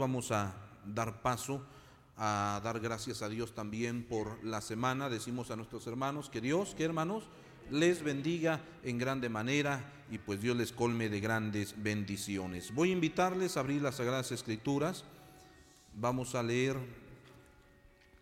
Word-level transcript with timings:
vamos 0.00 0.32
a 0.32 0.54
dar 0.84 1.22
paso 1.22 1.62
a 2.16 2.60
dar 2.62 2.80
gracias 2.80 3.22
a 3.22 3.28
Dios 3.28 3.54
también 3.54 4.02
por 4.02 4.44
la 4.44 4.60
semana. 4.60 5.08
Decimos 5.08 5.50
a 5.50 5.56
nuestros 5.56 5.86
hermanos 5.86 6.28
que 6.28 6.40
Dios, 6.40 6.74
que 6.74 6.84
hermanos, 6.84 7.24
les 7.70 8.02
bendiga 8.02 8.60
en 8.82 8.98
grande 8.98 9.28
manera 9.28 9.90
y 10.10 10.18
pues 10.18 10.40
Dios 10.42 10.56
les 10.56 10.72
colme 10.72 11.08
de 11.08 11.20
grandes 11.20 11.74
bendiciones. 11.82 12.74
Voy 12.74 12.90
a 12.90 12.92
invitarles 12.92 13.56
a 13.56 13.60
abrir 13.60 13.80
las 13.80 13.96
Sagradas 13.96 14.32
Escrituras. 14.32 15.04
Vamos 15.94 16.34
a 16.34 16.42
leer 16.42 16.76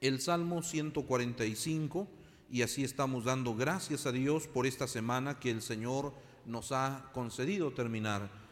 el 0.00 0.20
Salmo 0.20 0.62
145 0.62 2.06
y 2.52 2.62
así 2.62 2.84
estamos 2.84 3.24
dando 3.24 3.54
gracias 3.54 4.06
a 4.06 4.12
Dios 4.12 4.46
por 4.46 4.66
esta 4.66 4.86
semana 4.86 5.40
que 5.40 5.50
el 5.50 5.62
Señor 5.62 6.12
nos 6.46 6.72
ha 6.72 7.10
concedido 7.12 7.72
terminar. 7.72 8.47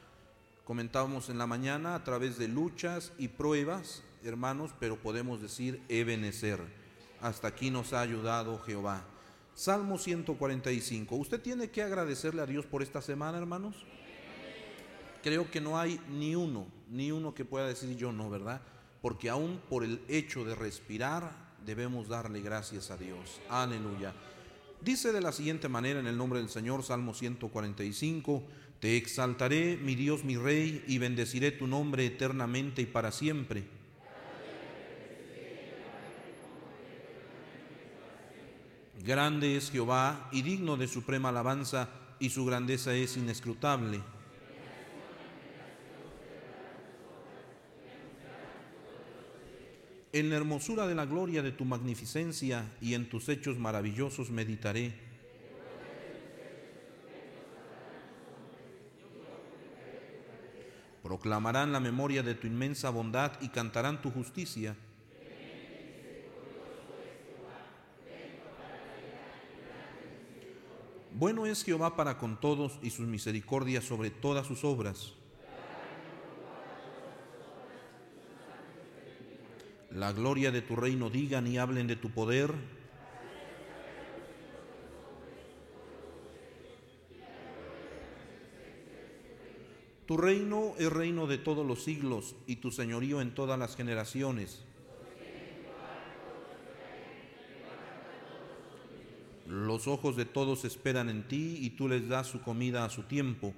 Comentábamos 0.66 1.28
en 1.28 1.38
la 1.38 1.46
mañana 1.46 1.94
a 1.94 2.02
través 2.02 2.38
de 2.38 2.48
luchas 2.48 3.12
y 3.18 3.28
pruebas, 3.28 4.02
hermanos, 4.24 4.72
pero 4.80 5.00
podemos 5.00 5.40
decir 5.40 5.80
Ebenecer. 5.88 6.58
Hasta 7.20 7.46
aquí 7.46 7.70
nos 7.70 7.92
ha 7.92 8.00
ayudado 8.00 8.58
Jehová. 8.58 9.04
Salmo 9.54 9.96
145. 9.96 11.14
¿Usted 11.14 11.40
tiene 11.40 11.70
que 11.70 11.84
agradecerle 11.84 12.42
a 12.42 12.46
Dios 12.46 12.66
por 12.66 12.82
esta 12.82 13.00
semana, 13.00 13.38
hermanos? 13.38 13.76
Creo 15.22 15.48
que 15.52 15.60
no 15.60 15.78
hay 15.78 16.00
ni 16.10 16.34
uno, 16.34 16.66
ni 16.90 17.12
uno 17.12 17.32
que 17.32 17.44
pueda 17.44 17.68
decir 17.68 17.96
yo 17.96 18.10
no, 18.10 18.28
¿verdad? 18.28 18.60
Porque 19.00 19.30
aún 19.30 19.60
por 19.70 19.84
el 19.84 20.02
hecho 20.08 20.44
de 20.44 20.56
respirar 20.56 21.30
debemos 21.64 22.08
darle 22.08 22.40
gracias 22.40 22.90
a 22.90 22.96
Dios. 22.96 23.40
Aleluya. 23.48 24.12
Dice 24.80 25.12
de 25.12 25.20
la 25.20 25.32
siguiente 25.32 25.68
manera 25.68 26.00
en 26.00 26.06
el 26.06 26.18
nombre 26.18 26.40
del 26.40 26.48
Señor, 26.48 26.82
Salmo 26.82 27.14
145, 27.14 28.42
Te 28.80 28.96
exaltaré, 28.96 29.78
mi 29.78 29.94
Dios, 29.94 30.24
mi 30.24 30.36
Rey, 30.36 30.84
y 30.86 30.98
bendeciré 30.98 31.50
tu 31.50 31.66
nombre 31.66 32.04
eternamente 32.04 32.82
y 32.82 32.86
para 32.86 33.10
siempre. 33.10 33.64
Grande 39.02 39.56
es 39.56 39.70
Jehová 39.70 40.28
y 40.32 40.42
digno 40.42 40.76
de 40.76 40.88
suprema 40.88 41.28
alabanza, 41.28 41.88
y 42.18 42.30
su 42.30 42.44
grandeza 42.44 42.94
es 42.94 43.16
inescrutable. 43.16 44.00
En 50.12 50.30
la 50.30 50.36
hermosura 50.36 50.86
de 50.86 50.94
la 50.94 51.04
gloria 51.04 51.42
de 51.42 51.52
tu 51.52 51.64
magnificencia 51.64 52.72
y 52.80 52.94
en 52.94 53.08
tus 53.08 53.28
hechos 53.28 53.58
maravillosos 53.58 54.30
meditaré. 54.30 55.05
Proclamarán 61.06 61.70
la 61.70 61.78
memoria 61.78 62.24
de 62.24 62.34
tu 62.34 62.48
inmensa 62.48 62.90
bondad 62.90 63.40
y 63.40 63.50
cantarán 63.50 64.02
tu 64.02 64.10
justicia. 64.10 64.74
Bueno 71.12 71.46
es 71.46 71.62
Jehová 71.62 71.94
para 71.94 72.18
con 72.18 72.40
todos 72.40 72.80
y 72.82 72.90
sus 72.90 73.06
misericordias 73.06 73.84
sobre 73.84 74.10
todas 74.10 74.48
sus 74.48 74.64
obras. 74.64 75.12
La 79.92 80.10
gloria 80.10 80.50
de 80.50 80.60
tu 80.60 80.74
reino 80.74 81.08
digan 81.08 81.46
y 81.46 81.56
hablen 81.58 81.86
de 81.86 81.94
tu 81.94 82.10
poder. 82.10 82.52
Tu 90.06 90.16
reino 90.16 90.74
es 90.78 90.92
reino 90.92 91.26
de 91.26 91.36
todos 91.36 91.66
los 91.66 91.82
siglos 91.82 92.36
y 92.46 92.56
tu 92.56 92.70
señorío 92.70 93.20
en 93.20 93.34
todas 93.34 93.58
las 93.58 93.74
generaciones. 93.74 94.62
Los 99.46 99.88
ojos 99.88 100.16
de 100.16 100.24
todos 100.24 100.64
esperan 100.64 101.08
en 101.08 101.26
ti 101.26 101.58
y 101.60 101.70
tú 101.70 101.88
les 101.88 102.08
das 102.08 102.28
su 102.28 102.40
comida 102.40 102.84
a 102.84 102.90
su 102.90 103.02
tiempo. 103.02 103.52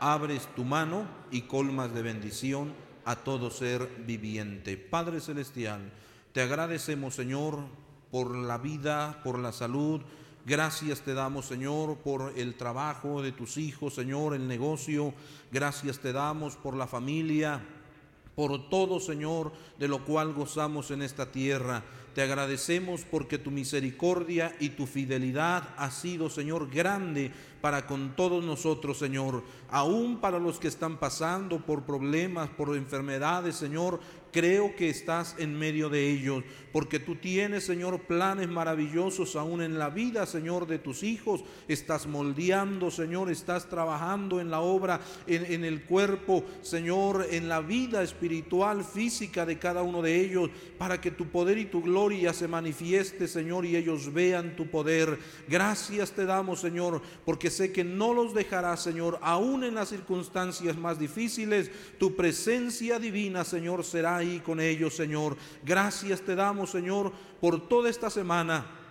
Abres 0.00 0.48
tu 0.56 0.64
mano 0.64 1.06
y 1.30 1.42
colmas 1.42 1.94
de 1.94 2.02
bendición 2.02 2.72
a 3.04 3.16
todo 3.16 3.50
ser 3.50 3.88
viviente. 4.06 4.76
Padre 4.76 5.20
Celestial, 5.20 5.92
te 6.32 6.42
agradecemos, 6.42 7.14
Señor, 7.14 7.60
por 8.10 8.36
la 8.36 8.58
vida, 8.58 9.20
por 9.22 9.38
la 9.38 9.52
salud. 9.52 10.00
Gracias 10.44 11.02
te 11.02 11.14
damos, 11.14 11.46
Señor, 11.46 11.98
por 11.98 12.32
el 12.36 12.56
trabajo 12.56 13.22
de 13.22 13.30
tus 13.30 13.58
hijos, 13.58 13.94
Señor, 13.94 14.34
el 14.34 14.48
negocio. 14.48 15.14
Gracias 15.52 16.00
te 16.00 16.12
damos 16.12 16.56
por 16.56 16.74
la 16.74 16.88
familia, 16.88 17.60
por 18.34 18.68
todo, 18.68 18.98
Señor, 18.98 19.52
de 19.78 19.86
lo 19.86 20.04
cual 20.04 20.32
gozamos 20.32 20.90
en 20.90 21.02
esta 21.02 21.30
tierra. 21.30 21.84
Te 22.12 22.22
agradecemos 22.22 23.02
porque 23.08 23.38
tu 23.38 23.52
misericordia 23.52 24.54
y 24.58 24.70
tu 24.70 24.86
fidelidad 24.86 25.68
ha 25.76 25.92
sido, 25.92 26.28
Señor, 26.28 26.68
grande 26.68 27.30
para 27.60 27.86
con 27.86 28.16
todos 28.16 28.42
nosotros, 28.44 28.98
Señor. 28.98 29.44
Aún 29.70 30.18
para 30.20 30.40
los 30.40 30.58
que 30.58 30.66
están 30.68 30.98
pasando 30.98 31.58
por 31.64 31.84
problemas, 31.84 32.50
por 32.50 32.76
enfermedades, 32.76 33.54
Señor, 33.54 34.00
creo 34.32 34.74
que 34.74 34.88
estás 34.88 35.36
en 35.38 35.56
medio 35.56 35.88
de 35.88 36.10
ellos, 36.10 36.42
porque 36.72 36.98
tú 36.98 37.16
tienes, 37.16 37.64
Señor, 37.64 38.00
planes 38.00 38.48
maravillosos 38.48 39.36
aún 39.36 39.60
en 39.60 39.78
la 39.78 39.90
vida, 39.90 40.24
Señor, 40.24 40.66
de 40.66 40.78
tus 40.78 41.02
hijos. 41.02 41.44
Estás 41.68 42.06
moldeando, 42.06 42.90
Señor, 42.90 43.30
estás 43.30 43.68
trabajando 43.68 44.40
en 44.40 44.50
la 44.50 44.60
obra, 44.60 45.00
en, 45.26 45.64
el 45.64 45.82
cuerpo, 45.84 46.44
Señor, 46.62 47.26
en 47.30 47.48
la 47.48 47.60
vida 47.60 48.02
espiritual, 48.02 48.84
física 48.84 49.44
de 49.44 49.58
cada 49.58 49.82
uno 49.82 50.00
de 50.00 50.18
ellos, 50.18 50.50
para 50.78 50.98
que 50.98 51.10
tu 51.10 51.26
poder 51.26 51.58
y 51.58 51.66
tu 51.66 51.82
gloria 51.82 52.32
se 52.32 52.48
manifieste, 52.48 53.28
Señor, 53.28 53.66
y 53.66 53.76
ellos 53.76 54.12
vean 54.12 54.56
tu 54.56 54.70
poder. 54.70 55.18
Gracias 55.46 56.12
te 56.12 56.24
damos, 56.24 56.60
Señor, 56.60 57.02
porque 57.26 57.50
sé 57.50 57.70
que 57.70 57.84
no 57.84 58.14
los 58.14 58.32
dejarás, 58.32 58.82
Señor, 58.82 59.18
aún 59.20 59.62
en 59.62 59.74
las 59.74 59.90
circunstancias 59.90 60.78
más 60.78 60.98
difíciles. 60.98 61.70
Tu 61.98 62.16
presencia 62.16 62.98
divina, 62.98 63.44
Señor, 63.44 63.84
será 63.84 64.21
ahí 64.22 64.40
con 64.40 64.60
ellos, 64.60 64.94
Señor. 64.94 65.36
Gracias 65.64 66.22
te 66.22 66.34
damos, 66.34 66.70
Señor, 66.70 67.12
por 67.40 67.68
toda 67.68 67.90
esta 67.90 68.08
semana 68.08 68.81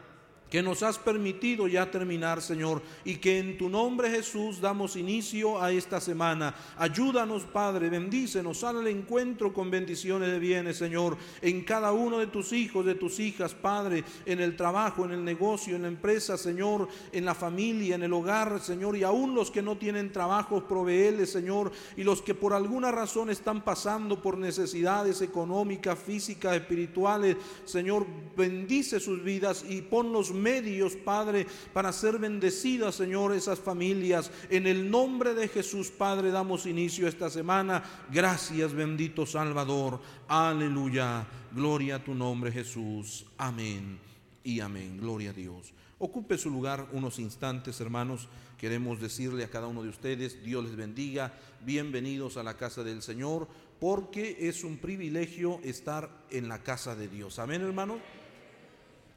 que 0.52 0.62
nos 0.62 0.84
has 0.84 1.00
permitido 1.00 1.66
ya 1.66 1.90
terminar, 1.90 2.42
Señor, 2.42 2.82
y 3.06 3.16
que 3.16 3.40
en 3.40 3.58
tu 3.58 3.70
nombre 3.70 4.12
Jesús 4.12 4.60
damos 4.60 4.98
inicio 4.98 5.64
a 5.64 5.72
esta 5.72 6.02
semana. 6.02 6.54
Ayúdanos, 6.78 7.44
Padre, 7.44 7.90
bendícenos, 7.90 8.60
sal 8.60 8.80
al 8.80 8.88
encuentro 8.88 9.54
con 9.54 9.72
bendiciones 9.72 10.30
de 10.30 10.40
bienes, 10.40 10.76
Señor, 10.76 11.18
en 11.42 11.64
cada 11.64 11.94
uno 11.94 12.20
de 12.20 12.28
tus 12.28 12.52
hijos, 12.52 12.86
de 12.86 12.96
tus 12.96 13.22
hijas, 13.22 13.56
Padre, 13.56 14.04
en 14.26 14.42
el 14.42 14.58
trabajo, 14.58 15.06
en 15.06 15.12
el 15.12 15.24
negocio, 15.24 15.78
en 15.78 15.84
la 15.84 15.88
empresa, 15.88 16.38
Señor, 16.38 16.90
en 17.14 17.24
la 17.24 17.34
familia, 17.34 17.96
en 17.96 18.04
el 18.04 18.12
hogar, 18.12 18.60
Señor, 18.60 18.98
y 18.98 19.04
aún 19.04 19.34
los 19.34 19.52
que 19.52 19.62
no 19.62 19.78
tienen 19.78 20.12
trabajo, 20.12 20.68
proveeles, 20.68 21.32
Señor, 21.32 21.72
y 21.96 22.04
los 22.04 22.22
que 22.22 22.36
por 22.36 22.54
alguna 22.54 22.92
razón 22.92 23.30
están 23.30 23.64
pasando 23.64 24.22
por 24.22 24.38
necesidades 24.38 25.22
económicas, 25.22 25.98
físicas, 25.98 26.58
espirituales, 26.58 27.38
Señor, 27.64 28.06
bendice 28.36 29.00
sus 29.00 29.24
vidas 29.24 29.64
y 29.70 29.82
ponlos 29.82 30.41
medios, 30.42 30.96
Padre, 30.96 31.48
para 31.72 31.94
ser 31.94 32.18
bendecidas, 32.18 32.96
Señor, 32.96 33.34
esas 33.34 33.60
familias. 33.60 34.32
En 34.50 34.68
el 34.68 34.90
nombre 34.90 35.34
de 35.34 35.48
Jesús, 35.48 35.92
Padre, 35.92 36.32
damos 36.32 36.66
inicio 36.66 37.06
a 37.06 37.10
esta 37.10 37.30
semana. 37.30 37.84
Gracias, 38.12 38.74
bendito 38.74 39.26
Salvador. 39.26 40.02
Aleluya. 40.28 41.26
Gloria 41.54 41.98
a 41.98 42.04
tu 42.04 42.14
nombre, 42.14 42.52
Jesús. 42.52 43.26
Amén 43.38 44.00
y 44.44 44.60
amén. 44.60 44.98
Gloria 44.98 45.30
a 45.30 45.34
Dios. 45.34 45.74
Ocupe 46.00 46.38
su 46.38 46.50
lugar 46.50 46.88
unos 46.94 47.20
instantes, 47.20 47.80
hermanos. 47.80 48.28
Queremos 48.58 49.00
decirle 49.00 49.44
a 49.44 49.50
cada 49.50 49.68
uno 49.68 49.84
de 49.84 49.90
ustedes, 49.90 50.44
Dios 50.44 50.64
les 50.64 50.76
bendiga, 50.76 51.34
bienvenidos 51.64 52.38
a 52.38 52.44
la 52.44 52.58
casa 52.58 52.84
del 52.84 53.02
Señor, 53.02 53.48
porque 53.80 54.38
es 54.40 54.64
un 54.64 54.78
privilegio 54.78 55.60
estar 55.64 56.10
en 56.30 56.48
la 56.48 56.64
casa 56.64 56.96
de 56.96 57.08
Dios. 57.08 57.40
Amén, 57.40 57.62
hermano. 57.62 58.00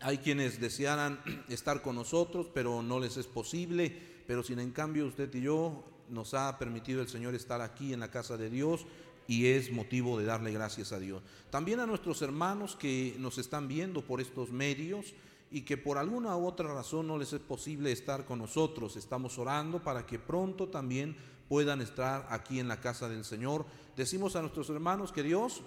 Hay 0.00 0.18
quienes 0.18 0.60
desearan 0.60 1.20
estar 1.48 1.82
con 1.82 1.96
nosotros, 1.96 2.48
pero 2.52 2.82
no 2.82 3.00
les 3.00 3.16
es 3.16 3.26
posible. 3.26 4.14
Pero 4.26 4.42
sin 4.42 4.58
en 4.58 4.70
cambio 4.70 5.06
usted 5.06 5.32
y 5.34 5.42
yo 5.42 5.84
nos 6.08 6.34
ha 6.34 6.58
permitido 6.58 7.02
el 7.02 7.08
Señor 7.08 7.34
estar 7.34 7.60
aquí 7.60 7.92
en 7.92 8.00
la 8.00 8.10
casa 8.10 8.36
de 8.36 8.50
Dios 8.50 8.86
y 9.26 9.46
es 9.46 9.72
motivo 9.72 10.18
de 10.18 10.24
darle 10.24 10.52
gracias 10.52 10.92
a 10.92 10.98
Dios. 10.98 11.22
También 11.50 11.80
a 11.80 11.86
nuestros 11.86 12.20
hermanos 12.22 12.76
que 12.76 13.16
nos 13.18 13.38
están 13.38 13.68
viendo 13.68 14.02
por 14.02 14.20
estos 14.20 14.50
medios 14.50 15.14
y 15.50 15.62
que 15.62 15.76
por 15.76 15.98
alguna 15.98 16.36
u 16.36 16.46
otra 16.46 16.72
razón 16.72 17.06
no 17.06 17.18
les 17.18 17.32
es 17.32 17.40
posible 17.40 17.92
estar 17.92 18.24
con 18.24 18.38
nosotros. 18.38 18.96
Estamos 18.96 19.38
orando 19.38 19.82
para 19.82 20.04
que 20.06 20.18
pronto 20.18 20.68
también 20.68 21.16
puedan 21.48 21.80
estar 21.80 22.26
aquí 22.30 22.58
en 22.58 22.68
la 22.68 22.80
casa 22.80 23.08
del 23.08 23.24
Señor. 23.24 23.64
Decimos 23.96 24.36
a 24.36 24.40
nuestros 24.40 24.68
hermanos 24.70 25.12
que 25.12 25.22
Dios 25.22 25.62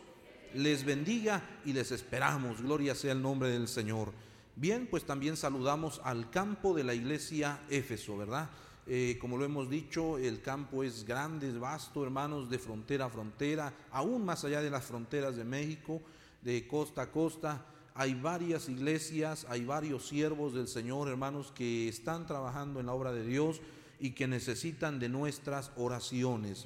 les 0.58 0.84
bendiga 0.84 1.42
y 1.66 1.74
les 1.74 1.92
esperamos. 1.92 2.62
Gloria 2.62 2.96
sea 2.96 3.12
el 3.12 3.22
nombre 3.22 3.50
del 3.50 3.68
Señor. 3.68 4.12
Bien, 4.56 4.88
pues 4.90 5.04
también 5.04 5.38
saludamos 5.38 6.02
al 6.04 6.32
campo 6.32 6.74
de 6.74 6.84
la 6.84 6.96
iglesia 6.96 7.62
Éfeso, 7.70 8.18
¿verdad? 8.18 8.50
Eh, 8.88 9.18
como 9.22 9.38
lo 9.38 9.46
hemos 9.46 9.70
dicho, 9.70 10.18
el 10.18 10.42
campo 10.42 10.84
es 10.84 11.06
grande, 11.06 11.48
es 11.50 11.60
vasto, 11.60 12.04
hermanos, 12.04 12.50
de 12.50 12.58
frontera 12.58 13.06
a 13.06 13.10
frontera, 13.10 13.74
aún 13.92 14.26
más 14.26 14.46
allá 14.46 14.62
de 14.62 14.72
las 14.72 14.86
fronteras 14.86 15.36
de 15.36 15.44
México, 15.44 16.02
de 16.42 16.66
costa 16.68 17.04
a 17.04 17.12
costa. 17.12 17.66
Hay 17.94 18.16
varias 18.16 18.68
iglesias, 18.68 19.46
hay 19.50 19.64
varios 19.64 20.08
siervos 20.08 20.54
del 20.54 20.68
Señor, 20.68 21.08
hermanos, 21.08 21.52
que 21.54 21.88
están 21.88 22.26
trabajando 22.26 22.80
en 22.80 22.88
la 22.88 22.94
obra 22.94 23.12
de 23.12 23.26
Dios 23.26 23.62
y 24.00 24.12
que 24.12 24.28
necesitan 24.28 25.00
de 25.00 25.10
nuestras 25.10 25.72
oraciones. 25.76 26.66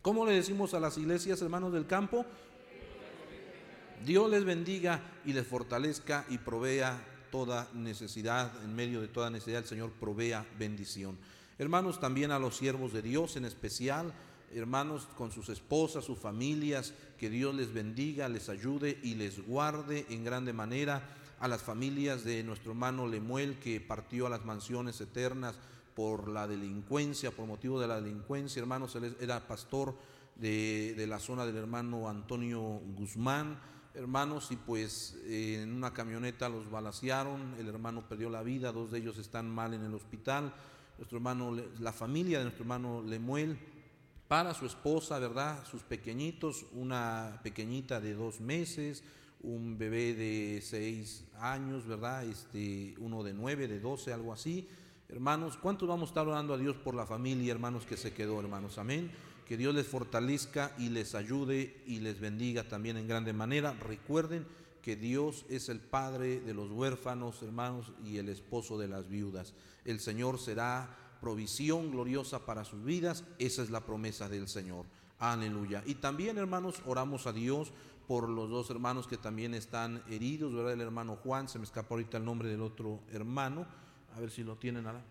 ¿Cómo 0.00 0.26
le 0.26 0.32
decimos 0.32 0.74
a 0.74 0.80
las 0.80 0.98
iglesias, 0.98 1.40
hermanos 1.42 1.72
del 1.72 1.86
campo? 1.86 2.26
Dios 4.04 4.28
les 4.28 4.44
bendiga 4.44 5.00
y 5.24 5.32
les 5.32 5.46
fortalezca 5.46 6.24
y 6.28 6.38
provea 6.38 7.00
toda 7.30 7.68
necesidad, 7.72 8.52
en 8.64 8.74
medio 8.74 9.00
de 9.00 9.08
toda 9.08 9.30
necesidad 9.30 9.62
el 9.62 9.68
Señor 9.68 9.92
provea 9.92 10.44
bendición. 10.58 11.16
Hermanos, 11.58 12.00
también 12.00 12.32
a 12.32 12.38
los 12.38 12.56
siervos 12.56 12.92
de 12.92 13.00
Dios 13.00 13.36
en 13.36 13.44
especial, 13.44 14.12
hermanos 14.52 15.08
con 15.16 15.30
sus 15.30 15.48
esposas, 15.48 16.04
sus 16.04 16.18
familias, 16.18 16.94
que 17.16 17.30
Dios 17.30 17.54
les 17.54 17.72
bendiga, 17.72 18.28
les 18.28 18.48
ayude 18.48 18.98
y 19.02 19.14
les 19.14 19.46
guarde 19.46 20.04
en 20.10 20.24
grande 20.24 20.52
manera. 20.52 21.18
A 21.38 21.48
las 21.48 21.62
familias 21.62 22.24
de 22.24 22.42
nuestro 22.44 22.72
hermano 22.72 23.06
Lemuel 23.06 23.58
que 23.58 23.80
partió 23.80 24.26
a 24.26 24.30
las 24.30 24.44
mansiones 24.44 25.00
eternas 25.00 25.56
por 25.94 26.28
la 26.28 26.46
delincuencia, 26.46 27.30
por 27.30 27.46
motivo 27.46 27.80
de 27.80 27.88
la 27.88 28.00
delincuencia, 28.00 28.60
hermanos, 28.60 28.96
era 29.20 29.46
pastor 29.46 29.96
de 30.36 31.04
la 31.08 31.18
zona 31.18 31.44
del 31.46 31.56
hermano 31.56 32.08
Antonio 32.08 32.60
Guzmán, 32.96 33.58
hermanos, 33.94 34.50
y 34.50 34.56
pues 34.56 35.16
en 35.26 35.72
una 35.72 35.92
camioneta 35.92 36.48
los 36.48 36.70
balacearon, 36.70 37.54
el 37.58 37.68
hermano 37.68 38.08
perdió 38.08 38.30
la 38.30 38.42
vida, 38.42 38.72
dos 38.72 38.90
de 38.90 38.98
ellos 38.98 39.18
están 39.18 39.50
mal 39.50 39.74
en 39.74 39.84
el 39.84 39.94
hospital 39.94 40.52
nuestro 40.98 41.18
hermano, 41.18 41.56
la 41.80 41.92
familia 41.92 42.38
de 42.38 42.44
nuestro 42.44 42.62
hermano 42.62 43.02
Lemuel, 43.02 43.58
para 44.28 44.54
su 44.54 44.66
esposa, 44.66 45.18
¿verdad? 45.18 45.64
Sus 45.68 45.82
pequeñitos, 45.82 46.64
una 46.72 47.40
pequeñita 47.42 48.00
de 48.00 48.14
dos 48.14 48.40
meses, 48.40 49.02
un 49.42 49.76
bebé 49.76 50.14
de 50.14 50.60
seis 50.62 51.24
años, 51.40 51.86
¿verdad? 51.86 52.24
Este, 52.24 52.94
uno 52.98 53.24
de 53.24 53.34
nueve, 53.34 53.66
de 53.66 53.80
doce, 53.80 54.12
algo 54.12 54.32
así. 54.32 54.68
Hermanos, 55.08 55.56
¿cuántos 55.56 55.88
vamos 55.88 56.08
a 56.08 56.10
estar 56.10 56.28
orando 56.28 56.54
a 56.54 56.58
Dios 56.58 56.76
por 56.76 56.94
la 56.94 57.04
familia, 57.04 57.52
hermanos, 57.52 57.84
que 57.84 57.96
se 57.96 58.14
quedó, 58.14 58.38
hermanos? 58.40 58.78
Amén. 58.78 59.10
Que 59.52 59.58
Dios 59.58 59.74
les 59.74 59.86
fortalezca 59.86 60.74
y 60.78 60.88
les 60.88 61.14
ayude 61.14 61.82
y 61.86 62.00
les 62.00 62.18
bendiga 62.18 62.66
también 62.66 62.96
en 62.96 63.06
grande 63.06 63.34
manera. 63.34 63.74
Recuerden 63.74 64.46
que 64.80 64.96
Dios 64.96 65.44
es 65.50 65.68
el 65.68 65.78
Padre 65.78 66.40
de 66.40 66.54
los 66.54 66.70
huérfanos, 66.70 67.42
hermanos, 67.42 67.92
y 68.02 68.16
el 68.16 68.30
esposo 68.30 68.78
de 68.78 68.88
las 68.88 69.10
viudas. 69.10 69.52
El 69.84 70.00
Señor 70.00 70.38
será 70.38 71.18
provisión 71.20 71.90
gloriosa 71.90 72.46
para 72.46 72.64
sus 72.64 72.82
vidas. 72.82 73.24
Esa 73.38 73.62
es 73.62 73.68
la 73.68 73.84
promesa 73.84 74.26
del 74.26 74.48
Señor. 74.48 74.86
Aleluya. 75.18 75.82
Y 75.84 75.96
también, 75.96 76.38
hermanos, 76.38 76.80
oramos 76.86 77.26
a 77.26 77.34
Dios 77.34 77.74
por 78.08 78.30
los 78.30 78.48
dos 78.48 78.70
hermanos 78.70 79.06
que 79.06 79.18
también 79.18 79.52
están 79.52 80.02
heridos, 80.08 80.54
¿verdad? 80.54 80.72
El 80.72 80.80
hermano 80.80 81.16
Juan, 81.16 81.46
se 81.46 81.58
me 81.58 81.66
escapó 81.66 81.96
ahorita 81.96 82.16
el 82.16 82.24
nombre 82.24 82.48
del 82.48 82.62
otro 82.62 83.00
hermano. 83.12 83.66
A 84.16 84.20
ver 84.20 84.30
si 84.30 84.44
lo 84.44 84.56
tienen 84.56 84.86
ahora. 84.86 85.04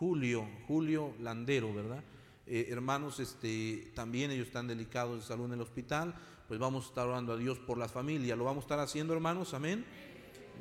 Julio, 0.00 0.48
Julio 0.66 1.12
Landero, 1.20 1.74
¿verdad? 1.74 2.02
Eh, 2.46 2.68
hermanos, 2.70 3.20
este, 3.20 3.92
también 3.94 4.30
ellos 4.30 4.46
están 4.46 4.66
delicados 4.66 5.20
de 5.20 5.26
salud 5.26 5.44
en 5.44 5.52
el 5.52 5.60
hospital, 5.60 6.14
pues 6.48 6.58
vamos 6.58 6.86
a 6.86 6.88
estar 6.88 7.06
orando 7.06 7.34
a 7.34 7.36
Dios 7.36 7.58
por 7.58 7.76
la 7.76 7.86
familia. 7.86 8.34
Lo 8.34 8.44
vamos 8.44 8.62
a 8.62 8.64
estar 8.64 8.78
haciendo, 8.78 9.12
hermanos, 9.12 9.52
amén. 9.52 9.84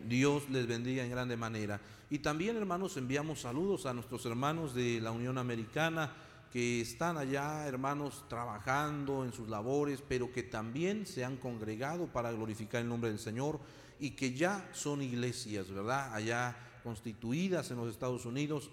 Dios 0.09 0.49
les 0.49 0.67
bendiga 0.67 1.05
en 1.05 1.09
grande 1.09 1.37
manera. 1.37 1.79
Y 2.09 2.19
también, 2.19 2.57
hermanos, 2.57 2.97
enviamos 2.97 3.39
saludos 3.39 3.85
a 3.85 3.93
nuestros 3.93 4.25
hermanos 4.25 4.75
de 4.75 4.99
la 4.99 5.11
Unión 5.11 5.37
Americana 5.37 6.11
que 6.51 6.81
están 6.81 7.15
allá, 7.15 7.65
hermanos, 7.65 8.25
trabajando 8.27 9.23
en 9.23 9.31
sus 9.31 9.47
labores, 9.47 10.03
pero 10.05 10.33
que 10.33 10.43
también 10.43 11.05
se 11.05 11.23
han 11.23 11.37
congregado 11.37 12.07
para 12.07 12.33
glorificar 12.33 12.81
el 12.81 12.89
nombre 12.89 13.09
del 13.09 13.19
Señor 13.19 13.61
y 14.01 14.11
que 14.11 14.33
ya 14.33 14.69
son 14.73 15.01
iglesias, 15.01 15.71
¿verdad? 15.71 16.13
Allá 16.13 16.57
constituidas 16.83 17.71
en 17.71 17.77
los 17.77 17.89
Estados 17.89 18.25
Unidos. 18.25 18.69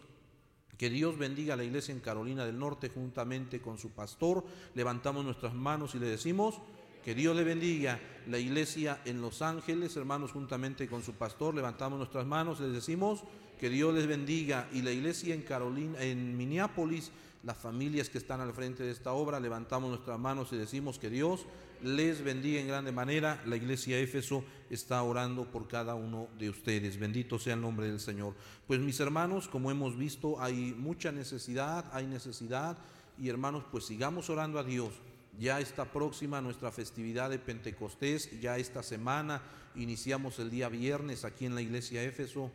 Que 0.79 0.91
Dios 0.91 1.19
bendiga 1.19 1.55
a 1.55 1.57
la 1.57 1.65
iglesia 1.65 1.93
en 1.93 2.01
Carolina 2.01 2.45
del 2.45 2.59
Norte 2.59 2.89
juntamente 2.89 3.61
con 3.61 3.79
su 3.79 3.91
pastor. 3.91 4.45
Levantamos 4.75 5.25
nuestras 5.25 5.55
manos 5.55 5.95
y 5.95 5.99
le 5.99 6.07
decimos, 6.07 6.61
que 7.07 7.15
Dios 7.15 7.37
le 7.37 7.45
bendiga. 7.45 8.01
La 8.27 8.37
iglesia 8.37 9.01
en 9.05 9.21
Los 9.23 9.41
Ángeles, 9.41 9.97
hermanos, 9.97 10.33
juntamente 10.33 10.89
con 10.89 11.05
su 11.05 11.13
pastor, 11.13 11.55
levantamos 11.55 11.99
nuestras 11.99 12.27
manos, 12.27 12.59
les 12.59 12.73
decimos 12.73 13.23
que 13.61 13.71
Dios 13.71 13.95
les 13.95 14.09
bendiga. 14.09 14.69
Y 14.73 14.83
la 14.83 14.91
iglesia 14.91 15.33
en 15.33 15.43
Carolina, 15.43 16.03
en 16.03 16.37
Minneapolis, 16.37 17.13
las 17.45 17.57
familias 17.59 18.11
que 18.11 18.19
están 18.19 18.41
al 18.41 18.53
frente 18.53 18.83
de 18.83 18.91
esta 18.91 19.13
obra, 19.13 19.39
levantamos 19.39 19.89
nuestras 19.89 20.19
manos 20.19 20.53
y 20.53 20.57
decimos 20.57 20.99
que 20.99 21.09
Dios 21.09 21.47
les 21.83 22.23
bendiga 22.23 22.61
en 22.61 22.69
grande 22.69 22.93
manera. 22.93 23.43
La 23.47 23.57
iglesia 23.57 23.99
Éfeso 23.99 24.45
está 24.71 25.03
orando 25.03 25.51
por 25.51 25.69
cada 25.69 25.95
uno 25.95 26.29
de 26.39 26.51
ustedes. 26.51 26.99
Bendito 26.99 27.39
sea 27.39 27.55
el 27.55 27.61
nombre 27.61 27.87
del 27.89 28.01
Señor. 28.01 28.35
Pues 28.67 28.81
mis 28.81 29.01
hermanos, 29.01 29.49
como 29.49 29.71
hemos 29.71 29.97
visto, 29.97 30.41
hay 30.41 30.75
mucha 30.77 31.13
necesidad, 31.13 31.85
hay 31.93 32.07
necesidad. 32.07 32.79
Y 33.19 33.29
hermanos, 33.29 33.65
pues 33.71 33.87
sigamos 33.87 34.29
orando 34.31 34.59
a 34.59 34.65
Dios 34.65 34.93
ya 35.39 35.61
está 35.61 35.85
próxima 35.85 36.41
nuestra 36.41 36.73
festividad 36.73 37.31
de 37.31 37.39
Pentecostés, 37.39 38.41
ya 38.41 38.57
esta 38.57 38.83
semana 38.83 39.43
iniciamos 39.75 40.39
el 40.39 40.51
día 40.51 40.69
viernes 40.69 41.25
aquí 41.25 41.45
en 41.47 41.55
la 41.55 41.61
iglesia 41.61 42.03
Éfeso 42.03 42.51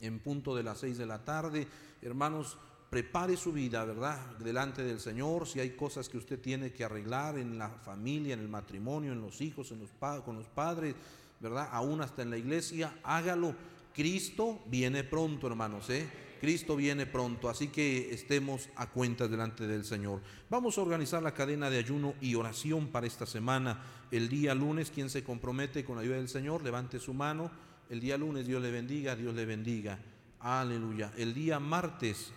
en 0.00 0.20
punto 0.20 0.54
de 0.54 0.62
las 0.62 0.78
seis 0.78 0.98
de 0.98 1.06
la 1.06 1.24
tarde. 1.24 1.66
Hermanos, 2.02 2.58
prepare 2.94 3.36
su 3.36 3.52
vida, 3.52 3.84
¿verdad? 3.84 4.20
Delante 4.38 4.84
del 4.84 5.00
Señor, 5.00 5.48
si 5.48 5.58
hay 5.58 5.70
cosas 5.70 6.08
que 6.08 6.16
usted 6.16 6.38
tiene 6.38 6.72
que 6.72 6.84
arreglar 6.84 7.36
en 7.36 7.58
la 7.58 7.68
familia, 7.68 8.34
en 8.34 8.38
el 8.38 8.48
matrimonio, 8.48 9.12
en 9.12 9.20
los 9.20 9.40
hijos, 9.40 9.72
en 9.72 9.80
los 9.80 9.90
con 10.22 10.36
los 10.36 10.46
padres, 10.46 10.94
¿verdad? 11.40 11.68
Aún 11.72 12.02
hasta 12.02 12.22
en 12.22 12.30
la 12.30 12.38
iglesia, 12.38 12.96
hágalo. 13.02 13.56
Cristo 13.92 14.62
viene 14.66 15.02
pronto, 15.02 15.48
hermanos, 15.48 15.90
¿eh? 15.90 16.08
Cristo 16.40 16.76
viene 16.76 17.04
pronto, 17.04 17.48
así 17.48 17.66
que 17.66 18.14
estemos 18.14 18.68
a 18.76 18.88
cuenta 18.88 19.26
delante 19.26 19.66
del 19.66 19.84
Señor. 19.84 20.20
Vamos 20.48 20.78
a 20.78 20.82
organizar 20.82 21.20
la 21.20 21.34
cadena 21.34 21.70
de 21.70 21.78
ayuno 21.78 22.14
y 22.20 22.36
oración 22.36 22.86
para 22.92 23.08
esta 23.08 23.26
semana. 23.26 23.82
El 24.12 24.28
día 24.28 24.54
lunes, 24.54 24.92
quien 24.92 25.10
se 25.10 25.24
compromete 25.24 25.84
con 25.84 25.96
la 25.96 26.02
ayuda 26.02 26.18
del 26.18 26.28
Señor, 26.28 26.62
levante 26.62 27.00
su 27.00 27.12
mano. 27.12 27.50
El 27.90 27.98
día 27.98 28.16
lunes, 28.16 28.46
Dios 28.46 28.62
le 28.62 28.70
bendiga, 28.70 29.16
Dios 29.16 29.34
le 29.34 29.46
bendiga. 29.46 29.98
Aleluya. 30.38 31.10
El 31.16 31.34
día 31.34 31.58
martes, 31.58 32.32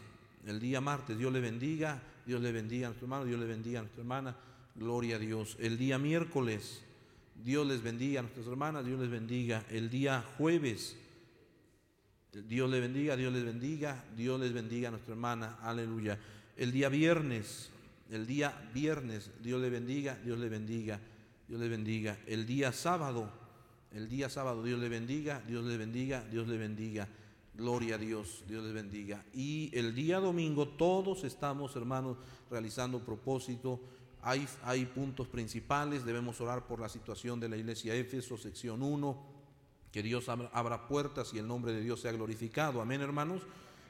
el 0.47 0.59
día 0.61 0.79
martes, 0.79 1.17
Dios 1.17 1.31
le 1.31 1.41
bendiga, 1.41 2.01
Dios 2.25 2.41
le 2.41 2.51
bendiga 2.53 2.87
a 2.87 2.89
nuestro 2.89 3.05
hermano, 3.05 3.25
Dios 3.25 3.39
le 3.39 3.45
bendiga 3.45 3.79
a 3.79 3.83
nuestra 3.83 4.01
hermana. 4.01 4.35
Gloria 4.75 5.17
a 5.17 5.19
Dios. 5.19 5.57
El 5.59 5.77
día 5.77 5.97
miércoles, 5.97 6.81
Dios 7.43 7.67
les 7.67 7.81
bendiga 7.81 8.19
a 8.19 8.23
nuestras 8.23 8.47
hermanas, 8.47 8.85
Dios 8.85 8.99
les 8.99 9.09
bendiga. 9.09 9.65
El 9.69 9.89
día 9.89 10.23
jueves, 10.37 10.95
Dios 12.47 12.69
le 12.69 12.79
bendiga, 12.79 13.17
Dios 13.17 13.33
les 13.33 13.43
bendiga, 13.43 14.05
Dios 14.15 14.39
les 14.39 14.53
bendiga 14.53 14.87
a 14.87 14.91
nuestra 14.91 15.13
hermana, 15.13 15.57
aleluya. 15.61 16.17
El 16.55 16.71
día 16.71 16.87
viernes, 16.87 17.69
el 18.09 18.25
día 18.25 18.69
viernes, 18.73 19.31
Dios 19.41 19.61
le 19.61 19.69
bendiga, 19.69 20.17
Dios 20.23 20.39
le 20.39 20.47
bendiga, 20.47 20.99
Dios 21.47 21.59
le 21.59 21.67
bendiga. 21.67 22.17
El 22.25 22.45
día 22.45 22.71
sábado, 22.71 23.29
el 23.91 24.07
día 24.07 24.29
sábado, 24.29 24.63
Dios 24.63 24.79
le 24.79 24.87
bendiga, 24.87 25.41
Dios 25.45 25.65
le 25.65 25.75
bendiga, 25.75 26.23
Dios 26.31 26.47
le 26.47 26.57
bendiga. 26.57 27.07
Gloria 27.57 27.95
a 27.95 27.97
Dios, 27.97 28.43
Dios 28.47 28.63
les 28.63 28.73
bendiga. 28.73 29.25
Y 29.33 29.71
el 29.73 29.95
día 29.95 30.19
domingo 30.19 30.67
todos 30.67 31.23
estamos, 31.23 31.75
hermanos, 31.75 32.17
realizando 32.51 32.99
propósito. 32.99 33.79
Hay, 34.21 34.47
hay 34.63 34.85
puntos 34.85 35.27
principales, 35.27 36.05
debemos 36.05 36.39
orar 36.39 36.67
por 36.67 36.79
la 36.79 36.87
situación 36.87 37.39
de 37.39 37.49
la 37.49 37.57
iglesia 37.57 37.95
Éfeso, 37.95 38.37
sección 38.37 38.83
1 38.83 39.37
que 39.91 40.03
Dios 40.03 40.29
abra 40.29 40.87
puertas 40.87 41.33
y 41.33 41.39
el 41.39 41.47
nombre 41.47 41.71
de 41.71 41.81
Dios 41.81 42.01
sea 42.01 42.11
glorificado. 42.11 42.81
Amén, 42.81 43.01
hermanos. 43.01 43.41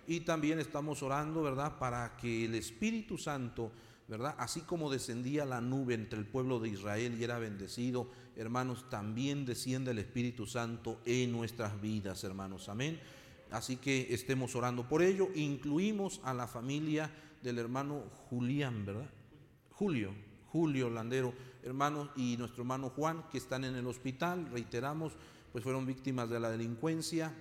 Y 0.07 0.21
también 0.21 0.59
estamos 0.59 1.03
orando, 1.03 1.43
¿verdad? 1.43 1.77
Para 1.77 2.15
que 2.15 2.45
el 2.45 2.55
Espíritu 2.55 3.17
Santo, 3.17 3.71
¿verdad? 4.07 4.35
Así 4.37 4.61
como 4.61 4.89
descendía 4.89 5.43
la 5.43 5.59
nube 5.59 5.95
entre 5.95 6.17
el 6.19 6.25
pueblo 6.25 6.59
de 6.59 6.69
Israel 6.69 7.17
y 7.19 7.23
era 7.25 7.39
bendecido, 7.39 8.09
hermanos, 8.37 8.89
también 8.89 9.45
desciende 9.45 9.91
el 9.91 9.99
Espíritu 9.99 10.45
Santo 10.45 11.01
en 11.05 11.33
nuestras 11.33 11.81
vidas, 11.81 12.23
hermanos. 12.23 12.69
Amén. 12.69 13.01
Así 13.51 13.77
que 13.77 14.13
estemos 14.13 14.55
orando 14.55 14.87
por 14.87 15.01
ello. 15.01 15.29
Incluimos 15.35 16.21
a 16.23 16.33
la 16.33 16.47
familia 16.47 17.11
del 17.41 17.59
hermano 17.59 18.03
Julián, 18.29 18.85
¿verdad? 18.85 19.09
Julio, 19.71 20.13
Julio 20.47 20.89
Landero, 20.89 21.33
hermanos, 21.63 22.09
y 22.15 22.35
nuestro 22.37 22.63
hermano 22.63 22.89
Juan, 22.89 23.23
que 23.31 23.37
están 23.37 23.63
en 23.63 23.75
el 23.75 23.87
hospital. 23.87 24.49
Reiteramos 24.51 25.13
pues 25.51 25.63
fueron 25.63 25.85
víctimas 25.85 26.29
de 26.29 26.39
la 26.39 26.49
delincuencia 26.49 27.33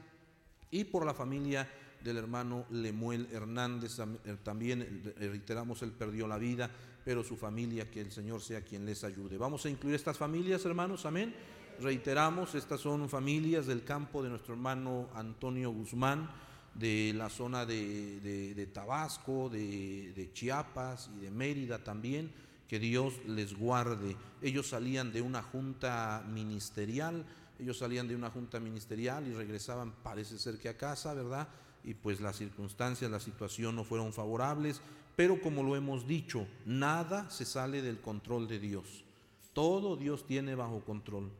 y 0.70 0.84
por 0.84 1.04
la 1.04 1.14
familia 1.14 1.68
del 2.02 2.16
hermano 2.18 2.66
Lemuel 2.70 3.28
Hernández, 3.32 3.98
eh, 3.98 4.36
también 4.42 5.12
eh, 5.18 5.28
reiteramos, 5.28 5.82
él 5.82 5.92
perdió 5.92 6.28
la 6.28 6.38
vida, 6.38 6.70
pero 7.04 7.24
su 7.24 7.36
familia, 7.36 7.90
que 7.90 8.00
el 8.00 8.12
Señor 8.12 8.40
sea 8.40 8.62
quien 8.62 8.84
les 8.84 9.04
ayude. 9.04 9.38
Vamos 9.38 9.66
a 9.66 9.70
incluir 9.70 9.96
estas 9.96 10.16
familias, 10.16 10.64
hermanos, 10.64 11.04
amén. 11.06 11.34
Reiteramos, 11.80 12.54
estas 12.54 12.80
son 12.80 13.08
familias 13.08 13.66
del 13.66 13.84
campo 13.84 14.22
de 14.22 14.30
nuestro 14.30 14.54
hermano 14.54 15.08
Antonio 15.14 15.70
Guzmán, 15.70 16.30
de 16.74 17.12
la 17.14 17.28
zona 17.28 17.66
de, 17.66 18.68
Tabasco, 18.72 19.48
de, 19.50 20.12
de 20.14 20.32
Chiapas 20.32 21.10
y 21.16 21.24
de 21.24 21.30
Mérida 21.30 21.84
también, 21.84 22.32
que 22.66 22.78
Dios 22.78 23.14
les 23.26 23.56
guarde. 23.56 24.16
Ellos 24.40 24.68
salían 24.68 25.12
de 25.12 25.20
una 25.20 25.42
junta 25.42 26.24
ministerial, 26.32 27.24
ellos 27.58 27.78
salían 27.78 28.08
de 28.08 28.16
una 28.16 28.30
junta 28.30 28.58
ministerial 28.58 29.26
y 29.26 29.34
regresaban, 29.34 29.92
parece 30.02 30.38
ser 30.38 30.58
que 30.58 30.68
a 30.68 30.76
casa, 30.76 31.14
¿verdad? 31.14 31.48
Y 31.84 31.94
pues 31.94 32.20
las 32.20 32.36
circunstancias, 32.36 33.10
la 33.10 33.20
situación 33.20 33.76
no 33.76 33.84
fueron 33.84 34.12
favorables, 34.12 34.80
pero 35.14 35.40
como 35.40 35.62
lo 35.62 35.76
hemos 35.76 36.06
dicho, 36.06 36.46
nada 36.64 37.28
se 37.30 37.44
sale 37.44 37.82
del 37.82 38.00
control 38.00 38.48
de 38.48 38.58
Dios. 38.58 39.04
Todo 39.52 39.96
Dios 39.96 40.26
tiene 40.26 40.54
bajo 40.54 40.80
control. 40.80 41.30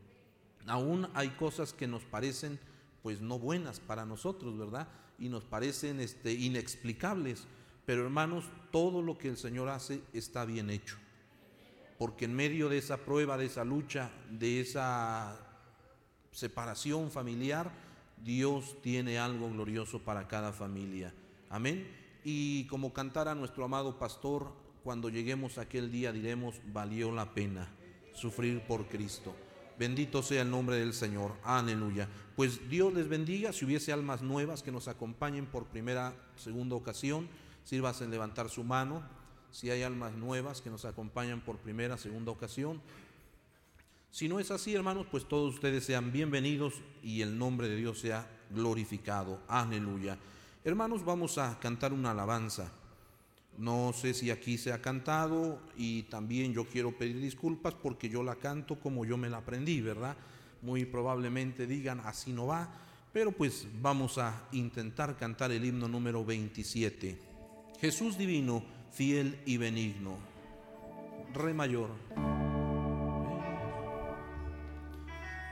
Aún 0.67 1.07
hay 1.13 1.29
cosas 1.29 1.73
que 1.73 1.87
nos 1.87 2.03
parecen 2.03 2.59
pues 3.03 3.21
no 3.21 3.39
buenas 3.39 3.79
para 3.79 4.05
nosotros, 4.05 4.57
¿verdad? 4.57 4.87
Y 5.17 5.29
nos 5.29 5.43
parecen 5.43 5.99
este, 5.99 6.33
inexplicables. 6.33 7.47
Pero 7.85 8.03
hermanos, 8.03 8.45
todo 8.71 9.01
lo 9.01 9.17
que 9.17 9.29
el 9.29 9.37
Señor 9.37 9.69
hace 9.69 10.01
está 10.13 10.45
bien 10.45 10.69
hecho. 10.69 10.97
Porque 11.97 12.25
en 12.25 12.35
medio 12.35 12.69
de 12.69 12.77
esa 12.77 12.97
prueba, 12.97 13.37
de 13.37 13.45
esa 13.45 13.63
lucha, 13.63 14.11
de 14.29 14.59
esa 14.59 15.39
separación 16.31 17.09
familiar, 17.09 17.71
Dios 18.23 18.75
tiene 18.81 19.17
algo 19.17 19.49
glorioso 19.49 19.99
para 19.99 20.27
cada 20.27 20.51
familia. 20.51 21.13
Amén. 21.49 21.87
Y 22.23 22.65
como 22.67 22.91
cantara 22.91 23.35
nuestro 23.35 23.63
amado 23.63 23.97
pastor, 23.97 24.53
cuando 24.83 25.09
lleguemos 25.09 25.57
a 25.57 25.61
aquel 25.61 25.91
día 25.91 26.11
diremos, 26.11 26.59
valió 26.73 27.11
la 27.11 27.33
pena 27.33 27.69
sufrir 28.13 28.61
por 28.61 28.87
Cristo. 28.87 29.33
Bendito 29.77 30.23
sea 30.23 30.41
el 30.41 30.49
nombre 30.49 30.77
del 30.77 30.93
Señor. 30.93 31.35
Aleluya. 31.43 32.07
Pues 32.35 32.67
Dios 32.69 32.93
les 32.93 33.07
bendiga. 33.07 33.53
Si 33.53 33.65
hubiese 33.65 33.93
almas 33.93 34.21
nuevas 34.21 34.63
que 34.63 34.71
nos 34.71 34.87
acompañen 34.87 35.45
por 35.45 35.65
primera, 35.65 36.13
segunda 36.35 36.75
ocasión, 36.75 37.27
sírvase 37.63 38.03
en 38.03 38.11
levantar 38.11 38.49
su 38.49 38.63
mano. 38.63 39.03
Si 39.51 39.69
hay 39.69 39.83
almas 39.83 40.13
nuevas 40.13 40.61
que 40.61 40.69
nos 40.69 40.85
acompañan 40.85 41.41
por 41.41 41.57
primera, 41.57 41.97
segunda 41.97 42.31
ocasión. 42.31 42.81
Si 44.09 44.27
no 44.27 44.39
es 44.39 44.49
así, 44.49 44.73
hermanos, 44.73 45.05
pues 45.11 45.27
todos 45.27 45.53
ustedes 45.53 45.85
sean 45.85 46.11
bienvenidos 46.11 46.73
y 47.03 47.21
el 47.21 47.37
nombre 47.37 47.69
de 47.69 47.75
Dios 47.75 47.99
sea 47.99 48.27
glorificado. 48.49 49.39
Aleluya. 49.47 50.17
Hermanos, 50.63 51.05
vamos 51.05 51.37
a 51.37 51.59
cantar 51.59 51.93
una 51.93 52.11
alabanza. 52.11 52.71
No 53.57 53.91
sé 53.91 54.13
si 54.13 54.29
aquí 54.29 54.57
se 54.57 54.71
ha 54.71 54.81
cantado 54.81 55.59
y 55.75 56.03
también 56.03 56.53
yo 56.53 56.65
quiero 56.65 56.95
pedir 56.95 57.19
disculpas 57.19 57.73
porque 57.73 58.07
yo 58.07 58.21
la 58.21 58.35
canto 58.35 58.79
como 58.79 59.03
yo 59.03 59.17
me 59.17 59.29
la 59.29 59.37
aprendí, 59.37 59.81
¿verdad? 59.81 60.15
Muy 60.61 60.85
probablemente 60.85 61.65
digan 61.65 61.99
así 62.01 62.31
no 62.31 62.45
va, 62.45 62.69
pero 63.11 63.31
pues 63.31 63.67
vamos 63.81 64.19
a 64.19 64.47
intentar 64.51 65.17
cantar 65.17 65.51
el 65.51 65.65
himno 65.65 65.87
número 65.87 66.23
27. 66.23 67.17
Jesús 67.79 68.15
divino, 68.15 68.63
fiel 68.91 69.39
y 69.45 69.57
benigno. 69.57 70.17
Re 71.33 71.53
mayor. 71.53 71.89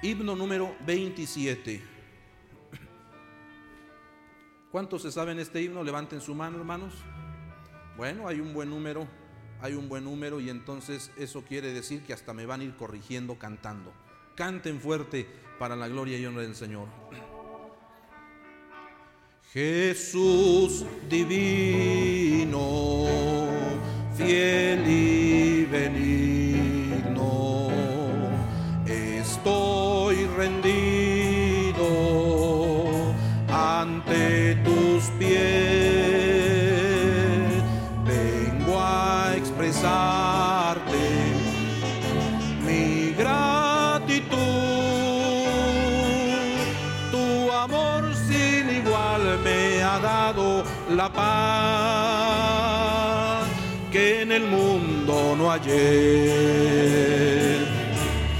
Himno 0.03 0.35
número 0.35 0.75
27. 0.85 1.81
¿Cuántos 4.71 5.01
se 5.01 5.11
saben 5.11 5.39
este 5.39 5.63
himno? 5.63 5.83
Levanten 5.83 6.21
su 6.21 6.35
mano, 6.35 6.57
hermanos. 6.57 6.93
Bueno, 7.97 8.27
hay 8.27 8.41
un 8.41 8.53
buen 8.53 8.69
número, 8.69 9.07
hay 9.61 9.73
un 9.73 9.87
buen 9.87 10.03
número 10.03 10.41
y 10.41 10.49
entonces 10.49 11.11
eso 11.17 11.43
quiere 11.43 11.71
decir 11.71 12.03
que 12.03 12.13
hasta 12.13 12.33
me 12.33 12.45
van 12.45 12.61
a 12.61 12.65
ir 12.65 12.75
corrigiendo 12.75 13.39
cantando. 13.39 13.93
Canten 14.35 14.81
fuerte 14.81 15.25
para 15.59 15.77
la 15.77 15.87
gloria 15.87 16.17
y 16.17 16.25
honra 16.25 16.41
del 16.41 16.55
Señor. 16.55 16.87
Jesús 19.53 20.85
divino, 21.09 22.57
fiel 24.17 24.85
y 24.85 25.63
benigno, 25.63 26.34
paz 51.09 52.65
que 53.91 54.21
en 54.21 54.31
el 54.31 54.43
mundo 54.45 55.35
no 55.37 55.51
hallé. 55.51 56.85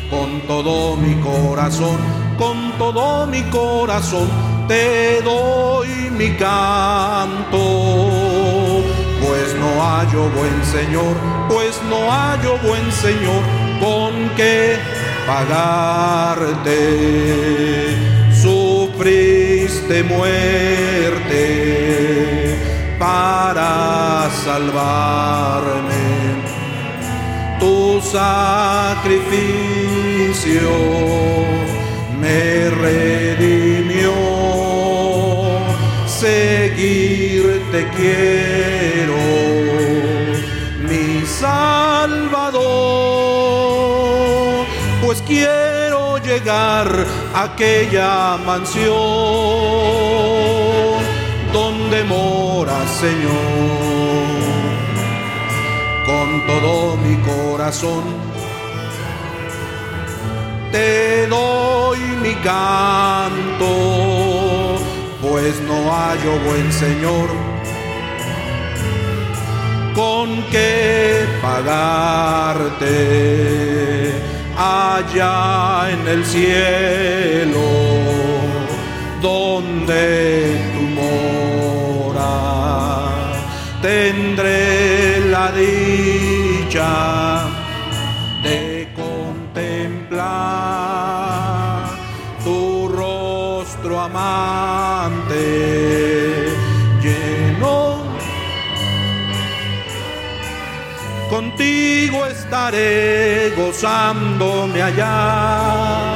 Con 0.10 0.42
todo 0.48 0.96
mi 0.98 1.16
corazón, 1.16 1.98
con 2.38 2.72
todo 2.78 3.28
mi 3.28 3.44
corazón, 3.44 4.30
te 4.68 5.22
doy 5.22 6.10
mi 6.12 6.32
canto 6.36 7.66
pues 9.26 9.56
no 9.60 9.82
hallo 9.82 10.30
buen 10.30 10.64
Señor, 10.66 11.16
pues 11.50 11.82
no 11.90 12.12
hallo 12.12 12.58
buen 12.60 12.92
Señor 12.92 13.42
con 13.80 14.30
qué 14.36 14.78
pagarte. 15.26 16.80
Sufriste 18.42 20.04
muerte 20.04 21.46
para 23.06 24.30
salvarme. 24.44 26.06
Tu 27.60 28.02
sacrificio 28.02 30.72
me 32.22 32.44
redimió. 32.84 34.16
Seguirte 36.08 37.80
quiero 37.96 39.26
Salvador, 41.46 42.66
pues 45.04 45.22
quiero 45.22 46.18
llegar 46.20 46.88
a 47.34 47.44
aquella 47.44 48.38
mansión 48.46 48.94
Señor. 53.00 54.46
Con 56.06 56.28
todo 56.48 56.98
mi 56.98 57.16
corazón 57.18 58.04
te 60.72 61.28
doy 61.28 62.00
mi 62.22 62.34
canto, 62.36 63.68
pues 65.22 65.62
no 65.62 65.92
hallo 65.92 66.40
buen 66.46 66.72
Señor 66.72 67.30
con 69.96 70.44
qué 70.52 71.26
pagarte 71.42 72.92
allá 74.58 75.90
en 75.92 76.08
el 76.08 76.26
cielo 76.26 77.62
donde 79.22 80.60
tu 80.76 80.82
mora 80.82 81.55
tendré 83.86 85.20
la 85.30 85.52
dicha 85.52 86.94
de 88.42 88.88
contemplar 88.96 90.26
tu 92.44 92.88
rostro 92.88 94.00
amante 94.00 95.66
contigo 101.30 102.26
estaré 102.28 103.52
gozándome 103.58 104.82
allá 104.82 106.16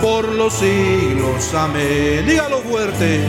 por 0.00 0.24
los 0.28 0.52
siglos. 0.52 1.52
Amén. 1.54 2.24
Dígalo 2.26 2.58
fuerte. 2.58 3.20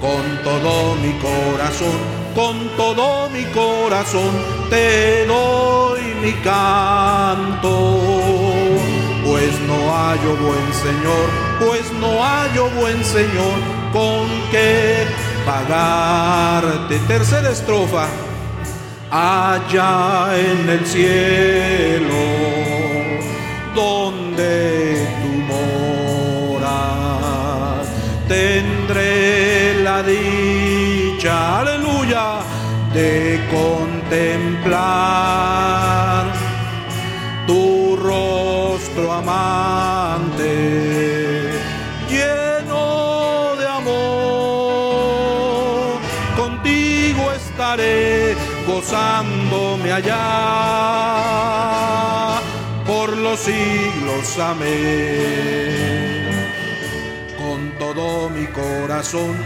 Con 0.00 0.22
todo 0.44 0.96
mi 0.96 1.12
corazón, 1.20 2.21
con 2.34 2.68
todo 2.76 3.28
mi 3.30 3.44
corazón, 3.46 4.30
te 4.70 5.26
doy 5.26 6.00
mi 6.22 6.32
canto. 6.42 8.00
Pues 9.24 9.58
no 9.66 9.74
hallo 9.92 10.36
buen 10.36 10.72
Señor, 10.72 11.28
pues 11.60 11.92
no 12.00 12.22
hallo 12.22 12.70
buen 12.80 13.04
Señor 13.04 13.58
con 13.92 14.26
qué 14.50 15.06
pagarte. 15.44 16.98
Tercera 17.06 17.50
estrofa 17.50 18.08
allá 19.10 20.30
en 20.38 20.68
el 20.68 20.86
cielo, 20.86 22.14
donde 23.74 25.06
tú 25.22 25.28
moras, 26.58 27.86
tendré 28.28 29.82
la 29.82 29.92
la 29.92 30.02
dicha, 30.02 31.64
de 32.02 33.40
contemplar 33.48 34.74
tu 37.46 37.96
rostro 37.96 39.12
amante, 39.12 40.50
lleno 42.10 43.54
de 43.56 43.66
amor, 43.68 45.12
contigo 46.36 47.30
estaré 47.32 48.34
gozándome 48.66 49.92
allá 49.92 50.18
por 52.84 53.16
los 53.16 53.38
siglos, 53.38 54.38
amén. 54.40 55.92
Con 57.38 57.70
todo 57.78 58.28
mi 58.28 58.46
corazón 58.46 59.36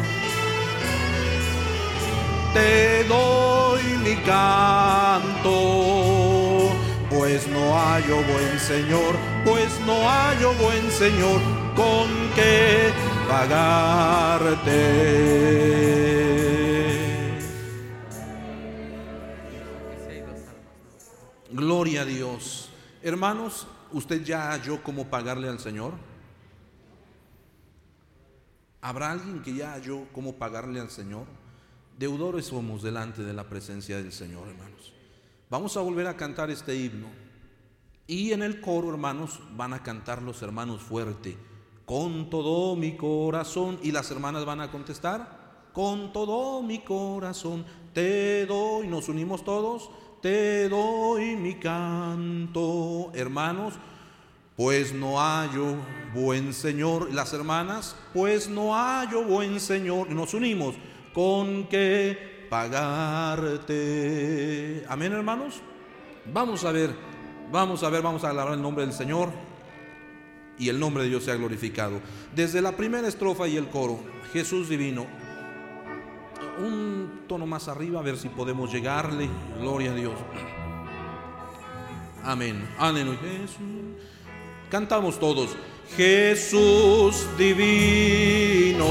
te 2.56 3.04
doy 3.04 3.82
mi 4.02 4.16
canto, 4.22 5.52
pues 7.10 7.46
no 7.48 7.74
hallo 7.76 8.16
buen 8.22 8.58
Señor, 8.58 9.14
pues 9.44 9.78
no 9.80 10.08
hallo 10.08 10.54
buen 10.54 10.90
Señor 10.90 11.40
con 11.74 12.08
que 12.34 12.92
pagarte. 13.28 14.72
Gloria 21.50 22.02
a 22.02 22.04
Dios. 22.06 22.70
Hermanos, 23.02 23.66
¿usted 23.92 24.24
ya 24.24 24.50
halló 24.52 24.82
cómo 24.82 25.08
pagarle 25.08 25.48
al 25.48 25.58
Señor? 25.58 25.92
¿Habrá 28.80 29.12
alguien 29.12 29.42
que 29.42 29.54
ya 29.54 29.72
halló 29.72 30.06
cómo 30.12 30.36
pagarle 30.36 30.80
al 30.80 30.90
Señor? 30.90 31.26
Deudores 31.98 32.44
somos 32.44 32.82
delante 32.82 33.22
de 33.22 33.32
la 33.32 33.48
presencia 33.48 33.96
del 33.96 34.12
Señor, 34.12 34.48
hermanos. 34.48 34.92
Vamos 35.48 35.78
a 35.78 35.80
volver 35.80 36.06
a 36.06 36.16
cantar 36.16 36.50
este 36.50 36.76
himno. 36.76 37.08
Y 38.06 38.32
en 38.32 38.42
el 38.42 38.60
coro, 38.60 38.90
hermanos, 38.90 39.40
van 39.56 39.72
a 39.72 39.82
cantar 39.82 40.20
los 40.20 40.42
hermanos 40.42 40.82
fuerte. 40.82 41.38
Con 41.86 42.28
todo 42.28 42.76
mi 42.76 42.98
corazón. 42.98 43.78
Y 43.82 43.92
las 43.92 44.10
hermanas 44.10 44.44
van 44.44 44.60
a 44.60 44.70
contestar. 44.70 45.70
Con 45.72 46.12
todo 46.12 46.62
mi 46.62 46.80
corazón 46.80 47.64
te 47.94 48.44
doy. 48.44 48.88
Nos 48.88 49.08
unimos 49.08 49.42
todos. 49.42 49.90
Te 50.20 50.68
doy 50.68 51.34
mi 51.36 51.54
canto. 51.54 53.10
Hermanos, 53.14 53.72
pues 54.54 54.92
no 54.92 55.18
hallo 55.18 55.76
buen 56.14 56.52
Señor. 56.52 57.10
Las 57.14 57.32
hermanas, 57.32 57.96
pues 58.12 58.50
no 58.50 58.74
hallo 58.74 59.22
buen 59.24 59.60
Señor. 59.60 60.10
Nos 60.10 60.34
unimos 60.34 60.74
con 61.16 61.66
que 61.68 62.46
pagarte. 62.50 63.64
Amén, 64.86 65.12
hermanos. 65.12 65.62
Vamos 66.30 66.62
a 66.66 66.72
ver, 66.72 66.94
vamos 67.50 67.82
a 67.82 67.88
ver, 67.88 68.02
vamos 68.02 68.22
a 68.22 68.28
alabar 68.28 68.52
el 68.52 68.60
nombre 68.60 68.84
del 68.84 68.92
Señor 68.92 69.30
y 70.58 70.68
el 70.68 70.78
nombre 70.78 71.04
de 71.04 71.08
Dios 71.08 71.24
sea 71.24 71.36
glorificado. 71.36 72.02
Desde 72.34 72.60
la 72.60 72.72
primera 72.72 73.08
estrofa 73.08 73.48
y 73.48 73.56
el 73.56 73.68
coro, 73.68 73.98
Jesús 74.34 74.68
divino. 74.68 75.06
Un 76.58 77.22
tono 77.26 77.46
más 77.46 77.68
arriba, 77.68 78.00
a 78.00 78.02
ver 78.02 78.18
si 78.18 78.28
podemos 78.28 78.70
llegarle. 78.70 79.30
Gloria 79.58 79.92
a 79.92 79.94
Dios. 79.94 80.12
Amén. 82.24 82.68
Aleluya. 82.78 83.18
Cantamos 84.70 85.18
todos. 85.18 85.56
Jesús 85.96 87.26
divino, 87.38 88.84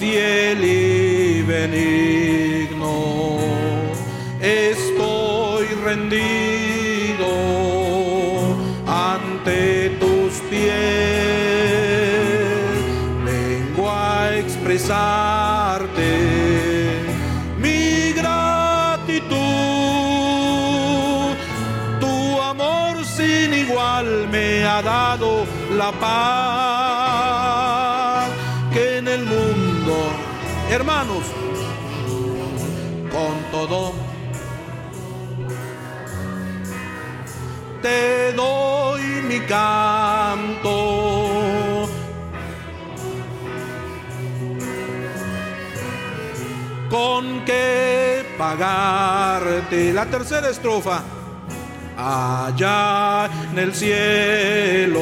fiel 0.00 0.64
y 0.64 1.42
benigno, 1.42 3.36
estoy 4.40 5.66
rendido 5.84 7.28
ante 8.86 9.90
tus 10.00 10.32
pies. 10.48 10.72
Vengo 13.26 13.90
a 13.90 14.34
expresarte 14.38 16.08
mi 17.58 18.14
gratitud, 18.14 19.28
tu 22.00 22.40
amor 22.40 23.04
sin 23.04 23.52
igual 23.52 24.28
me 24.30 24.64
ha 24.64 24.80
dado 24.80 25.44
la 25.76 25.92
paz 25.92 26.69
te 37.82 38.32
doy 38.32 39.02
mi 39.28 39.40
canto. 39.40 40.78
Con 46.88 47.44
que 47.44 48.24
pagarte 48.36 49.92
la 49.92 50.06
tercera 50.06 50.48
estrofa 50.48 51.02
allá 51.96 53.28
en 53.52 53.58
el 53.58 53.74
cielo 53.74 55.00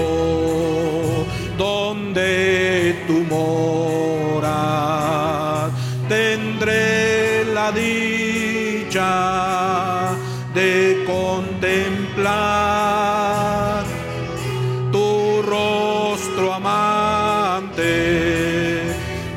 donde 1.57 3.05
tú 3.07 3.25
moras 3.31 4.49
tendré 6.09 7.45
la 7.47 7.71
dicha 7.73 9.09
de 10.55 11.05
contemplar 12.18 13.85
tu 14.90 15.42
rostro 15.42 16.52
amante 16.52 17.92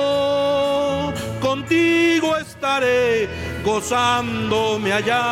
contigo 1.40 2.36
estaré 2.36 3.28
gozándome 3.64 4.92
allá 4.92 5.24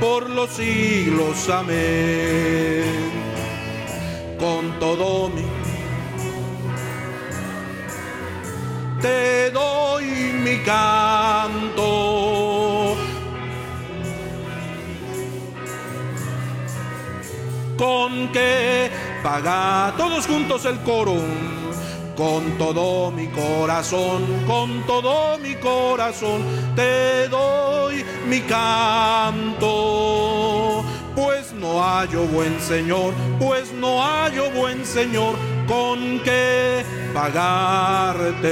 por 0.00 0.28
los 0.30 0.50
siglos 0.50 1.48
amén 1.48 3.12
con 4.38 4.78
todo 4.80 5.28
mi 5.30 5.46
te 9.00 9.50
doy 9.52 10.04
mi 10.44 10.58
canto. 10.64 11.07
Con 17.78 18.32
que 18.32 18.90
paga 19.22 19.94
todos 19.96 20.26
juntos 20.26 20.64
el 20.64 20.78
coro. 20.80 21.14
Con 22.16 22.58
todo 22.58 23.12
mi 23.12 23.28
corazón, 23.28 24.24
con 24.44 24.84
todo 24.84 25.38
mi 25.38 25.54
corazón, 25.54 26.42
te 26.74 27.28
doy 27.28 28.04
mi 28.28 28.40
canto. 28.40 29.64
Pues 31.14 31.52
no 31.52 31.80
hallo 31.80 32.24
buen 32.24 32.60
Señor, 32.60 33.14
pues 33.38 33.72
no 33.72 34.02
hallo 34.02 34.50
buen 34.50 34.84
Señor 34.84 35.36
con 35.68 36.20
que 36.24 36.84
pagarte. 37.14 38.48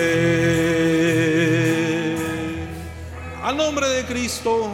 Al 3.43 3.57
nombre 3.57 3.89
de 3.89 4.05
Cristo, 4.05 4.71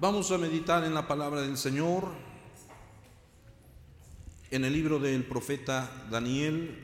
vamos 0.00 0.30
a 0.30 0.38
meditar 0.38 0.84
en 0.84 0.94
la 0.94 1.08
palabra 1.08 1.42
del 1.42 1.56
Señor, 1.56 2.04
en 4.50 4.64
el 4.64 4.72
libro 4.72 5.00
del 5.00 5.24
profeta 5.24 5.90
Daniel, 6.08 6.78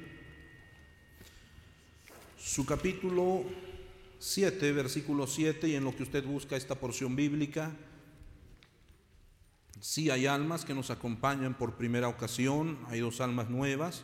su 2.36 2.66
capítulo 2.66 3.44
7, 4.18 4.72
versículo 4.72 5.28
7, 5.28 5.68
y 5.68 5.76
en 5.76 5.84
lo 5.84 5.94
que 5.94 6.02
usted 6.02 6.24
busca 6.24 6.56
esta 6.56 6.74
porción 6.74 7.14
bíblica. 7.14 7.70
Sí 9.80 10.10
hay 10.10 10.26
almas 10.26 10.64
que 10.64 10.74
nos 10.74 10.90
acompañan 10.90 11.54
por 11.54 11.76
primera 11.76 12.08
ocasión, 12.08 12.78
hay 12.88 12.98
dos 12.98 13.20
almas 13.20 13.48
nuevas 13.48 14.02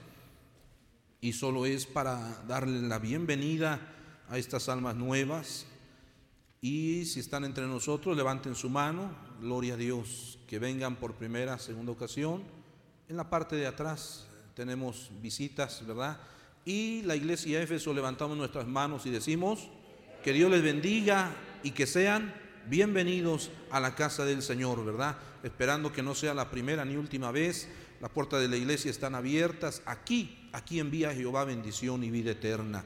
y 1.21 1.33
solo 1.33 1.67
es 1.67 1.85
para 1.85 2.45
darle 2.47 2.81
la 2.83 2.99
bienvenida 2.99 3.81
a 4.29 4.39
estas 4.39 4.69
almas 4.69 4.95
nuevas. 4.95 5.67
Y 6.61 7.07
si 7.07 7.21
están 7.21 7.45
entre 7.45 7.67
nosotros, 7.67 8.17
levanten 8.17 8.55
su 8.55 8.69
mano, 8.69 9.11
gloria 9.41 9.75
a 9.75 9.77
Dios, 9.77 10.39
que 10.47 10.59
vengan 10.59 10.97
por 10.97 11.15
primera, 11.15 11.59
segunda 11.59 11.93
ocasión. 11.93 12.43
En 13.09 13.17
la 13.17 13.31
parte 13.31 13.57
de 13.57 13.67
atrás 13.67 14.27
tenemos 14.55 15.11
visitas, 15.23 15.87
¿verdad? 15.87 16.21
Y 16.65 17.03
la 17.03 17.17
iglesia 17.17 17.59
de 17.59 17.65
Éfeso 17.65 17.95
levantamos 17.95 18.37
nuestras 18.37 18.67
manos 18.67 19.07
y 19.07 19.11
decimos, 19.11 19.71
que 20.23 20.33
Dios 20.35 20.51
les 20.51 20.63
bendiga 20.63 21.35
y 21.63 21.71
que 21.71 21.87
sean 21.87 22.35
bienvenidos 22.69 23.51
a 23.71 23.81
la 23.81 23.95
casa 23.95 24.25
del 24.27 24.43
Señor, 24.43 24.85
¿verdad? 24.85 25.17
Esperando 25.43 25.93
que 25.93 26.03
no 26.03 26.15
sea 26.15 26.35
la 26.35 26.51
primera 26.51 26.85
ni 26.85 26.97
última 26.97 27.31
vez 27.31 27.69
las 28.01 28.11
puertas 28.11 28.41
de 28.41 28.49
la 28.49 28.57
iglesia 28.57 28.91
están 28.91 29.15
abiertas. 29.15 29.83
Aquí, 29.87 30.49
aquí 30.53 30.79
envía 30.79 31.15
Jehová 31.15 31.45
bendición 31.45 32.05
y 32.05 32.11
vida 32.11 32.33
eterna. 32.33 32.85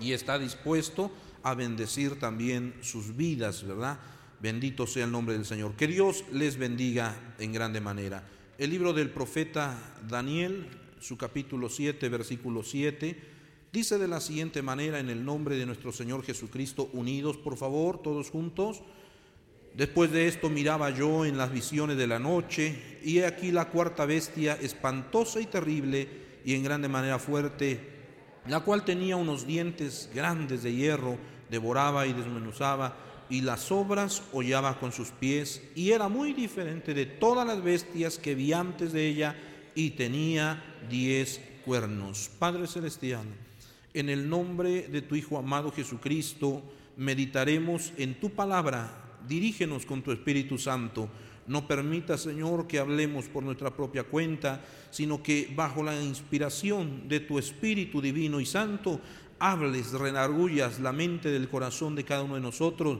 Y 0.00 0.12
está 0.12 0.38
dispuesto 0.38 1.10
a 1.42 1.54
bendecir 1.54 2.18
también 2.18 2.74
sus 2.82 3.16
vidas, 3.16 3.66
¿verdad? 3.66 3.98
Bendito 4.40 4.86
sea 4.86 5.04
el 5.04 5.12
nombre 5.12 5.34
del 5.34 5.44
Señor. 5.44 5.74
Que 5.74 5.86
Dios 5.86 6.24
les 6.32 6.56
bendiga 6.56 7.34
en 7.38 7.52
grande 7.52 7.80
manera. 7.80 8.26
El 8.58 8.70
libro 8.70 8.92
del 8.92 9.10
profeta 9.10 9.96
Daniel, 10.08 10.66
su 11.00 11.16
capítulo 11.16 11.68
7, 11.68 12.08
versículo 12.08 12.62
7, 12.62 13.20
dice 13.72 13.98
de 13.98 14.08
la 14.08 14.20
siguiente 14.20 14.62
manera 14.62 14.98
en 14.98 15.08
el 15.08 15.24
nombre 15.24 15.56
de 15.56 15.66
nuestro 15.66 15.92
Señor 15.92 16.22
Jesucristo, 16.24 16.90
unidos 16.92 17.36
por 17.36 17.56
favor, 17.56 18.02
todos 18.02 18.30
juntos. 18.30 18.82
Después 19.74 20.10
de 20.10 20.26
esto 20.26 20.50
miraba 20.50 20.90
yo 20.90 21.24
en 21.24 21.38
las 21.38 21.52
visiones 21.52 21.96
de 21.96 22.06
la 22.06 22.18
noche, 22.18 22.98
y 23.02 23.18
he 23.18 23.26
aquí 23.26 23.52
la 23.52 23.68
cuarta 23.68 24.04
bestia, 24.04 24.58
espantosa 24.60 25.40
y 25.40 25.46
terrible, 25.46 26.08
y 26.44 26.54
en 26.54 26.64
grande 26.64 26.88
manera 26.88 27.18
fuerte, 27.18 27.89
la 28.46 28.60
cual 28.60 28.84
tenía 28.84 29.16
unos 29.16 29.46
dientes 29.46 30.10
grandes 30.14 30.62
de 30.62 30.74
hierro, 30.74 31.18
devoraba 31.50 32.06
y 32.06 32.12
desmenuzaba, 32.12 32.96
y 33.28 33.42
las 33.42 33.70
obras 33.70 34.22
hollaba 34.32 34.78
con 34.78 34.92
sus 34.92 35.10
pies, 35.10 35.62
y 35.74 35.92
era 35.92 36.08
muy 36.08 36.32
diferente 36.32 36.94
de 36.94 37.06
todas 37.06 37.46
las 37.46 37.62
bestias 37.62 38.18
que 38.18 38.34
vi 38.34 38.52
antes 38.52 38.92
de 38.92 39.06
ella, 39.06 39.36
y 39.74 39.90
tenía 39.90 40.62
diez 40.88 41.40
cuernos. 41.64 42.30
Padre 42.38 42.66
Celestial, 42.66 43.24
en 43.94 44.08
el 44.08 44.28
nombre 44.28 44.88
de 44.88 45.02
tu 45.02 45.14
Hijo 45.14 45.38
amado 45.38 45.70
Jesucristo, 45.72 46.62
meditaremos 46.96 47.92
en 47.96 48.18
tu 48.18 48.30
palabra 48.30 49.09
dirígenos 49.30 49.86
con 49.86 50.02
tu 50.02 50.10
Espíritu 50.10 50.58
Santo. 50.58 51.08
No 51.46 51.66
permita, 51.66 52.18
Señor, 52.18 52.66
que 52.66 52.80
hablemos 52.80 53.26
por 53.26 53.44
nuestra 53.44 53.70
propia 53.70 54.02
cuenta, 54.02 54.62
sino 54.90 55.22
que 55.22 55.50
bajo 55.54 55.84
la 55.84 56.00
inspiración 56.02 57.08
de 57.08 57.20
tu 57.20 57.38
Espíritu 57.38 58.02
Divino 58.02 58.40
y 58.40 58.46
Santo, 58.46 59.00
hables, 59.38 59.92
renargullas 59.92 60.80
la 60.80 60.92
mente 60.92 61.30
del 61.30 61.48
corazón 61.48 61.94
de 61.94 62.04
cada 62.04 62.24
uno 62.24 62.34
de 62.34 62.40
nosotros 62.40 62.98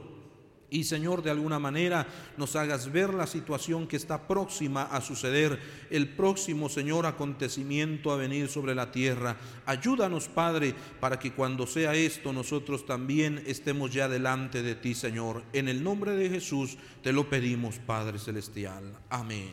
y 0.73 0.85
Señor, 0.85 1.21
de 1.21 1.29
alguna 1.29 1.59
manera 1.59 2.07
nos 2.37 2.55
hagas 2.55 2.89
ver 2.91 3.13
la 3.13 3.27
situación 3.27 3.87
que 3.87 3.97
está 3.97 4.25
próxima 4.25 4.83
a 4.83 5.01
suceder, 5.01 5.59
el 5.89 6.07
próximo, 6.07 6.69
Señor, 6.69 7.05
acontecimiento 7.05 8.09
a 8.09 8.15
venir 8.15 8.47
sobre 8.47 8.73
la 8.73 8.89
tierra. 8.89 9.35
Ayúdanos, 9.65 10.29
Padre, 10.29 10.73
para 11.01 11.19
que 11.19 11.33
cuando 11.33 11.67
sea 11.67 11.93
esto 11.93 12.31
nosotros 12.31 12.85
también 12.85 13.43
estemos 13.45 13.91
ya 13.91 14.07
delante 14.07 14.63
de 14.63 14.75
ti, 14.75 14.95
Señor. 14.95 15.43
En 15.51 15.67
el 15.67 15.83
nombre 15.83 16.15
de 16.15 16.29
Jesús 16.29 16.77
te 17.03 17.11
lo 17.11 17.29
pedimos, 17.29 17.77
Padre 17.79 18.17
Celestial. 18.17 18.97
Amén 19.09 19.51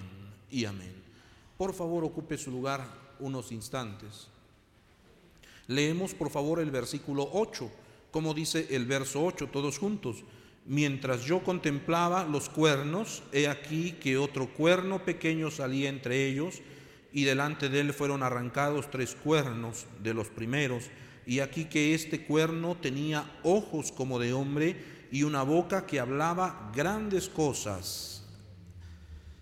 y 0.53 0.67
amén. 0.67 0.95
Por 1.57 1.75
favor, 1.75 2.05
ocupe 2.05 2.39
su 2.39 2.53
lugar 2.53 2.87
unos 3.19 3.51
instantes. 3.51 4.29
Leemos, 5.67 6.15
por 6.15 6.31
favor, 6.31 6.61
el 6.61 6.71
versículo 6.71 7.29
8, 7.33 7.69
como 8.13 8.35
dice 8.35 8.69
el 8.71 8.87
verso 8.87 9.25
8, 9.25 9.49
todos 9.49 9.79
juntos. 9.79 10.23
Mientras 10.69 11.25
yo 11.25 11.43
contemplaba 11.43 12.25
los 12.25 12.51
cuernos, 12.51 13.23
he 13.33 13.49
aquí 13.49 13.93
que 13.93 14.19
otro 14.19 14.53
cuerno 14.53 15.03
pequeño 15.03 15.51
salía 15.51 15.89
entre 15.89 16.27
ellos, 16.27 16.61
y 17.11 17.25
delante 17.25 17.71
de 17.71 17.81
él 17.81 17.95
fueron 17.95 18.23
arrancados 18.23 18.91
tres 18.91 19.15
cuernos 19.15 19.87
de 20.03 20.13
los 20.13 20.29
primeros, 20.29 20.91
y 21.25 21.41
aquí 21.41 21.65
que 21.65 21.95
este 21.95 22.27
cuerno 22.27 22.77
tenía 22.77 23.39
ojos 23.45 23.93
como 23.93 24.19
de 24.19 24.35
hombre 24.35 25.09
y 25.11 25.23
una 25.23 25.43
boca 25.43 25.87
que 25.87 26.01
hablaba 26.01 26.71
grandes 26.77 27.31
cosas. 27.31 28.27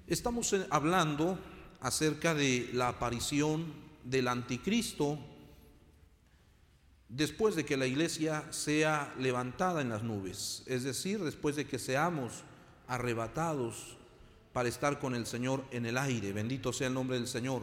Estamos 0.07 0.55
hablando 0.71 1.41
acerca 1.81 2.35
de 2.35 2.71
la 2.73 2.87
aparición 2.87 3.67
del 4.05 4.29
anticristo 4.29 5.19
después 7.09 7.55
de 7.55 7.65
que 7.65 7.77
la 7.77 7.87
iglesia 7.87 8.45
sea 8.51 9.15
levantada 9.19 9.81
en 9.81 9.89
las 9.89 10.03
nubes, 10.03 10.63
es 10.67 10.85
decir, 10.85 11.23
después 11.23 11.57
de 11.57 11.67
que 11.67 11.79
seamos 11.79 12.45
arrebatados 12.89 13.97
para 14.53 14.69
estar 14.69 14.99
con 14.99 15.15
el 15.15 15.27
Señor 15.27 15.65
en 15.71 15.87
el 15.87 15.99
aire. 15.99 16.33
Bendito 16.33 16.73
sea 16.73 16.89
el 16.89 16.95
nombre 16.95 17.19
del 17.19 17.29
Señor. 17.29 17.63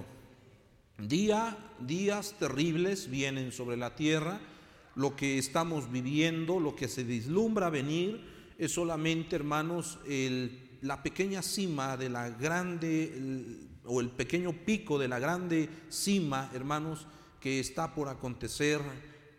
Día, 1.00 1.58
días 1.80 2.36
terribles 2.38 3.10
vienen 3.10 3.52
sobre 3.52 3.78
la 3.78 3.96
tierra. 3.96 4.40
Lo 4.96 5.16
que 5.16 5.40
estamos 5.40 5.92
viviendo, 5.92 6.60
lo 6.60 6.76
que 6.76 6.88
se 6.88 7.04
vislumbra 7.04 7.72
venir, 7.72 8.54
es 8.60 8.74
solamente, 8.74 9.36
hermanos, 9.36 9.98
la 10.82 11.02
pequeña 11.02 11.42
cima 11.42 11.98
de 11.98 12.10
la 12.10 12.30
grande, 12.30 13.60
o 13.86 14.00
el 14.00 14.12
pequeño 14.12 14.54
pico 14.54 15.00
de 15.00 15.08
la 15.08 15.18
grande 15.18 15.68
cima, 15.90 16.52
hermanos, 16.54 17.08
que 17.40 17.60
está 17.60 17.96
por 17.96 18.08
acontecer 18.08 18.82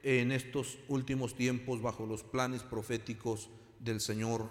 en 0.05 0.33
estos 0.33 0.79
últimos 0.89 1.35
tiempos 1.35 1.81
bajo 1.81 2.05
los 2.05 2.23
planes 2.23 2.63
proféticos 2.63 3.49
del 3.81 4.01
Señor 4.01 4.51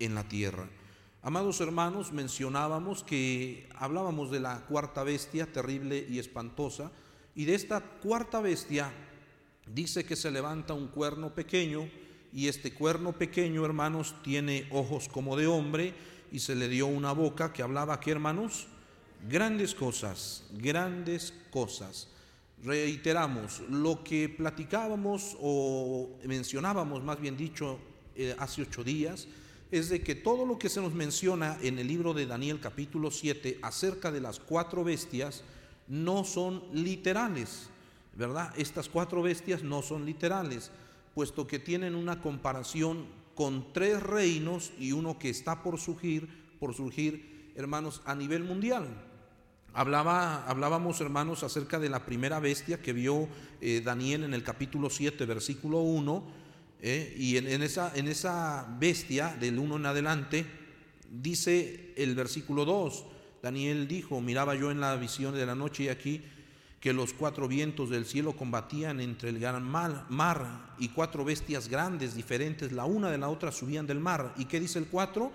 en 0.00 0.16
la 0.16 0.28
tierra. 0.28 0.68
Amados 1.22 1.60
hermanos, 1.60 2.10
mencionábamos 2.12 3.04
que 3.04 3.68
hablábamos 3.76 4.32
de 4.32 4.40
la 4.40 4.66
cuarta 4.66 5.04
bestia 5.04 5.46
terrible 5.46 6.04
y 6.10 6.18
espantosa, 6.18 6.90
y 7.36 7.44
de 7.44 7.54
esta 7.54 7.80
cuarta 7.80 8.40
bestia 8.40 8.92
dice 9.72 10.04
que 10.04 10.16
se 10.16 10.32
levanta 10.32 10.74
un 10.74 10.88
cuerno 10.88 11.32
pequeño, 11.32 11.88
y 12.32 12.48
este 12.48 12.74
cuerno 12.74 13.12
pequeño, 13.12 13.64
hermanos, 13.64 14.16
tiene 14.24 14.66
ojos 14.72 15.08
como 15.08 15.36
de 15.36 15.46
hombre, 15.46 15.94
y 16.32 16.40
se 16.40 16.56
le 16.56 16.68
dio 16.68 16.86
una 16.86 17.12
boca 17.12 17.52
que 17.52 17.62
hablaba, 17.62 18.00
¿qué 18.00 18.10
hermanos? 18.10 18.66
Grandes 19.28 19.76
cosas, 19.76 20.44
grandes 20.50 21.32
cosas 21.52 22.11
reiteramos, 22.62 23.60
lo 23.68 24.04
que 24.04 24.28
platicábamos 24.28 25.36
o 25.40 26.10
mencionábamos, 26.24 27.02
más 27.02 27.20
bien 27.20 27.36
dicho, 27.36 27.78
eh, 28.14 28.34
hace 28.38 28.62
ocho 28.62 28.84
días, 28.84 29.26
es 29.70 29.88
de 29.88 30.02
que 30.02 30.14
todo 30.14 30.44
lo 30.44 30.58
que 30.58 30.68
se 30.68 30.80
nos 30.80 30.92
menciona 30.92 31.58
en 31.62 31.78
el 31.78 31.88
libro 31.88 32.12
de 32.12 32.26
Daniel 32.26 32.60
capítulo 32.60 33.10
7 33.10 33.58
acerca 33.62 34.12
de 34.12 34.20
las 34.20 34.38
cuatro 34.38 34.84
bestias 34.84 35.42
no 35.88 36.24
son 36.24 36.62
literales, 36.72 37.68
¿verdad? 38.14 38.52
Estas 38.56 38.88
cuatro 38.88 39.22
bestias 39.22 39.62
no 39.62 39.82
son 39.82 40.04
literales, 40.04 40.70
puesto 41.14 41.46
que 41.46 41.58
tienen 41.58 41.94
una 41.94 42.20
comparación 42.20 43.06
con 43.34 43.72
tres 43.72 44.02
reinos 44.02 44.72
y 44.78 44.92
uno 44.92 45.18
que 45.18 45.30
está 45.30 45.62
por 45.62 45.80
surgir, 45.80 46.28
por 46.60 46.74
surgir, 46.74 47.52
hermanos, 47.56 48.02
a 48.04 48.14
nivel 48.14 48.44
mundial. 48.44 48.86
Hablaba, 49.74 50.44
hablábamos, 50.46 51.00
hermanos, 51.00 51.42
acerca 51.42 51.78
de 51.78 51.88
la 51.88 52.04
primera 52.04 52.40
bestia 52.40 52.82
que 52.82 52.92
vio 52.92 53.26
eh, 53.62 53.80
Daniel 53.82 54.24
en 54.24 54.34
el 54.34 54.42
capítulo 54.42 54.90
7, 54.90 55.24
versículo 55.24 55.78
1, 55.78 56.24
eh, 56.82 57.14
y 57.16 57.38
en, 57.38 57.62
esa, 57.62 57.90
en 57.94 58.06
esa 58.06 58.66
bestia, 58.78 59.34
del 59.40 59.58
1 59.58 59.76
en 59.76 59.86
adelante, 59.86 60.44
dice 61.10 61.94
el 61.96 62.14
versículo 62.14 62.66
2, 62.66 63.04
Daniel 63.42 63.88
dijo, 63.88 64.20
miraba 64.20 64.54
yo 64.54 64.70
en 64.70 64.78
la 64.78 64.94
visión 64.96 65.34
de 65.34 65.46
la 65.46 65.54
noche 65.54 65.84
y 65.84 65.88
aquí 65.88 66.20
que 66.78 66.92
los 66.92 67.14
cuatro 67.14 67.48
vientos 67.48 67.88
del 67.88 68.04
cielo 68.04 68.36
combatían 68.36 69.00
entre 69.00 69.30
el 69.30 69.38
gran 69.38 69.62
mar, 69.62 70.04
mar, 70.10 70.74
y 70.78 70.88
cuatro 70.88 71.24
bestias 71.24 71.68
grandes, 71.68 72.14
diferentes, 72.14 72.72
la 72.72 72.84
una 72.84 73.10
de 73.10 73.16
la 73.16 73.30
otra 73.30 73.50
subían 73.50 73.86
del 73.86 74.00
mar. 74.00 74.34
¿Y 74.36 74.44
qué 74.44 74.60
dice 74.60 74.78
el 74.78 74.88
cuatro? 74.88 75.32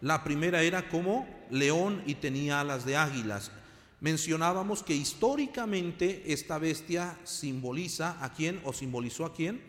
La 0.00 0.24
primera 0.24 0.62
era 0.62 0.88
como 0.88 1.28
león 1.50 2.02
y 2.04 2.16
tenía 2.16 2.60
alas 2.60 2.84
de 2.84 2.96
águilas 2.96 3.52
mencionábamos 4.00 4.82
que 4.82 4.94
históricamente 4.94 6.32
esta 6.32 6.58
bestia 6.58 7.18
simboliza 7.24 8.22
a 8.24 8.32
quién 8.32 8.60
o 8.64 8.72
simbolizó 8.72 9.24
a 9.24 9.32
quién? 9.32 9.62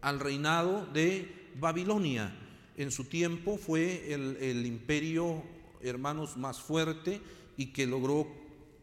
Al 0.00 0.20
reinado 0.20 0.86
de 0.86 1.52
Babilonia. 1.58 2.34
En 2.76 2.90
su 2.90 3.04
tiempo 3.04 3.58
fue 3.58 4.14
el, 4.14 4.64
imperio, 4.64 5.42
hermanos, 5.82 6.36
más 6.36 6.60
fuerte 6.60 7.20
y 7.56 7.66
que 7.66 7.86
logró 7.86 8.26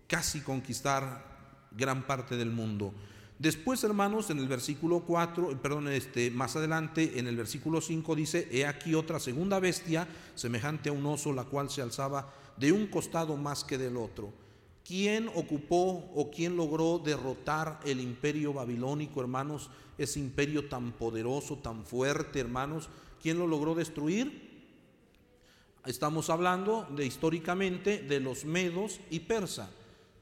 casi 0.06 0.42
conquistar 0.42 1.68
gran 1.72 2.06
parte 2.06 2.38
del 2.38 2.52
mundo. 2.52 2.94
Después, 3.40 3.84
hermanos, 3.84 4.30
en 4.30 4.40
el 4.40 4.48
versículo 4.48 5.02
4, 5.02 5.62
perdón, 5.62 5.88
este, 5.90 6.32
más 6.32 6.56
adelante, 6.56 7.20
en 7.20 7.28
el 7.28 7.36
versículo 7.36 7.82
5 7.82 8.16
dice, 8.16 8.48
he 8.52 8.66
aquí 8.66 8.96
otra 8.96 9.20
segunda 9.20 9.60
bestia, 9.60 10.08
semejante 10.36 10.90
a 10.90 10.92
un 10.92 11.06
oso, 11.06 11.34
la 11.34 11.44
cual 11.44 11.70
se 11.70 11.84
alzaba 11.84 12.34
de 12.58 12.72
un 12.72 12.88
costado 12.88 13.38
más 13.38 13.64
que 13.64 13.78
del 13.78 13.98
otro. 13.98 14.34
¿Quién 14.88 15.30
ocupó 15.36 16.10
o 16.16 16.32
quién 16.32 16.56
logró 16.56 16.98
derrotar 16.98 17.80
el 17.84 18.00
imperio 18.00 18.54
babilónico, 18.54 19.20
hermanos? 19.20 19.70
Ese 19.98 20.20
imperio 20.20 20.70
tan 20.70 20.94
poderoso, 20.94 21.58
tan 21.58 21.86
fuerte, 21.86 22.40
hermanos. 22.40 22.88
¿Quién 23.22 23.38
lo 23.38 23.48
logró 23.48 23.76
destruir? 23.76 24.48
Estamos 25.86 26.30
hablando 26.30 26.88
de 26.96 27.06
históricamente 27.06 28.00
de 28.00 28.22
los 28.22 28.46
medos 28.46 29.02
y 29.10 29.20
persa. 29.22 29.70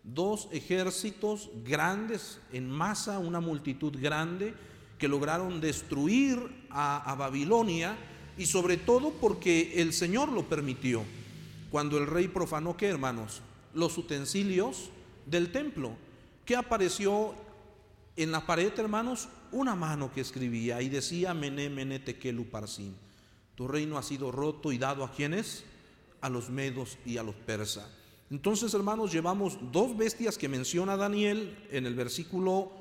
Dos 0.04 0.48
ejércitos 0.52 1.50
grandes 1.64 2.40
en 2.52 2.70
masa, 2.70 3.20
una 3.20 3.40
multitud 3.40 3.96
grande 4.00 4.54
que 4.98 5.08
lograron 5.08 5.62
destruir 5.62 6.40
a, 6.72 7.12
a 7.12 7.16
Babilonia 7.16 7.98
y 8.38 8.48
sobre 8.48 8.78
todo 8.78 9.12
porque 9.12 9.82
el 9.82 9.94
Señor 9.94 10.32
lo 10.32 10.50
permitió. 10.50 11.04
Cuando 11.76 11.98
el 11.98 12.08
rey 12.08 12.30
profanó, 12.30 12.78
¿qué 12.78 12.88
hermanos? 12.88 13.42
los 13.74 13.98
utensilios 13.98 14.92
del 15.26 15.52
templo. 15.52 15.98
¿Qué 16.46 16.56
apareció 16.56 17.36
en 18.16 18.32
la 18.32 18.46
pared, 18.46 18.72
hermanos? 18.80 19.28
Una 19.52 19.76
mano 19.76 20.10
que 20.14 20.22
escribía 20.22 20.82
y 20.82 20.88
decía, 20.88 21.34
Mené, 21.34 21.70
Mené, 21.70 22.00
Tekelu, 22.00 22.46
Parsim. 22.46 22.94
Tu 23.56 23.68
reino 23.68 23.98
ha 23.98 24.04
sido 24.04 24.32
roto 24.32 24.72
y 24.72 24.78
dado 24.78 25.04
a 25.04 25.12
quienes? 25.12 25.66
A 26.22 26.30
los 26.30 26.50
medos 26.50 26.98
y 27.06 27.18
a 27.18 27.24
los 27.24 27.36
persas. 27.36 27.90
Entonces, 28.32 28.74
hermanos, 28.74 29.12
llevamos 29.12 29.58
dos 29.74 29.98
bestias 29.98 30.38
que 30.38 30.48
menciona 30.48 30.96
Daniel 30.96 31.68
en 31.72 31.86
el 31.86 31.94
versículo 31.94 32.72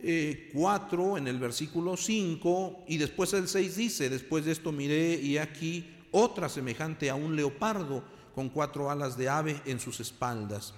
4, 0.00 0.02
eh, 0.02 1.18
en 1.20 1.28
el 1.28 1.38
versículo 1.38 1.96
5, 1.96 2.86
y 2.88 2.98
después 2.98 3.34
el 3.34 3.46
6 3.46 3.76
dice, 3.76 4.10
después 4.10 4.44
de 4.44 4.50
esto 4.50 4.72
miré 4.72 5.14
y 5.14 5.38
aquí 5.38 5.88
otra 6.10 6.48
semejante 6.48 7.08
a 7.08 7.14
un 7.14 7.36
leopardo 7.36 8.02
con 8.34 8.48
cuatro 8.48 8.90
alas 8.90 9.16
de 9.16 9.28
ave 9.28 9.60
en 9.64 9.80
sus 9.80 10.00
espaldas. 10.00 10.74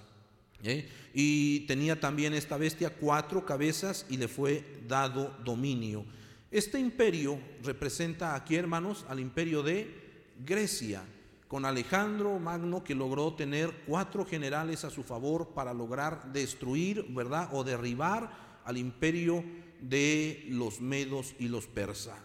¿eh? 0.62 0.88
Y 1.12 1.60
tenía 1.60 2.00
también 2.00 2.34
esta 2.34 2.56
bestia 2.56 2.90
cuatro 2.90 3.44
cabezas 3.44 4.06
y 4.08 4.16
le 4.16 4.28
fue 4.28 4.64
dado 4.88 5.36
dominio. 5.44 6.04
Este 6.50 6.78
imperio 6.78 7.38
representa 7.62 8.34
aquí, 8.34 8.56
hermanos, 8.56 9.04
al 9.08 9.20
imperio 9.20 9.62
de 9.62 10.02
Grecia, 10.44 11.04
con 11.48 11.64
Alejandro 11.64 12.38
Magno 12.38 12.82
que 12.82 12.94
logró 12.94 13.34
tener 13.34 13.72
cuatro 13.86 14.24
generales 14.24 14.84
a 14.84 14.90
su 14.90 15.02
favor 15.02 15.48
para 15.48 15.74
lograr 15.74 16.32
destruir, 16.32 17.06
¿verdad? 17.10 17.48
O 17.52 17.64
derribar 17.64 18.60
al 18.64 18.76
imperio 18.76 19.44
de 19.80 20.46
los 20.48 20.80
medos 20.80 21.34
y 21.38 21.48
los 21.48 21.66
persas. 21.66 22.18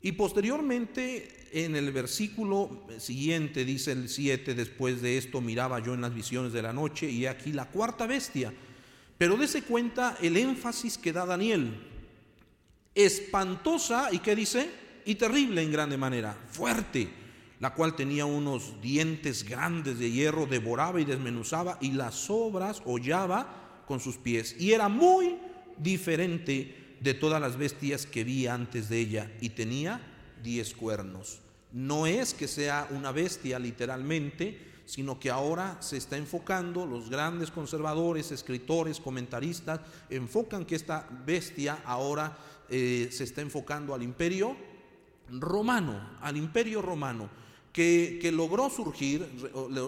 Y 0.00 0.12
posteriormente 0.12 1.48
en 1.52 1.74
el 1.74 1.90
versículo 1.92 2.86
siguiente, 2.98 3.64
dice 3.64 3.92
el 3.92 4.08
7, 4.08 4.54
después 4.54 5.02
de 5.02 5.18
esto 5.18 5.40
miraba 5.40 5.80
yo 5.80 5.94
en 5.94 6.02
las 6.02 6.14
visiones 6.14 6.52
de 6.52 6.62
la 6.62 6.72
noche 6.72 7.10
y 7.10 7.26
aquí 7.26 7.52
la 7.52 7.68
cuarta 7.68 8.06
bestia. 8.06 8.52
Pero 9.16 9.36
dése 9.36 9.62
cuenta 9.62 10.16
el 10.22 10.36
énfasis 10.36 10.98
que 10.98 11.12
da 11.12 11.26
Daniel. 11.26 11.74
Espantosa 12.94 14.10
y 14.12 14.20
qué 14.20 14.36
dice? 14.36 14.70
Y 15.04 15.16
terrible 15.16 15.62
en 15.62 15.72
grande 15.72 15.96
manera, 15.96 16.38
fuerte, 16.50 17.08
la 17.58 17.74
cual 17.74 17.96
tenía 17.96 18.24
unos 18.24 18.80
dientes 18.80 19.42
grandes 19.42 19.98
de 19.98 20.10
hierro, 20.10 20.46
devoraba 20.46 21.00
y 21.00 21.04
desmenuzaba 21.04 21.78
y 21.80 21.92
las 21.92 22.30
obras 22.30 22.82
hollaba 22.84 23.82
con 23.86 23.98
sus 23.98 24.16
pies. 24.16 24.54
Y 24.60 24.72
era 24.72 24.88
muy 24.88 25.36
diferente 25.76 26.77
de 27.00 27.14
todas 27.14 27.40
las 27.40 27.56
bestias 27.56 28.06
que 28.06 28.24
vi 28.24 28.46
antes 28.46 28.88
de 28.88 28.98
ella 28.98 29.30
y 29.40 29.50
tenía 29.50 30.00
diez 30.42 30.74
cuernos. 30.74 31.40
No 31.72 32.06
es 32.06 32.34
que 32.34 32.48
sea 32.48 32.88
una 32.90 33.12
bestia 33.12 33.58
literalmente, 33.58 34.68
sino 34.86 35.20
que 35.20 35.30
ahora 35.30 35.76
se 35.82 35.98
está 35.98 36.16
enfocando, 36.16 36.86
los 36.86 37.10
grandes 37.10 37.50
conservadores, 37.50 38.32
escritores, 38.32 39.00
comentaristas, 39.00 39.80
enfocan 40.08 40.64
que 40.64 40.76
esta 40.76 41.06
bestia 41.26 41.82
ahora 41.84 42.38
eh, 42.70 43.08
se 43.12 43.24
está 43.24 43.42
enfocando 43.42 43.94
al 43.94 44.02
imperio 44.02 44.56
romano, 45.30 46.16
al 46.22 46.38
imperio 46.38 46.80
romano, 46.80 47.28
que, 47.70 48.18
que 48.20 48.32
logró 48.32 48.70
surgir, 48.70 49.28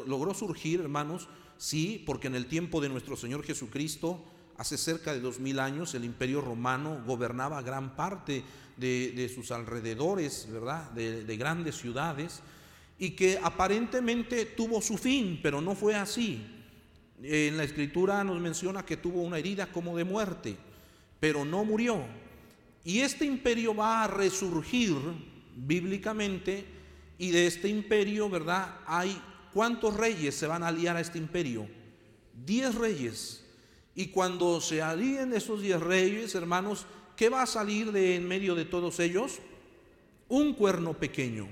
logró 0.06 0.34
surgir, 0.34 0.80
hermanos, 0.80 1.28
sí, 1.56 2.02
porque 2.04 2.26
en 2.26 2.34
el 2.34 2.46
tiempo 2.46 2.82
de 2.82 2.90
nuestro 2.90 3.16
Señor 3.16 3.42
Jesucristo, 3.42 4.22
Hace 4.60 4.76
cerca 4.76 5.14
de 5.14 5.20
dos 5.20 5.40
mil 5.40 5.58
años 5.58 5.94
el 5.94 6.04
imperio 6.04 6.42
romano 6.42 7.02
gobernaba 7.06 7.62
gran 7.62 7.96
parte 7.96 8.44
de, 8.76 9.32
sus 9.34 9.52
alrededores, 9.52 10.46
¿verdad? 10.52 10.90
De, 10.90 11.24
de, 11.24 11.36
grandes 11.38 11.76
ciudades, 11.76 12.42
y 12.98 13.12
que 13.12 13.40
aparentemente 13.42 14.44
tuvo 14.44 14.82
su 14.82 14.98
fin, 14.98 15.40
pero 15.42 15.62
no 15.62 15.74
fue 15.74 15.94
así. 15.94 16.44
En 17.22 17.56
la 17.56 17.64
escritura 17.64 18.22
nos 18.22 18.38
menciona 18.38 18.84
que 18.84 18.98
tuvo 18.98 19.22
una 19.22 19.38
herida 19.38 19.72
como 19.72 19.96
de 19.96 20.04
muerte, 20.04 20.58
pero 21.18 21.42
no 21.46 21.64
murió. 21.64 22.04
Y 22.84 22.98
este 23.00 23.24
imperio 23.24 23.74
va 23.74 24.04
a 24.04 24.08
resurgir 24.08 24.94
bíblicamente, 25.56 26.66
y 27.16 27.30
de 27.30 27.46
este 27.46 27.68
imperio, 27.68 28.28
¿verdad? 28.28 28.80
Hay 28.84 29.18
cuántos 29.54 29.96
reyes 29.96 30.34
se 30.34 30.46
van 30.46 30.62
a 30.62 30.68
aliar 30.68 30.98
a 30.98 31.00
este 31.00 31.16
imperio? 31.16 31.66
Diez 32.34 32.74
reyes 32.74 33.39
y 33.94 34.06
cuando 34.08 34.60
se 34.60 34.82
alíen 34.82 35.32
esos 35.32 35.62
diez 35.62 35.80
reyes, 35.80 36.34
hermanos, 36.34 36.86
¿qué 37.16 37.28
va 37.28 37.42
a 37.42 37.46
salir 37.46 37.92
de 37.92 38.16
en 38.16 38.26
medio 38.26 38.54
de 38.54 38.64
todos 38.64 39.00
ellos? 39.00 39.38
Un 40.28 40.54
cuerno 40.54 40.94
pequeño. 40.94 41.48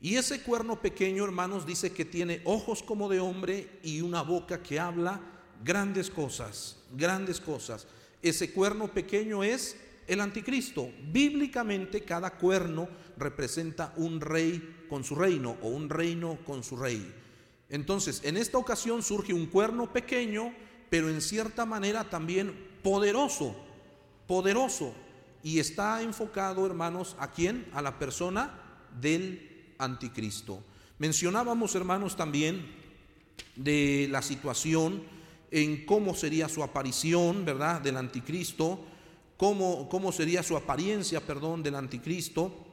Y 0.00 0.16
ese 0.16 0.42
cuerno 0.42 0.80
pequeño, 0.80 1.24
hermanos, 1.24 1.64
dice 1.64 1.92
que 1.92 2.04
tiene 2.04 2.42
ojos 2.44 2.82
como 2.82 3.08
de 3.08 3.20
hombre 3.20 3.78
y 3.82 4.00
una 4.00 4.22
boca 4.22 4.62
que 4.62 4.78
habla 4.80 5.20
grandes 5.64 6.10
cosas, 6.10 6.78
grandes 6.92 7.40
cosas. 7.40 7.86
Ese 8.20 8.52
cuerno 8.52 8.88
pequeño 8.88 9.44
es 9.44 9.76
el 10.06 10.20
anticristo. 10.20 10.90
Bíblicamente 11.10 12.02
cada 12.02 12.36
cuerno 12.36 12.88
representa 13.16 13.94
un 13.96 14.20
rey 14.20 14.86
con 14.88 15.04
su 15.04 15.14
reino 15.14 15.56
o 15.62 15.68
un 15.68 15.88
reino 15.88 16.38
con 16.44 16.62
su 16.62 16.76
rey. 16.76 17.14
Entonces, 17.68 18.20
en 18.24 18.36
esta 18.36 18.58
ocasión 18.58 19.02
surge 19.02 19.32
un 19.32 19.46
cuerno 19.46 19.92
pequeño 19.92 20.52
pero 20.92 21.08
en 21.08 21.22
cierta 21.22 21.64
manera 21.64 22.10
también 22.10 22.52
poderoso, 22.82 23.56
poderoso. 24.26 24.92
Y 25.42 25.58
está 25.58 26.02
enfocado, 26.02 26.66
hermanos, 26.66 27.16
¿a 27.18 27.30
quién? 27.30 27.66
A 27.72 27.80
la 27.80 27.98
persona 27.98 28.52
del 29.00 29.74
anticristo. 29.78 30.62
Mencionábamos, 30.98 31.74
hermanos, 31.76 32.14
también 32.14 32.74
de 33.56 34.06
la 34.10 34.20
situación 34.20 35.02
en 35.50 35.86
cómo 35.86 36.14
sería 36.14 36.50
su 36.50 36.62
aparición, 36.62 37.46
¿verdad? 37.46 37.80
Del 37.80 37.96
anticristo, 37.96 38.78
cómo, 39.38 39.88
cómo 39.88 40.12
sería 40.12 40.42
su 40.42 40.58
apariencia, 40.58 41.22
perdón, 41.22 41.62
del 41.62 41.76
anticristo. 41.76 42.66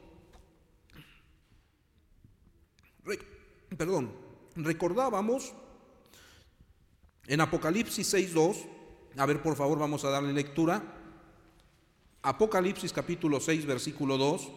perdón, 3.78 4.12
recordábamos 4.56 5.54
en 7.26 7.40
Apocalipsis 7.40 8.14
6.2, 8.14 8.56
a 9.16 9.26
ver 9.26 9.42
por 9.42 9.56
favor 9.56 9.78
vamos 9.78 10.04
a 10.04 10.10
darle 10.10 10.32
lectura. 10.32 10.82
Apocalipsis 12.22 12.92
capítulo 12.92 13.40
6, 13.40 13.66
versículo 13.66 14.18
2, 14.18 14.48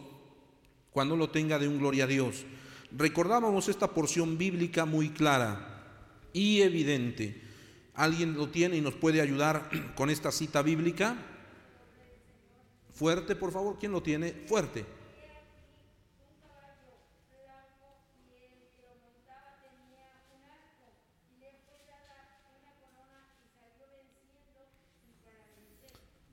cuando 0.90 1.16
lo 1.16 1.30
tenga 1.30 1.58
de 1.58 1.68
un 1.68 1.78
gloria 1.78 2.04
a 2.04 2.08
Dios. 2.08 2.44
Recordábamos 2.90 3.68
esta 3.68 3.88
porción 3.88 4.38
bíblica 4.38 4.84
muy 4.84 5.10
clara 5.10 6.28
y 6.32 6.60
evidente. 6.60 7.42
¿Alguien 7.94 8.34
lo 8.34 8.48
tiene 8.48 8.76
y 8.76 8.80
nos 8.80 8.94
puede 8.94 9.20
ayudar 9.20 9.70
con 9.94 10.10
esta 10.10 10.32
cita 10.32 10.62
bíblica? 10.62 11.16
Fuerte, 12.92 13.34
por 13.34 13.52
favor, 13.52 13.76
¿quién 13.78 13.92
lo 13.92 14.02
tiene? 14.02 14.32
Fuerte. 14.46 14.84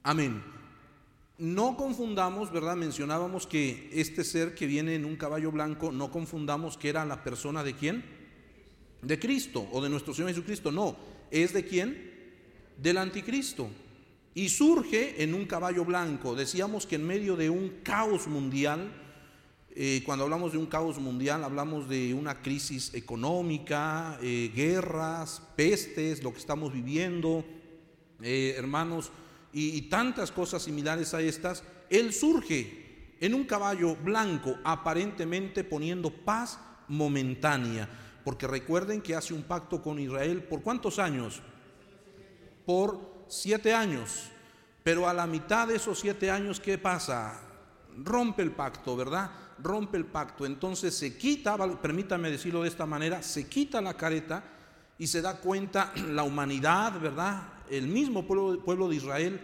Amén. 0.04 0.42
No 1.38 1.78
confundamos, 1.78 2.52
¿verdad? 2.52 2.76
Mencionábamos 2.76 3.46
que 3.46 3.90
este 3.94 4.24
ser 4.24 4.56
que 4.56 4.66
viene 4.66 4.96
en 4.96 5.06
un 5.06 5.16
caballo 5.16 5.52
blanco, 5.52 5.92
no 5.92 6.12
confundamos 6.12 6.78
que 6.78 6.90
era 6.90 7.06
la 7.06 7.24
persona 7.24 7.64
de 7.64 7.76
quién? 7.76 8.04
De 9.02 9.20
Cristo 9.20 9.68
o 9.72 9.82
de 9.82 9.90
nuestro 9.90 10.14
Señor 10.14 10.32
Jesucristo. 10.32 10.72
No, 10.72 10.96
es 11.30 11.54
de 11.54 11.66
quién? 11.66 12.12
Del 12.78 12.98
anticristo. 12.98 13.70
Y 14.34 14.50
surge 14.50 15.22
en 15.22 15.36
un 15.36 15.46
caballo 15.46 15.86
blanco. 15.86 16.36
Decíamos 16.36 16.88
que 16.88 16.96
en 16.96 17.06
medio 17.06 17.36
de 17.36 17.50
un 17.50 17.82
caos 17.84 18.28
mundial, 18.28 18.92
eh, 19.76 20.02
cuando 20.06 20.24
hablamos 20.24 20.54
de 20.54 20.58
un 20.58 20.66
caos 20.66 20.98
mundial, 21.00 21.44
hablamos 21.44 21.88
de 21.88 22.14
una 22.14 22.42
crisis 22.42 22.94
económica, 22.96 24.18
eh, 24.22 24.52
guerras, 24.56 25.44
pestes, 25.56 26.24
lo 26.24 26.32
que 26.32 26.40
estamos 26.40 26.74
viviendo, 26.74 27.46
eh, 28.22 28.56
hermanos 28.58 29.12
y, 29.54 29.82
tantas 29.84 30.32
cosas 30.32 30.64
similares 30.64 31.14
a 31.14 31.22
estas, 31.22 31.64
Él 31.90 32.14
surge 32.14 33.16
en 33.20 33.34
un 33.34 33.44
caballo 33.44 33.96
blanco, 33.96 34.58
aparentemente 34.64 35.64
poniendo 35.64 36.10
paz 36.10 36.60
momentánea. 36.88 37.88
Porque 38.24 38.48
recuerden 38.48 39.02
que 39.02 39.16
hace 39.16 39.34
un 39.34 39.44
pacto 39.44 39.82
con 39.82 40.00
Israel 40.00 40.44
por 40.44 40.62
cuántos 40.62 41.00
años? 41.00 41.42
Por 42.66 43.26
siete 43.28 43.74
años. 43.74 44.30
Pero 44.84 45.08
a 45.08 45.14
la 45.14 45.28
mitad 45.28 45.68
de 45.68 45.76
esos 45.76 46.00
siete 46.00 46.32
años, 46.32 46.60
¿qué 46.60 46.78
pasa? 46.78 47.40
Rompe 47.98 48.42
el 48.42 48.52
pacto, 48.52 48.96
¿verdad? 48.96 49.32
Rompe 49.60 49.98
el 49.98 50.06
pacto. 50.06 50.46
Entonces 50.46 50.96
se 50.96 51.18
quita, 51.18 51.58
permítame 51.80 52.32
decirlo 52.32 52.64
de 52.64 52.70
esta 52.70 52.86
manera, 52.86 53.22
se 53.22 53.48
quita 53.48 53.82
la 53.82 53.96
careta 53.96 54.44
y 54.98 55.08
se 55.08 55.22
da 55.22 55.38
cuenta 55.38 55.92
la 56.10 56.24
humanidad, 56.24 57.00
¿verdad? 57.00 57.61
El 57.72 57.88
mismo 57.88 58.26
pueblo, 58.26 58.90
de 58.90 58.96
Israel 58.96 59.40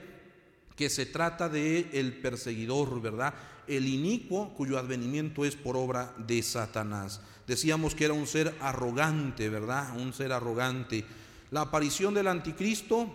que 0.75 0.89
se 0.89 1.07
trata 1.07 1.49
de 1.49 1.89
el 1.93 2.13
perseguidor, 2.13 3.01
¿verdad? 3.01 3.33
El 3.67 3.87
inicuo 3.87 4.53
cuyo 4.53 4.77
advenimiento 4.77 5.43
es 5.43 5.55
por 5.55 5.75
obra 5.75 6.13
de 6.17 6.43
Satanás. 6.43 7.21
Decíamos 7.47 7.95
que 7.95 8.05
era 8.05 8.13
un 8.13 8.27
ser 8.27 8.53
arrogante, 8.59 9.49
¿verdad? 9.49 9.97
Un 9.97 10.13
ser 10.13 10.31
arrogante. 10.31 11.03
La 11.49 11.61
aparición 11.61 12.13
del 12.13 12.27
anticristo, 12.27 13.07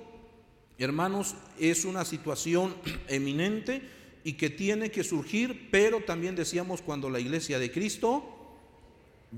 hermanos, 0.79 1.37
es 1.59 1.85
una 1.85 2.05
situación 2.05 2.75
eminente 3.09 3.83
y 4.25 4.35
que 4.35 4.51
tiene 4.51 4.91
que 4.91 5.05
surgir, 5.05 5.69
pero 5.71 6.01
también 6.01 6.35
decíamos 6.35 6.83
cuando 6.83 7.11
la 7.11 7.21
iglesia 7.21 7.59
de 7.59 7.71
Cristo 7.71 8.25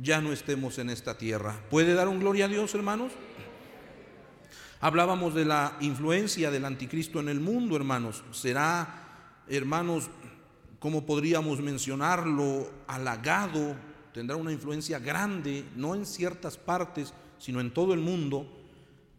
ya 0.02 0.20
no 0.20 0.32
estemos 0.32 0.78
en 0.78 0.90
esta 0.90 1.16
tierra. 1.16 1.60
¿Puede 1.70 1.94
dar 1.94 2.08
un 2.08 2.20
gloria 2.20 2.46
a 2.46 2.48
Dios, 2.48 2.74
hermanos? 2.74 3.12
Hablábamos 4.84 5.32
de 5.32 5.46
la 5.46 5.78
influencia 5.80 6.50
del 6.50 6.66
anticristo 6.66 7.18
en 7.18 7.30
el 7.30 7.40
mundo, 7.40 7.74
hermanos. 7.74 8.22
Será, 8.32 9.40
hermanos, 9.48 10.10
¿cómo 10.78 11.06
podríamos 11.06 11.60
mencionarlo? 11.60 12.70
Halagado, 12.86 13.76
tendrá 14.12 14.36
una 14.36 14.52
influencia 14.52 14.98
grande, 14.98 15.64
no 15.74 15.94
en 15.94 16.04
ciertas 16.04 16.58
partes, 16.58 17.14
sino 17.38 17.62
en 17.62 17.70
todo 17.70 17.94
el 17.94 18.00
mundo. 18.00 18.46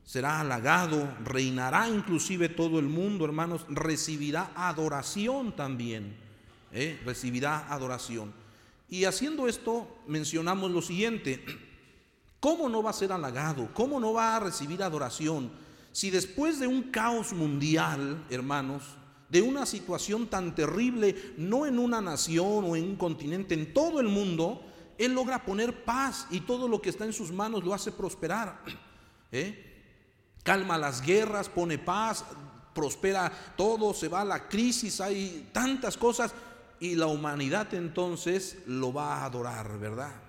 Será 0.03 0.39
halagado, 0.39 1.11
reinará 1.23 1.89
inclusive 1.89 2.47
todo 2.47 2.77
el 2.77 2.85
mundo, 2.85 3.25
hermanos. 3.25 3.65
Recibirá 3.67 4.51
adoración 4.55 5.55
también. 5.55 6.15
¿eh? 6.73 7.01
Recibirá 7.03 7.73
adoración. 7.73 8.31
Y 8.87 9.05
haciendo 9.05 9.47
esto, 9.47 9.87
mencionamos 10.05 10.69
lo 10.69 10.83
siguiente. 10.83 11.43
¿Cómo 12.45 12.69
no 12.69 12.83
va 12.83 12.91
a 12.91 12.93
ser 12.93 13.11
halagado? 13.11 13.69
¿Cómo 13.73 13.99
no 13.99 14.13
va 14.13 14.35
a 14.35 14.39
recibir 14.39 14.83
adoración? 14.83 15.49
Si 15.91 16.11
después 16.11 16.59
de 16.59 16.67
un 16.67 16.91
caos 16.91 17.33
mundial, 17.33 18.23
hermanos, 18.29 18.83
de 19.29 19.41
una 19.41 19.65
situación 19.65 20.27
tan 20.27 20.53
terrible, 20.53 21.33
no 21.37 21.65
en 21.65 21.79
una 21.79 22.01
nación 22.01 22.65
o 22.65 22.75
en 22.75 22.83
un 22.83 22.95
continente, 22.97 23.55
en 23.55 23.73
todo 23.73 23.99
el 23.99 24.09
mundo, 24.09 24.61
Él 24.99 25.15
logra 25.15 25.43
poner 25.43 25.83
paz 25.85 26.27
y 26.29 26.41
todo 26.41 26.67
lo 26.67 26.79
que 26.79 26.91
está 26.91 27.03
en 27.03 27.13
sus 27.13 27.31
manos 27.31 27.63
lo 27.63 27.73
hace 27.73 27.91
prosperar. 27.91 28.61
¿eh? 29.31 29.81
Calma 30.43 30.77
las 30.77 31.01
guerras, 31.01 31.49
pone 31.49 31.79
paz, 31.79 32.25
prospera 32.75 33.55
todo, 33.57 33.91
se 33.91 34.07
va 34.07 34.23
la 34.23 34.47
crisis, 34.47 35.01
hay 35.01 35.49
tantas 35.51 35.97
cosas 35.97 36.31
y 36.79 36.93
la 36.93 37.07
humanidad 37.07 37.73
entonces 37.73 38.59
lo 38.67 38.93
va 38.93 39.15
a 39.15 39.25
adorar, 39.25 39.79
¿verdad? 39.79 40.24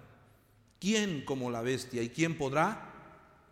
¿Quién 0.78 1.24
como 1.24 1.50
la 1.50 1.62
bestia 1.62 2.02
y 2.02 2.10
quién 2.10 2.36
podrá 2.36 2.92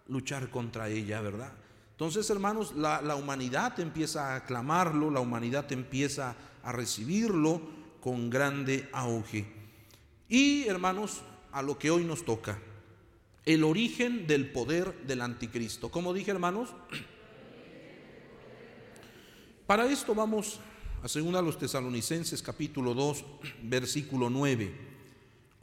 luchar 0.09 0.51
contra 0.51 0.89
ella, 0.89 1.21
verdad? 1.21 1.53
Entonces, 1.93 2.29
hermanos, 2.29 2.75
la, 2.75 3.15
humanidad 3.15 3.79
empieza 3.79 4.33
a 4.33 4.37
aclamarlo, 4.37 5.11
la 5.11 5.21
humanidad 5.21 5.71
empieza 5.73 6.35
a 6.65 6.73
recibirlo 6.73 7.63
con 8.01 8.31
grande 8.31 8.89
auge. 8.93 9.47
Y, 10.29 10.65
hermanos, 10.65 11.23
a 11.53 11.63
lo 11.63 11.79
que 11.79 11.93
hoy 11.93 12.05
nos 12.05 12.25
toca, 12.25 12.59
el 13.45 13.63
origen 13.63 14.27
del 14.27 14.51
poder 14.51 15.07
del 15.07 15.21
anticristo. 15.21 15.91
¿Cómo 15.91 16.13
dije, 16.13 16.33
hermanos? 16.33 16.71
Para 19.67 19.87
esto 19.87 20.17
vamos 20.17 20.59
a 21.03 21.09
segunda 21.09 21.43
los 21.43 21.59
tesalonicenses 21.59 22.43
capítulo 22.43 22.95
2, 22.95 23.25
versículo 23.63 24.31
9. 24.31 24.94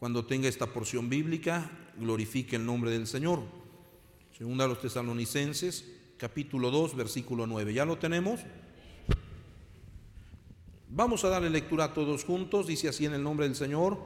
Cuando 0.02 0.26
tenga 0.26 0.48
esta 0.48 0.66
porción 0.66 1.10
bíblica, 1.10 1.70
glorifique 1.96 2.56
el 2.56 2.66
nombre 2.66 2.90
del 2.90 3.06
Señor. 3.06 3.44
Segunda 4.36 4.66
a 4.66 4.68
los 4.68 4.82
tesalonicenses, 4.82 5.86
capítulo 6.18 6.72
2, 6.72 6.96
versículo 6.96 7.46
9. 7.46 7.72
¿Ya 7.72 7.86
lo 7.86 8.00
tenemos? 8.00 8.40
Vamos 10.90 11.24
a 11.24 11.30
darle 11.30 11.52
lectura 11.52 11.84
a 11.84 11.94
todos 11.94 12.24
juntos. 12.24 12.66
Dice 12.66 12.90
así 12.90 13.06
en 13.06 13.14
el 13.14 13.22
nombre 13.22 13.46
del 13.46 13.56
Señor. 13.56 14.00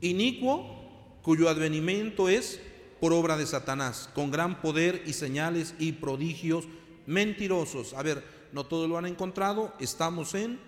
Inicuo, 0.00 1.18
cuyo 1.22 1.48
advenimiento 1.48 2.28
es 2.28 2.60
por 3.00 3.12
obra 3.12 3.36
de 3.36 3.46
Satanás, 3.46 4.08
con 4.14 4.30
gran 4.30 4.62
poder 4.62 5.02
y 5.06 5.12
señales 5.12 5.74
y 5.80 5.90
prodigios 5.90 6.68
mentirosos. 7.04 7.94
A 7.94 8.02
ver, 8.04 8.22
no 8.52 8.66
todos 8.66 8.88
lo 8.88 8.96
han 8.96 9.06
encontrado. 9.06 9.74
Estamos 9.80 10.36
en 10.36 10.60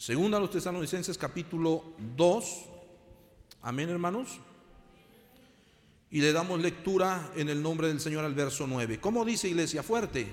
Segunda 0.00 0.38
a 0.38 0.40
los 0.40 0.50
tesalonicenses 0.50 1.18
capítulo 1.18 1.84
2, 2.16 2.69
Amén, 3.62 3.90
hermanos. 3.90 4.38
Y 6.10 6.20
le 6.20 6.32
damos 6.32 6.60
lectura 6.60 7.30
en 7.36 7.50
el 7.50 7.62
nombre 7.62 7.88
del 7.88 8.00
Señor 8.00 8.24
al 8.24 8.34
verso 8.34 8.66
9. 8.66 8.98
¿Cómo 9.00 9.24
dice 9.24 9.48
iglesia 9.48 9.82
fuerte? 9.82 10.26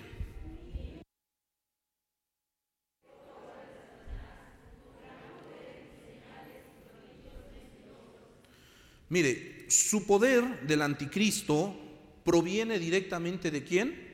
Mire, 9.09 9.65
su 9.69 10.05
poder 10.05 10.65
del 10.65 10.81
anticristo 10.81 11.75
proviene 12.23 12.79
directamente 12.79 13.51
de 13.51 13.63
quién? 13.63 14.07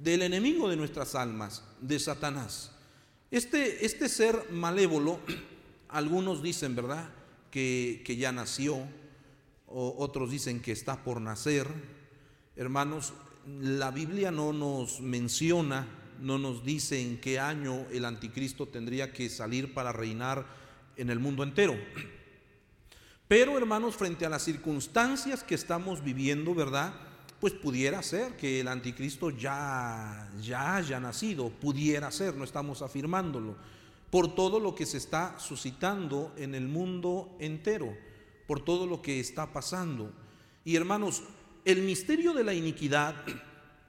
Del 0.00 0.22
enemigo 0.22 0.68
de 0.68 0.76
nuestras 0.76 1.16
almas, 1.16 1.64
de 1.80 1.98
Satanás. 1.98 2.72
Este, 3.32 3.84
este 3.84 4.08
ser 4.08 4.50
malévolo, 4.52 5.18
algunos 5.88 6.40
dicen, 6.42 6.74
¿verdad? 6.76 7.19
Que, 7.50 8.16
ya 8.18 8.32
nació, 8.32 8.78
o 9.66 9.94
otros 9.98 10.30
dicen 10.30 10.60
que 10.60 10.72
está 10.72 11.02
por 11.02 11.20
nacer. 11.20 11.66
Hermanos, 12.56 13.12
la 13.60 13.90
Biblia 13.90 14.30
no 14.30 14.52
nos 14.52 15.00
menciona, 15.00 15.86
no 16.20 16.38
nos 16.38 16.64
dice 16.64 17.00
en 17.00 17.20
qué 17.20 17.38
año 17.38 17.86
el 17.90 18.04
anticristo 18.04 18.66
tendría 18.68 19.12
que 19.12 19.28
salir 19.28 19.74
para 19.74 19.92
reinar 19.92 20.46
en 20.96 21.10
el 21.10 21.18
mundo 21.18 21.42
entero. 21.42 21.76
Pero 23.26 23.56
hermanos, 23.56 23.96
frente 23.96 24.26
a 24.26 24.28
las 24.28 24.42
circunstancias 24.42 25.44
que 25.44 25.54
estamos 25.54 26.02
viviendo, 26.02 26.54
¿verdad? 26.54 26.92
Pues 27.38 27.54
pudiera 27.54 28.02
ser 28.02 28.36
que 28.36 28.60
el 28.60 28.68
anticristo 28.68 29.30
ya, 29.30 30.30
ya 30.42 30.76
haya 30.76 31.00
nacido, 31.00 31.48
pudiera 31.48 32.10
ser, 32.10 32.34
no 32.34 32.44
estamos 32.44 32.82
afirmándolo 32.82 33.56
por 34.10 34.34
todo 34.34 34.58
lo 34.58 34.74
que 34.74 34.86
se 34.86 34.98
está 34.98 35.38
suscitando 35.38 36.34
en 36.36 36.54
el 36.54 36.66
mundo 36.66 37.36
entero, 37.38 37.96
por 38.46 38.64
todo 38.64 38.86
lo 38.86 39.00
que 39.00 39.20
está 39.20 39.52
pasando. 39.52 40.12
Y 40.64 40.76
hermanos, 40.76 41.22
el 41.64 41.82
misterio 41.82 42.32
de 42.32 42.44
la 42.44 42.52
iniquidad 42.52 43.14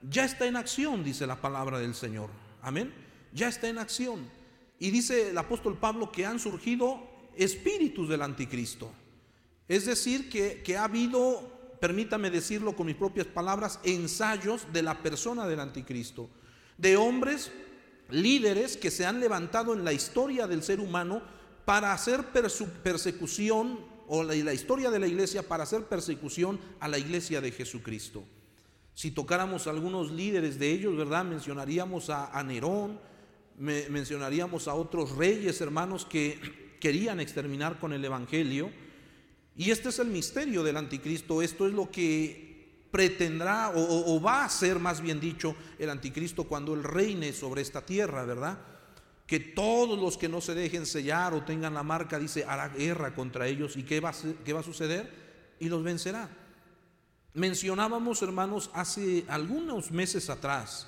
ya 0.08 0.24
está 0.24 0.46
en 0.46 0.56
acción, 0.56 1.02
dice 1.02 1.26
la 1.26 1.40
palabra 1.40 1.78
del 1.78 1.94
Señor. 1.94 2.30
Amén. 2.62 2.92
Ya 3.32 3.48
está 3.48 3.68
en 3.68 3.78
acción. 3.78 4.28
Y 4.78 4.90
dice 4.90 5.30
el 5.30 5.38
apóstol 5.38 5.76
Pablo 5.78 6.12
que 6.12 6.26
han 6.26 6.38
surgido 6.38 7.00
espíritus 7.36 8.08
del 8.08 8.22
anticristo. 8.22 8.92
Es 9.68 9.86
decir, 9.86 10.28
que, 10.28 10.62
que 10.62 10.76
ha 10.76 10.84
habido, 10.84 11.76
permítame 11.80 12.30
decirlo 12.30 12.76
con 12.76 12.86
mis 12.86 12.96
propias 12.96 13.26
palabras, 13.26 13.80
ensayos 13.84 14.72
de 14.72 14.82
la 14.82 15.02
persona 15.02 15.46
del 15.46 15.60
anticristo. 15.60 16.28
De 16.78 16.96
hombres 16.96 17.52
líderes 18.12 18.76
que 18.76 18.90
se 18.90 19.06
han 19.06 19.20
levantado 19.20 19.72
en 19.72 19.84
la 19.84 19.92
historia 19.92 20.46
del 20.46 20.62
ser 20.62 20.80
humano 20.80 21.22
para 21.64 21.92
hacer 21.92 22.26
persecución, 22.82 23.80
o 24.08 24.22
la, 24.22 24.52
historia 24.52 24.90
de 24.90 24.98
la 24.98 25.06
iglesia 25.06 25.46
para 25.46 25.62
hacer 25.62 25.84
persecución 25.84 26.60
a 26.80 26.88
la 26.88 26.98
iglesia 26.98 27.40
de 27.40 27.50
Jesucristo. 27.50 28.24
Si 28.94 29.10
tocáramos 29.10 29.66
algunos 29.66 30.12
líderes 30.12 30.58
de 30.58 30.70
ellos, 30.70 30.96
¿verdad? 30.96 31.24
Mencionaríamos 31.24 32.10
a, 32.10 32.42
Nerón, 32.42 33.00
mencionaríamos 33.56 34.68
a 34.68 34.74
otros 34.74 35.16
reyes, 35.16 35.60
hermanos, 35.60 36.04
que 36.04 36.38
querían 36.80 37.20
exterminar 37.20 37.78
con 37.78 37.92
el 37.92 38.04
Evangelio. 38.04 38.70
Y 39.56 39.70
este 39.70 39.90
es 39.90 39.98
el 39.98 40.08
misterio 40.08 40.62
del 40.62 40.76
anticristo, 40.76 41.40
esto 41.40 41.66
es 41.66 41.72
lo 41.72 41.90
que 41.90 42.51
pretendrá 42.92 43.72
o, 43.74 44.20
va 44.20 44.44
a 44.44 44.48
ser 44.50 44.78
más 44.78 45.00
bien 45.00 45.18
dicho 45.18 45.56
el 45.78 45.88
anticristo 45.88 46.44
cuando 46.44 46.74
él 46.74 46.84
reine 46.84 47.32
sobre 47.32 47.62
esta 47.62 47.80
tierra, 47.80 48.24
¿verdad? 48.26 48.58
Que 49.26 49.40
todos 49.40 49.98
los 49.98 50.18
que 50.18 50.28
no 50.28 50.42
se 50.42 50.54
dejen 50.54 50.84
sellar 50.84 51.32
o 51.32 51.42
tengan 51.42 51.72
la 51.72 51.82
marca, 51.82 52.18
dice, 52.18 52.44
hará 52.44 52.68
guerra 52.68 53.14
contra 53.14 53.46
ellos. 53.46 53.78
¿Y 53.78 53.82
qué 53.82 53.98
va 53.98 54.10
a, 54.10 54.14
qué 54.44 54.52
va 54.52 54.60
a 54.60 54.62
suceder? 54.62 55.10
Y 55.58 55.70
los 55.70 55.82
vencerá. 55.82 56.28
Mencionábamos, 57.32 58.20
hermanos, 58.20 58.70
hace 58.74 59.24
algunos 59.26 59.90
meses 59.90 60.28
atrás, 60.28 60.86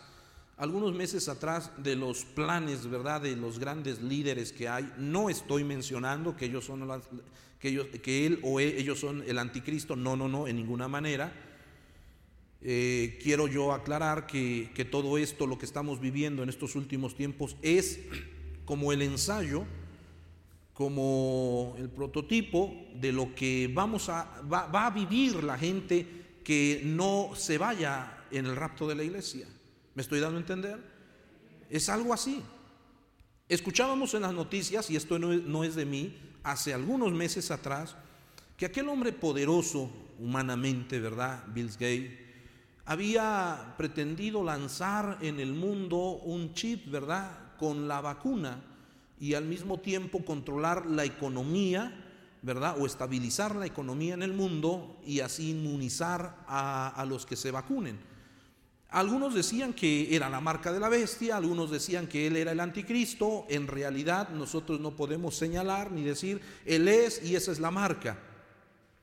algunos 0.58 0.94
meses 0.94 1.30
atrás 1.30 1.70
de 1.78 1.96
los 1.96 2.26
planes, 2.26 2.86
¿verdad? 2.86 3.22
De 3.22 3.34
los 3.34 3.58
grandes 3.58 4.02
líderes 4.02 4.52
que 4.52 4.68
hay. 4.68 4.92
No 4.98 5.30
estoy 5.30 5.64
mencionando 5.64 6.36
que 6.36 6.44
ellos 6.44 6.66
son 6.66 6.86
que, 7.58 7.68
ellos, 7.70 7.86
que 8.02 8.26
él 8.26 8.40
o 8.42 8.60
e, 8.60 8.78
ellos 8.78 9.00
son 9.00 9.24
el 9.26 9.38
anticristo. 9.38 9.96
No, 9.96 10.16
no, 10.16 10.28
no, 10.28 10.46
en 10.46 10.56
ninguna 10.56 10.86
manera. 10.86 11.53
Eh, 12.66 13.18
quiero 13.22 13.46
yo 13.46 13.74
aclarar 13.74 14.26
que, 14.26 14.88
todo 14.90 15.18
esto, 15.18 15.46
lo 15.46 15.58
que 15.58 15.66
estamos 15.66 16.00
viviendo 16.00 16.42
en 16.42 16.48
estos 16.48 16.74
últimos 16.76 17.14
tiempos, 17.14 17.56
es 17.60 18.00
como 18.64 18.90
el 18.90 19.02
ensayo, 19.02 19.66
como 20.72 21.74
el 21.78 21.90
prototipo 21.90 22.74
de 22.94 23.12
lo 23.12 23.34
que 23.34 23.70
vamos 23.72 24.08
a, 24.08 24.40
va, 24.50 24.86
a 24.86 24.90
vivir 24.90 25.44
la 25.44 25.58
gente 25.58 26.06
que 26.42 26.80
no 26.84 27.32
se 27.36 27.58
vaya 27.58 28.24
en 28.30 28.46
el 28.46 28.56
rapto 28.56 28.88
de 28.88 28.94
la 28.94 29.04
iglesia. 29.04 29.46
¿Me 29.94 30.00
estoy 30.00 30.20
dando 30.20 30.38
a 30.38 30.40
entender? 30.40 30.78
Es 31.68 31.90
algo 31.90 32.14
así. 32.14 32.42
Escuchábamos 33.46 34.14
en 34.14 34.22
las 34.22 34.32
noticias, 34.32 34.90
y 34.90 34.96
esto 34.96 35.18
no, 35.18 35.34
no 35.34 35.64
es 35.64 35.74
de 35.74 35.84
mí, 35.84 36.18
hace 36.42 36.72
algunos 36.72 37.12
meses 37.12 37.50
atrás, 37.50 37.94
que 38.56 38.64
aquel 38.64 38.88
hombre 38.88 39.12
poderoso 39.12 39.90
humanamente, 40.18 40.98
¿verdad? 40.98 41.44
Bill 41.48 41.68
Gates, 41.68 42.23
había 42.86 43.74
pretendido 43.78 44.44
lanzar 44.44 45.18
en 45.22 45.40
el 45.40 45.54
mundo 45.54 45.96
un 45.96 46.52
chip, 46.54 46.90
¿verdad? 46.90 47.56
Con 47.58 47.88
la 47.88 48.00
vacuna 48.00 48.62
y 49.18 49.34
al 49.34 49.44
mismo 49.44 49.78
tiempo 49.78 50.24
controlar 50.24 50.86
la 50.86 51.04
economía, 51.04 52.04
¿verdad? 52.42 52.76
O 52.78 52.86
estabilizar 52.86 53.56
la 53.56 53.66
economía 53.66 54.14
en 54.14 54.22
el 54.22 54.34
mundo 54.34 55.00
y 55.06 55.20
así 55.20 55.50
inmunizar 55.50 56.44
a, 56.46 56.88
a 56.88 57.04
los 57.06 57.24
que 57.24 57.36
se 57.36 57.50
vacunen. 57.50 57.98
Algunos 58.90 59.34
decían 59.34 59.72
que 59.72 60.14
era 60.14 60.28
la 60.28 60.40
marca 60.40 60.72
de 60.72 60.78
la 60.78 60.88
bestia, 60.88 61.36
algunos 61.36 61.70
decían 61.70 62.06
que 62.06 62.26
él 62.26 62.36
era 62.36 62.52
el 62.52 62.60
anticristo. 62.60 63.46
En 63.48 63.66
realidad 63.66 64.28
nosotros 64.28 64.78
no 64.78 64.94
podemos 64.94 65.36
señalar 65.36 65.90
ni 65.90 66.02
decir, 66.02 66.40
él 66.64 66.86
es 66.86 67.24
y 67.24 67.34
esa 67.34 67.50
es 67.50 67.58
la 67.58 67.70
marca. 67.70 68.18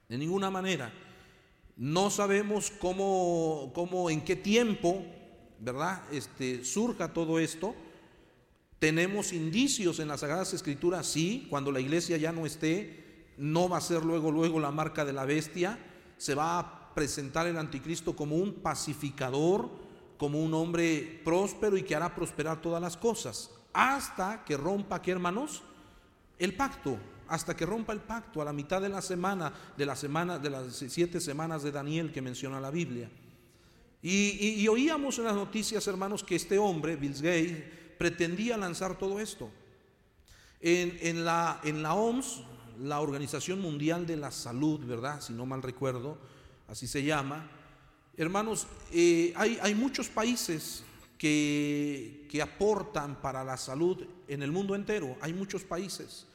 De 0.08 0.18
ninguna 0.18 0.50
manera. 0.50 0.94
No 1.82 2.12
sabemos 2.12 2.70
cómo, 2.70 3.72
cómo 3.74 4.12
en 4.12 4.22
qué 4.22 4.36
tiempo, 4.36 5.04
¿verdad? 5.60 6.04
Este, 6.12 6.64
surja 6.64 7.12
todo 7.12 7.40
esto. 7.40 7.74
Tenemos 8.78 9.34
indicios 9.34 9.98
en 9.98 10.08
las 10.08 10.20
Sagradas 10.20 10.54
Escrituras, 10.54 11.08
sí, 11.08 11.48
cuando 11.50 11.72
la 11.72 11.80
iglesia 11.80 12.18
ya 12.18 12.32
no 12.32 12.46
esté, 12.46 13.34
no 13.36 13.68
va 13.68 13.78
a 13.78 13.82
ser 13.82 14.06
luego, 14.06 14.30
luego 14.30 14.60
la 14.60 14.70
marca 14.70 15.06
de 15.06 15.14
la 15.14 15.26
bestia, 15.26 15.80
se 16.18 16.36
va 16.36 16.60
a 16.60 16.94
presentar 16.94 17.48
el 17.48 17.58
anticristo 17.58 18.16
como 18.16 18.36
un 18.36 18.54
pacificador, 18.62 19.72
como 20.20 20.40
un 20.40 20.54
hombre 20.54 21.20
próspero 21.26 21.78
y 21.78 21.82
que 21.82 21.96
hará 21.96 22.14
prosperar 22.14 22.62
todas 22.62 22.80
las 22.80 22.96
cosas, 22.96 23.50
hasta 23.74 24.46
que 24.46 24.56
rompa, 24.56 25.02
¿qué 25.02 25.10
hermanos? 25.10 25.64
El 26.38 26.56
pacto, 26.56 27.00
hasta 27.32 27.56
que 27.56 27.66
rompa 27.66 27.94
el 27.94 28.02
pacto 28.02 28.42
a 28.42 28.46
la 28.46 28.52
mitad 28.52 28.82
de 28.82 28.90
la 28.90 29.02
semana, 29.02 29.54
de 29.78 29.86
la 29.86 29.96
semana, 29.96 30.38
de 30.38 30.50
las 30.50 30.76
siete 30.76 31.22
semanas 31.22 31.64
de 31.64 31.72
Daniel 31.72 32.12
que 32.12 32.22
menciona 32.22 32.60
la 32.60 32.70
Biblia. 32.70 33.10
Y, 34.04 34.68
oíamos 34.68 35.18
en 35.18 35.26
las 35.26 35.36
noticias, 35.36 35.88
hermanos, 35.88 36.26
que 36.26 36.36
este 36.36 36.58
hombre, 36.58 36.98
Bills 36.98 37.22
Gay, 37.22 37.96
pretendía 37.98 38.58
lanzar 38.58 38.98
todo 38.98 39.20
esto. 39.22 39.50
En, 40.60 40.98
en, 41.02 41.24
la, 41.24 41.62
en 41.64 41.82
la 41.82 41.94
OMS, 41.94 42.44
la 42.82 43.00
Organización 43.00 43.62
Mundial 43.62 44.06
de 44.06 44.18
la 44.18 44.32
Salud, 44.32 44.86
¿verdad? 44.86 45.22
Si 45.22 45.32
no 45.32 45.46
mal 45.46 45.62
recuerdo, 45.62 46.18
así 46.68 46.86
se 46.86 47.02
llama. 47.02 47.50
Hermanos, 48.18 48.68
eh, 48.92 49.32
hay, 49.38 49.58
hay, 49.62 49.74
muchos 49.74 50.10
países 50.10 50.84
que, 51.18 52.28
que, 52.30 52.42
aportan 52.42 53.22
para 53.22 53.44
la 53.46 53.56
salud 53.56 54.04
en 54.28 54.44
el 54.44 54.52
mundo 54.52 54.76
entero, 54.76 55.16
hay 55.22 55.34
muchos 55.34 55.64
países. 55.64 56.28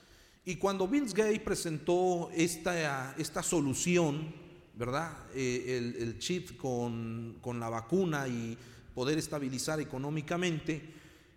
Y 0.48 0.56
cuando 0.56 0.86
Bill 0.86 1.12
Gates 1.12 1.40
presentó 1.40 2.30
esta, 2.32 3.16
esta 3.18 3.42
solución, 3.42 4.32
¿verdad? 4.74 5.12
Eh, 5.34 5.96
el, 5.98 6.18
chip 6.20 6.56
con, 6.56 7.38
con 7.40 7.58
la 7.58 7.68
vacuna 7.68 8.28
y 8.28 8.56
poder 8.94 9.18
estabilizar 9.18 9.80
económicamente, 9.80 10.88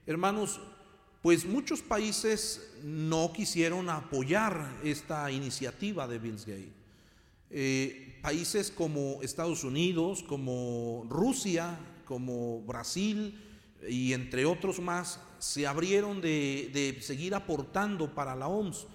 hermanos, 0.05 0.61
pues 1.23 1.43
muchos 1.43 1.81
países 1.81 2.71
no 2.83 3.33
quisieron 3.33 3.89
apoyar 3.89 4.77
esta 4.83 5.31
iniciativa 5.31 6.07
de 6.07 6.19
Bill 6.19 6.37
Gates. 6.37 6.79
Eh, 7.49 8.19
países 8.21 8.69
como 8.69 9.23
Estados 9.23 9.63
Unidos, 9.63 10.21
como 10.21 11.07
Rusia, 11.09 11.79
como 12.05 12.61
Brasil 12.61 13.43
y 13.87 14.13
entre 14.13 14.45
otros 14.45 14.79
más, 14.79 15.19
se 15.39 15.65
abrieron 15.65 16.21
de, 16.21 16.97
seguir 17.01 17.33
aportando 17.33 18.13
para 18.13 18.35
la 18.35 18.47
OMS, 18.47 18.87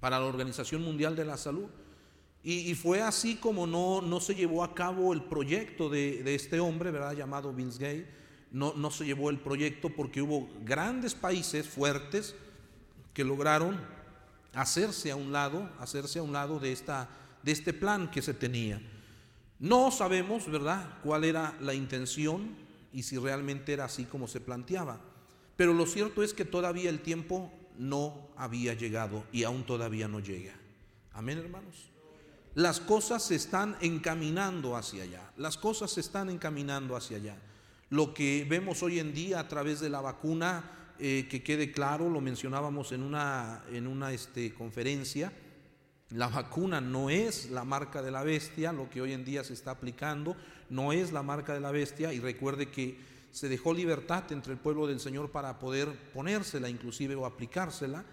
para 0.00 0.18
la 0.18 0.26
Organización 0.26 0.82
Mundial 0.82 1.16
de 1.16 1.24
la 1.24 1.36
Salud. 1.36 1.68
Y, 2.42 2.74
fue 2.76 3.02
así 3.02 3.36
como 3.36 3.66
no, 3.66 4.00
no, 4.00 4.20
se 4.20 4.34
llevó 4.34 4.64
a 4.64 4.74
cabo 4.74 5.12
el 5.12 5.22
proyecto 5.22 5.90
de, 5.90 6.34
este 6.34 6.60
hombre, 6.60 6.90
¿verdad? 6.90 7.12
Llamado 7.12 7.52
Bill 7.52 7.72
Gates. 7.72 8.06
No, 8.50 8.72
no 8.74 8.90
se 8.90 9.04
llevó 9.04 9.28
el 9.28 9.38
proyecto 9.38 9.90
porque 9.90 10.22
hubo 10.22 10.48
grandes 10.64 11.14
países 11.14 11.68
fuertes 11.68 12.34
que 13.12 13.24
lograron 13.24 13.78
hacerse 14.54 15.10
a 15.10 15.16
un 15.16 15.32
lado, 15.32 15.68
hacerse 15.78 16.20
a 16.20 16.22
un 16.22 16.32
lado 16.32 16.58
de 16.58 16.72
esta 16.72 17.10
de 17.42 17.52
este 17.52 17.72
plan 17.72 18.10
que 18.10 18.22
se 18.22 18.34
tenía. 18.34 18.80
No 19.58 19.90
sabemos, 19.90 20.50
¿verdad?, 20.50 20.98
cuál 21.02 21.24
era 21.24 21.56
la 21.60 21.74
intención 21.74 22.56
y 22.92 23.02
si 23.02 23.18
realmente 23.18 23.72
era 23.72 23.86
así 23.86 24.04
como 24.04 24.28
se 24.28 24.40
planteaba. 24.40 25.00
Pero 25.56 25.72
lo 25.72 25.86
cierto 25.86 26.22
es 26.22 26.32
que 26.32 26.44
todavía 26.44 26.90
el 26.90 27.00
tiempo 27.00 27.52
no 27.78 28.28
había 28.36 28.74
llegado 28.74 29.24
y 29.32 29.44
aún 29.44 29.64
todavía 29.64 30.08
no 30.08 30.20
llega. 30.20 30.54
Amén, 31.12 31.38
hermanos. 31.38 31.90
Las 32.54 32.80
cosas 32.80 33.22
se 33.22 33.36
están 33.36 33.76
encaminando 33.80 34.76
hacia 34.76 35.04
allá. 35.04 35.32
Las 35.36 35.56
cosas 35.56 35.92
se 35.92 36.00
están 36.00 36.28
encaminando 36.28 36.96
hacia 36.96 37.16
allá. 37.16 37.36
Lo 37.90 38.12
que 38.12 38.46
vemos 38.48 38.82
hoy 38.82 38.98
en 38.98 39.14
día 39.14 39.40
a 39.40 39.48
través 39.48 39.80
de 39.80 39.88
la 39.88 40.00
vacuna, 40.00 40.92
eh, 40.98 41.26
que 41.30 41.42
quede 41.42 41.72
claro, 41.72 42.10
lo 42.10 42.20
mencionábamos 42.20 42.92
en 42.92 43.02
una, 43.02 43.62
en 43.70 43.86
una 43.86 44.12
este, 44.12 44.52
conferencia, 44.52 45.32
la 46.10 46.28
vacuna 46.28 46.80
no 46.80 47.10
es 47.10 47.50
la 47.50 47.64
marca 47.64 48.02
de 48.02 48.10
la 48.10 48.22
bestia, 48.22 48.72
lo 48.72 48.88
que 48.88 49.02
hoy 49.02 49.12
en 49.12 49.24
día 49.24 49.44
se 49.44 49.52
está 49.52 49.72
aplicando, 49.72 50.36
no 50.70 50.92
es 50.92 51.12
la 51.12 51.22
marca 51.22 51.54
de 51.54 51.60
la 51.60 51.70
bestia 51.70 52.12
y 52.12 52.20
recuerde 52.20 52.70
que 52.70 52.98
se 53.30 53.48
dejó 53.48 53.74
libertad 53.74 54.24
entre 54.32 54.52
el 54.52 54.58
pueblo 54.58 54.86
del 54.86 55.00
Señor 55.00 55.30
para 55.30 55.58
poder 55.58 55.88
ponérsela 56.12 56.68
inclusive 56.68 57.14
o 57.14 57.26
aplicársela. 57.26 58.04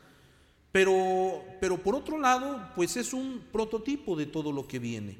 Pero, 0.71 1.41
pero 1.61 1.77
por 1.77 1.95
otro 1.95 2.19
lado, 2.19 2.69
pues 2.75 2.97
es 2.97 3.13
un 3.13 3.45
prototipo 3.51 4.15
de 4.15 4.25
todo 4.25 4.51
lo 4.51 4.67
que 4.67 4.79
viene. 4.79 5.17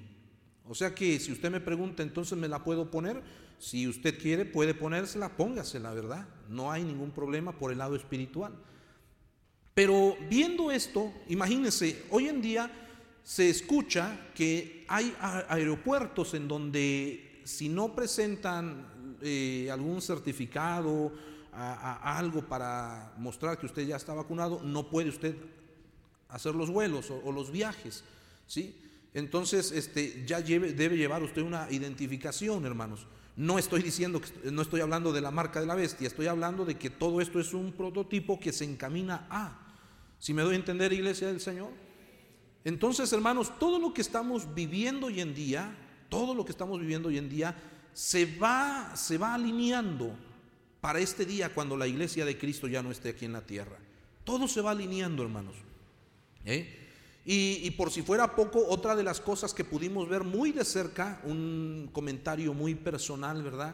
O 0.67 0.75
sea 0.75 0.93
que 0.93 1.19
si 1.19 1.31
usted 1.31 1.49
me 1.49 1.61
pregunta, 1.61 2.03
entonces 2.03 2.37
me 2.37 2.47
la 2.47 2.63
puedo 2.63 2.91
poner. 2.91 3.21
Si 3.57 3.87
usted 3.87 4.19
quiere, 4.19 4.45
puede 4.45 4.73
ponérsela, 4.73 5.37
póngasela, 5.37 5.93
¿verdad? 5.93 6.27
No 6.49 6.71
hay 6.71 6.83
ningún 6.83 7.11
problema 7.11 7.57
por 7.57 7.71
el 7.71 7.77
lado 7.77 7.95
espiritual. 7.95 8.53
Pero 9.73 10.17
viendo 10.29 10.71
esto, 10.71 11.13
imagínense, 11.29 12.03
hoy 12.09 12.27
en 12.27 12.41
día 12.41 12.71
se 13.23 13.49
escucha 13.49 14.31
que 14.33 14.85
hay 14.87 15.15
aeropuertos 15.19 16.33
en 16.33 16.47
donde 16.47 17.41
si 17.43 17.69
no 17.69 17.95
presentan 17.95 18.94
eh, 19.25 19.69
algún 19.71 20.01
certificado, 20.01 21.11
algo 21.51 22.41
para 22.41 23.13
mostrar 23.17 23.57
que 23.57 23.65
usted 23.65 23.87
ya 23.87 23.95
está 23.95 24.13
vacunado, 24.13 24.61
no 24.63 24.89
puede 24.89 25.09
usted 25.09 25.35
hacer 26.29 26.53
los 26.53 26.69
vuelos 26.69 27.11
o, 27.11 27.31
los 27.31 27.51
viajes, 27.51 28.03
¿sí? 28.45 28.75
Entonces, 29.13 29.71
este, 29.71 30.25
ya 30.25 30.41
debe 30.41 30.97
llevar 30.97 31.23
usted 31.23 31.41
una 31.41 31.71
identificación, 31.71 32.65
hermanos. 32.65 33.07
No 33.37 33.57
estoy 33.59 33.81
diciendo 33.81 34.21
no 34.43 34.61
estoy 34.61 34.81
hablando 34.81 35.11
de 35.11 35.21
la 35.21 35.31
marca 35.31 35.59
de 35.59 35.65
la 35.65 35.75
bestia, 35.75 36.07
estoy 36.07 36.27
hablando 36.27 36.65
de 36.65 36.75
que 36.77 36.89
todo 36.89 37.21
esto 37.21 37.39
es 37.39 37.53
un 37.53 37.73
prototipo 37.73 38.39
que 38.39 38.53
se 38.53 38.65
encamina 38.65 39.27
a. 39.29 39.59
Si 40.19 40.33
me 40.33 40.41
doy 40.41 40.53
a 40.53 40.57
entender, 40.57 40.91
iglesia 40.93 41.27
del 41.27 41.41
Señor. 41.41 41.71
Entonces, 42.63 43.11
hermanos, 43.13 43.57
todo 43.59 43.79
lo 43.79 43.93
que 43.93 44.01
estamos 44.01 44.53
viviendo 44.53 45.07
hoy 45.07 45.21
en 45.21 45.35
día, 45.35 45.75
todo 46.09 46.33
lo 46.33 46.43
que 46.45 46.51
estamos 46.51 46.79
viviendo 46.79 47.09
hoy 47.09 47.17
en 47.17 47.29
día, 47.29 47.55
se 47.95 48.25
va, 48.25 48.91
se 48.95 49.17
va 49.17 49.33
alineando 49.33 50.13
para 50.81 50.99
este 50.99 51.25
día 51.25 51.53
cuando 51.53 51.77
la 51.77 51.87
iglesia 51.87 52.25
de 52.25 52.37
Cristo 52.37 52.67
ya 52.67 52.83
no 52.83 52.91
esté 52.91 53.09
aquí 53.09 53.23
en 53.23 53.31
la 53.31 53.41
tierra. 53.41 53.77
Todo 54.25 54.49
se 54.49 54.59
va 54.59 54.71
alineando, 54.71 55.23
hermanos. 55.23 55.55
¿Eh? 56.43 56.77
Y, 57.25 57.61
y, 57.63 57.71
por 57.71 57.89
si 57.89 58.01
fuera 58.01 58.35
poco, 58.35 58.67
otra 58.67 58.97
de 58.97 59.03
las 59.03 59.21
cosas 59.21 59.53
que 59.53 59.63
pudimos 59.63 60.09
ver 60.09 60.25
muy 60.25 60.51
de 60.51 60.65
cerca, 60.65 61.21
un 61.23 61.89
comentario 61.93 62.53
muy 62.53 62.75
personal, 62.75 63.41
¿verdad? 63.41 63.73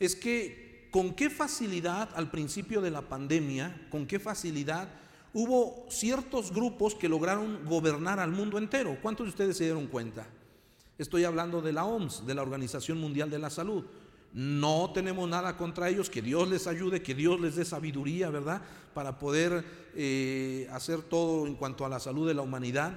Es 0.00 0.16
que 0.16 0.88
con 0.90 1.14
qué 1.14 1.28
facilidad 1.28 2.08
al 2.14 2.30
principio 2.30 2.80
de 2.80 2.90
la 2.90 3.02
pandemia, 3.02 3.86
con 3.90 4.06
qué 4.06 4.18
facilidad 4.18 4.88
hubo 5.34 5.86
ciertos 5.90 6.52
grupos 6.52 6.94
que 6.94 7.08
lograron 7.08 7.66
gobernar 7.66 8.18
al 8.18 8.30
mundo 8.32 8.56
entero. 8.56 8.96
¿Cuántos 9.02 9.26
de 9.26 9.30
ustedes 9.30 9.58
se 9.58 9.64
dieron 9.64 9.86
cuenta? 9.88 10.26
Estoy 10.98 11.22
hablando 11.22 11.62
de 11.62 11.72
la 11.72 11.84
OMS, 11.84 12.26
de 12.26 12.34
la 12.34 12.42
Organización 12.42 12.98
Mundial 12.98 13.30
de 13.30 13.38
la 13.38 13.50
Salud. 13.50 13.84
No 14.32 14.90
tenemos 14.92 15.28
nada 15.28 15.56
contra 15.56 15.88
ellos, 15.88 16.10
que 16.10 16.20
Dios 16.20 16.48
les 16.48 16.66
ayude, 16.66 17.02
que 17.02 17.14
Dios 17.14 17.40
les 17.40 17.54
dé 17.54 17.64
sabiduría, 17.64 18.30
¿verdad? 18.30 18.60
Para 18.94 19.16
poder 19.16 19.64
eh, 19.94 20.68
hacer 20.72 21.02
todo 21.02 21.46
en 21.46 21.54
cuanto 21.54 21.86
a 21.86 21.88
la 21.88 22.00
salud 22.00 22.26
de 22.26 22.34
la 22.34 22.42
humanidad. 22.42 22.92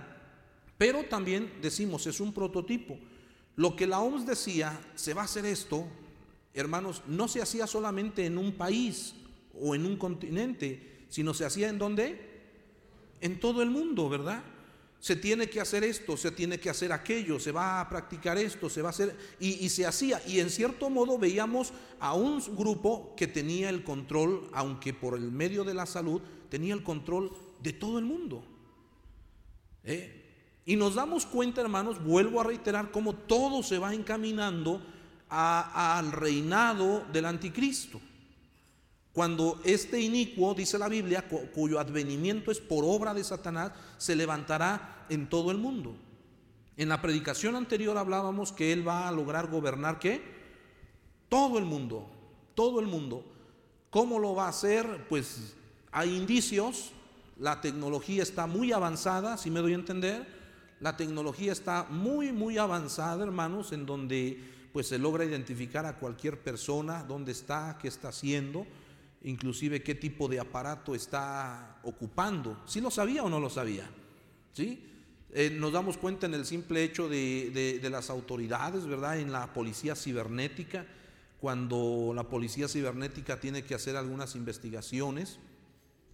Pero 0.79 1.03
también 1.03 1.53
decimos, 1.61 2.07
es 2.07 2.19
un 2.19 2.33
prototipo. 2.33 2.97
Lo 3.55 3.75
que 3.75 3.85
la 3.85 3.99
OMS 3.99 4.25
decía, 4.25 4.81
se 4.95 5.13
va 5.13 5.21
a 5.21 5.25
hacer 5.25 5.45
esto, 5.45 5.85
hermanos, 6.55 7.03
no 7.05 7.27
se 7.27 7.43
hacía 7.43 7.67
solamente 7.67 8.25
en 8.25 8.39
un 8.39 8.53
país 8.53 9.13
o 9.53 9.75
en 9.75 9.85
un 9.85 9.95
continente, 9.97 11.05
sino 11.07 11.35
se 11.35 11.45
hacía 11.45 11.69
en 11.69 11.77
dónde? 11.77 12.19
En 13.21 13.39
todo 13.39 13.61
el 13.61 13.69
mundo, 13.69 14.09
¿verdad? 14.09 14.43
Se 15.01 15.15
tiene 15.15 15.49
que 15.49 15.59
hacer 15.59 15.83
esto, 15.83 16.15
se 16.15 16.29
tiene 16.29 16.59
que 16.59 16.69
hacer 16.69 16.91
aquello, 16.91 17.39
se 17.39 17.51
va 17.51 17.81
a 17.81 17.89
practicar 17.89 18.37
esto, 18.37 18.69
se 18.69 18.83
va 18.83 18.89
a 18.89 18.91
hacer, 18.91 19.17
y, 19.39 19.67
se 19.69 19.87
hacía. 19.87 20.21
Y 20.27 20.39
en 20.39 20.51
cierto 20.51 20.91
modo 20.91 21.17
veíamos 21.17 21.73
a 21.99 22.13
un 22.13 22.39
grupo 22.55 23.15
que 23.17 23.25
tenía 23.25 23.69
el 23.71 23.83
control, 23.83 24.47
aunque 24.53 24.93
por 24.93 25.17
el 25.17 25.31
medio 25.31 25.63
de 25.63 25.73
la 25.73 25.87
salud, 25.87 26.21
tenía 26.49 26.75
el 26.75 26.83
control 26.83 27.31
de 27.63 27.73
todo 27.73 27.97
el 27.97 28.05
mundo. 28.05 28.45
¿Eh? 29.83 30.21
Y 30.67 30.75
nos 30.75 30.93
damos 30.93 31.25
cuenta, 31.25 31.61
hermanos, 31.61 32.03
vuelvo 32.03 32.39
a 32.39 32.43
reiterar, 32.43 32.91
cómo 32.91 33.15
todo 33.15 33.63
se 33.63 33.79
va 33.79 33.95
encaminando 33.95 34.85
al 35.29 36.11
reinado 36.11 37.05
del 37.11 37.25
anticristo. 37.25 37.99
Cuando 39.14 39.59
este 39.66 39.99
inicuo, 39.99 40.53
dice 40.53 40.78
la 40.78 40.88
Biblia, 40.88 41.28
cuyo 41.53 41.80
advenimiento 41.80 42.49
es 42.49 42.59
por 42.62 42.86
obra 42.86 43.14
de 43.14 43.24
Satanás, 43.24 43.74
se 43.97 44.16
levantará 44.16 45.05
en 45.09 45.28
todo 45.28 45.51
el 45.51 45.57
mundo. 45.57 45.95
En 46.78 46.88
la 46.88 47.01
predicación 47.01 47.57
anterior 47.57 47.97
hablábamos 47.97 48.53
que 48.53 48.72
él 48.72 48.88
va 48.88 49.09
a 49.09 49.12
lograr 49.12 49.49
gobernar 49.49 49.99
qué? 49.99 50.22
Todo 51.28 51.57
el 51.57 51.66
mundo, 51.66 52.09
todo 52.55 52.80
el 52.80 52.88
mundo. 52.88 53.26
¿Cómo 53.89 54.18
lo 54.18 54.34
va 54.34 54.45
a 54.45 54.49
hacer? 54.49 55.05
Pues 55.09 55.55
hay 55.91 56.16
indicios, 56.16 56.91
la 57.38 57.59
tecnología 57.59 58.24
está 58.24 58.47
muy 58.47 58.72
avanzada, 58.72 59.36
si 59.36 59.51
me 59.51 59.59
doy 59.59 59.74
a 59.74 59.76
entender, 59.76 60.26
la 60.80 60.95
tecnología 60.95 61.51
está 61.51 61.86
muy, 61.89 62.32
muy 62.32 62.57
avanzada, 62.57 63.24
hermanos, 63.24 63.74
en 63.74 63.86
donde 63.86 64.41
pues 64.72 64.88
se 64.88 64.97
logra 64.97 65.26
identificar 65.26 65.86
a 65.86 65.99
cualquier 65.99 66.39
persona, 66.39 67.03
dónde 67.03 67.34
está, 67.34 67.78
qué 67.82 67.89
está 67.89 68.07
haciendo 68.07 68.66
inclusive 69.24 69.84
qué 69.84 69.95
tipo 69.95 70.28
de 70.28 70.39
aparato 70.39 70.95
está 70.95 71.80
ocupando. 71.84 72.61
¿Sí 72.65 72.82
lo 72.82 72.91
sabía 72.91 73.24
o 73.24 73.30
no 73.30 73.39
lo 73.39 73.49
sabía? 73.49 73.89
¿Sí? 74.53 74.88
Eh, 75.34 75.49
nos 75.49 75.72
damos 75.72 75.97
cuenta 75.97 76.26
en 76.26 76.34
el 76.34 76.45
simple 76.45 76.84
hecho 76.84 77.07
de, 77.07 77.80
de, 77.82 77.89
las 77.89 78.09
autoridades, 78.09 78.86
¿verdad? 78.86 79.17
En 79.19 79.32
la 79.32 79.53
policía 79.53 79.95
cibernética, 79.95 80.86
cuando 81.39 82.11
la 82.13 82.24
policía 82.24 82.67
cibernética 82.67 83.39
tiene 83.39 83.63
que 83.63 83.74
hacer 83.74 83.95
algunas 83.95 84.36
investigaciones, 84.36 85.39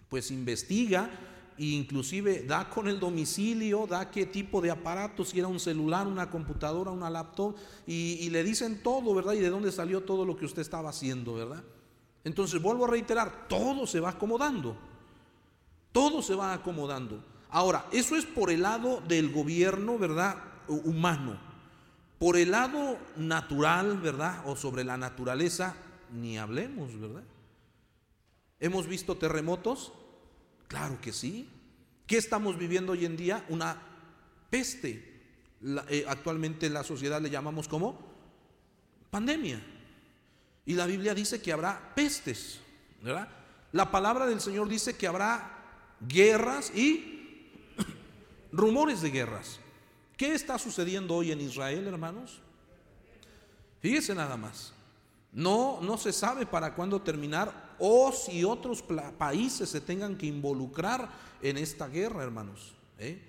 pues 0.08 0.30
investiga 0.30 1.10
e 1.58 1.66
inclusive 1.66 2.44
da 2.44 2.70
con 2.70 2.88
el 2.88 3.00
domicilio, 3.00 3.88
da 3.88 4.12
qué 4.12 4.28
tipo 4.28 4.62
de 4.62 4.70
aparato, 4.70 5.26
si 5.26 5.40
era 5.40 5.48
un 5.48 5.60
celular, 5.60 6.06
una 6.06 6.30
computadora, 6.30 6.92
una 6.92 7.10
laptop, 7.10 7.56
y 7.88 8.30
le 8.30 8.44
dicen 8.44 8.84
todo, 8.84 9.16
¿verdad? 9.16 9.34
Y 9.34 9.40
de 9.40 9.50
dónde 9.50 9.72
salió 9.72 10.04
todo 10.04 10.26
lo 10.26 10.38
que 10.38 10.46
usted 10.46 10.62
estaba 10.62 10.92
haciendo, 10.92 11.34
¿verdad? 11.34 11.64
Entonces, 12.28 12.62
vuelvo 12.62 12.84
a 12.84 12.90
reiterar, 12.90 13.48
todo 13.48 13.88
se 13.88 14.02
va 14.02 14.10
acomodando. 14.10 14.76
Todo 15.94 16.22
se 16.22 16.36
va 16.36 16.52
acomodando. 16.52 17.24
Ahora, 17.50 17.86
eso 17.94 18.18
es 18.18 18.26
por 18.26 18.52
el 18.52 18.64
lado 18.64 19.02
del 19.08 19.32
gobierno, 19.32 19.98
¿verdad? 19.98 20.36
Humano. 20.68 21.40
Por 22.20 22.36
el 22.36 22.52
lado 22.52 22.98
natural, 23.16 24.02
¿verdad? 24.02 24.42
O 24.46 24.58
sobre 24.58 24.84
la 24.84 24.98
naturaleza, 24.98 25.78
ni 26.12 26.38
hablemos, 26.38 27.00
¿verdad? 27.00 27.24
¿Hemos 28.60 28.88
visto 28.88 29.16
terremotos? 29.16 29.94
Claro 30.68 31.00
que 31.00 31.14
sí. 31.14 31.48
¿Qué 32.08 32.18
estamos 32.18 32.58
viviendo 32.58 32.92
hoy 32.92 33.06
en 33.06 33.16
día? 33.16 33.46
Una 33.48 33.82
peste. 34.50 35.22
Eh, 35.88 36.04
actualmente 36.10 36.66
en 36.66 36.74
la 36.74 36.84
sociedad 36.84 37.22
le 37.22 37.30
llamamos 37.30 37.70
como 37.70 37.98
pandemia. 39.12 39.77
Y 40.68 40.74
la 40.74 40.86
Biblia 40.86 41.16
dice 41.16 41.42
que 41.42 41.54
habrá 41.54 41.94
pestes, 41.96 42.60
¿verdad? 43.02 43.30
La 43.72 43.90
palabra 43.90 44.26
del 44.26 44.42
Señor 44.42 44.68
dice 44.68 44.98
que 44.98 45.08
habrá 45.08 45.50
guerras 46.02 46.76
y 46.76 47.54
rumores 48.52 49.02
de 49.02 49.10
guerras. 49.10 49.62
¿Qué 50.18 50.34
está 50.34 50.60
sucediendo 50.60 51.16
hoy 51.16 51.32
en 51.32 51.40
Israel, 51.40 51.88
hermanos? 51.88 52.42
Fíjese 53.80 54.14
nada 54.14 54.36
más. 54.36 54.74
No, 55.32 55.80
no 55.82 55.98
se 55.98 56.12
sabe 56.12 56.46
para 56.46 56.76
cuándo 56.76 57.02
terminar 57.02 57.76
o 57.80 58.12
si 58.12 58.44
otros 58.44 58.84
países 59.18 59.70
se 59.70 59.80
tengan 59.80 60.18
que 60.18 60.26
involucrar 60.26 61.10
en 61.42 61.58
esta 61.58 61.88
guerra, 61.88 62.24
hermanos. 62.24 62.74
¿eh? 63.00 63.22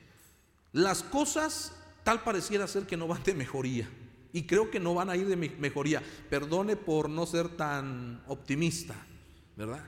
Las 0.72 1.04
cosas 1.04 1.72
tal 2.02 2.24
pareciera 2.24 2.66
ser 2.66 2.84
que 2.84 2.96
no 2.96 3.06
van 3.06 3.22
de 3.22 3.34
mejoría. 3.34 3.88
Y 4.32 4.42
creo 4.42 4.70
que 4.70 4.80
no 4.80 4.94
van 4.94 5.10
a 5.10 5.16
ir 5.16 5.26
de 5.26 5.36
mejoría. 5.36 6.02
Perdone 6.28 6.76
por 6.76 7.08
no 7.08 7.26
ser 7.26 7.48
tan 7.48 8.22
optimista, 8.26 8.94
¿verdad? 9.56 9.84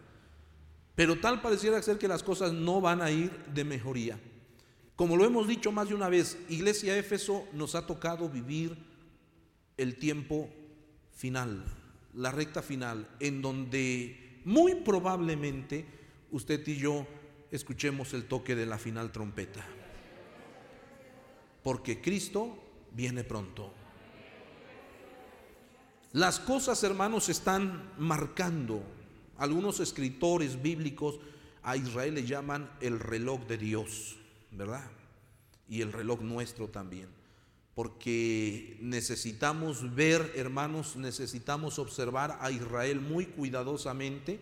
Pero 0.95 1.19
tal 1.19 1.41
pareciera 1.41 1.81
ser 1.83 1.99
que 1.99 2.09
las 2.09 2.23
cosas 2.23 2.53
no 2.53 2.81
van 2.81 3.03
a 3.03 3.11
ir 3.11 3.31
de 3.47 3.65
mejoría. 3.65 4.19
Como 4.97 5.17
lo 5.17 5.25
hemos 5.25 5.49
dicho 5.49 5.73
más 5.73 5.89
de 5.89 5.95
una 5.95 6.09
vez, 6.09 6.39
Iglesia 6.49 6.97
Éfeso 6.99 7.47
nos 7.55 7.75
ha 7.75 7.87
tocado 7.87 8.29
vivir 8.29 8.77
el 9.79 9.97
tiempo 9.97 10.51
final, 11.15 11.65
la 12.13 12.31
recta 12.31 12.61
final, 12.61 13.09
en 13.19 13.41
donde 13.41 14.43
muy 14.45 14.75
probablemente 14.75 15.87
usted 16.31 16.67
y 16.69 16.77
yo 16.77 17.07
escuchemos 17.51 18.13
el 18.13 18.25
toque 18.25 18.55
de 18.55 18.67
la 18.67 18.77
final 18.77 19.11
trompeta. 19.11 19.65
Porque 21.63 22.01
Cristo 22.01 22.59
viene 22.93 23.25
pronto. 23.25 23.73
Las 26.13 26.41
cosas, 26.41 26.83
hermanos, 26.83 27.29
están 27.29 27.93
marcando. 27.97 28.83
Algunos 29.39 29.79
escritores 29.79 30.61
bíblicos 30.61 31.21
a 31.63 31.77
Israel 31.77 32.15
le 32.15 32.27
llaman 32.27 32.69
el 32.81 32.99
reloj 32.99 33.47
de 33.47 33.57
Dios, 33.57 34.17
¿verdad? 34.51 34.91
Y 35.69 35.83
el 35.83 35.93
reloj 35.93 36.21
nuestro 36.21 36.67
también. 36.67 37.07
Porque 37.77 38.77
necesitamos 38.81 39.95
ver, 39.95 40.33
hermanos, 40.35 40.97
necesitamos 40.97 41.79
observar 41.79 42.39
a 42.41 42.51
Israel 42.51 43.01
muy 43.01 43.27
cuidadosamente. 43.27 44.41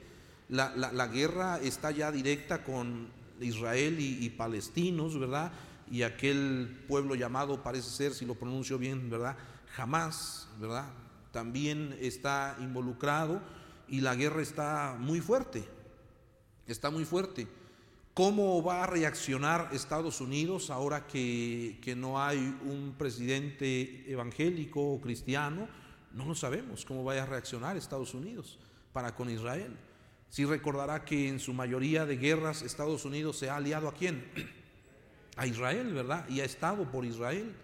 La, 0.49 1.07
guerra 1.09 1.61
está 1.61 1.91
ya 1.91 2.11
directa 2.11 2.65
con 2.65 3.09
Israel 3.43 4.01
y, 4.01 4.25
y 4.25 4.31
palestinos, 4.31 5.21
¿verdad? 5.21 5.53
Y 5.91 6.01
aquel 6.01 6.83
pueblo 6.89 7.15
llamado, 7.15 7.63
parece 7.63 7.91
ser, 7.91 8.15
si 8.15 8.25
lo 8.25 8.35
pronuncio 8.35 8.79
bien, 8.79 9.11
¿verdad? 9.11 9.37
Jamás, 9.77 10.49
¿verdad? 10.59 10.91
También 11.33 11.97
está 12.01 12.57
involucrado 12.61 13.41
y 13.89 14.01
la 14.01 14.15
guerra 14.15 14.43
está 14.43 14.97
muy 14.99 15.21
fuerte, 15.21 15.65
está 16.67 16.91
muy 16.91 17.05
fuerte. 17.05 17.47
¿Cómo 18.19 18.65
va 18.65 18.83
a 18.83 18.87
reaccionar 18.87 19.69
Estados 19.73 20.21
Unidos 20.21 20.71
ahora 20.71 21.07
que, 21.07 21.79
no 21.97 22.21
hay 22.21 22.39
un 22.65 22.97
presidente 22.99 24.11
evangélico 24.11 24.95
o 24.95 25.01
cristiano? 25.01 25.69
No 26.13 26.25
lo 26.25 26.35
sabemos 26.35 26.85
cómo 26.85 27.05
vaya 27.05 27.23
a 27.23 27.27
reaccionar 27.27 27.77
Estados 27.77 28.15
Unidos 28.15 28.59
para 28.93 29.15
con 29.15 29.31
Israel. 29.31 29.77
Si 30.31 30.45
recordará 30.45 31.05
que 31.05 31.29
en 31.29 31.39
su 31.39 31.55
mayoría 31.55 32.07
de 32.07 32.17
guerras 32.17 32.63
Estados 32.63 33.05
Unidos 33.05 33.39
se 33.39 33.51
ha 33.51 33.57
aliado 33.57 33.87
a 33.87 33.95
quién? 33.95 34.25
A 35.37 35.47
Israel, 35.47 35.95
¿verdad? 35.95 36.29
Y 36.29 36.41
ha 36.41 36.45
estado 36.45 36.91
por 36.91 37.05
Israel. 37.05 37.55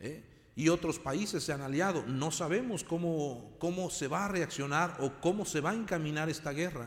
¿eh? 0.00 0.22
Y 0.60 0.68
otros 0.68 0.98
países 0.98 1.42
se 1.42 1.54
han 1.54 1.62
aliado. 1.62 2.04
No 2.06 2.30
sabemos 2.30 2.84
cómo, 2.84 3.56
cómo 3.58 3.88
se 3.88 4.08
va 4.08 4.26
a 4.26 4.28
reaccionar 4.28 4.94
o 5.00 5.10
cómo 5.22 5.46
se 5.46 5.62
va 5.62 5.70
a 5.70 5.74
encaminar 5.74 6.28
esta 6.28 6.52
guerra. 6.52 6.86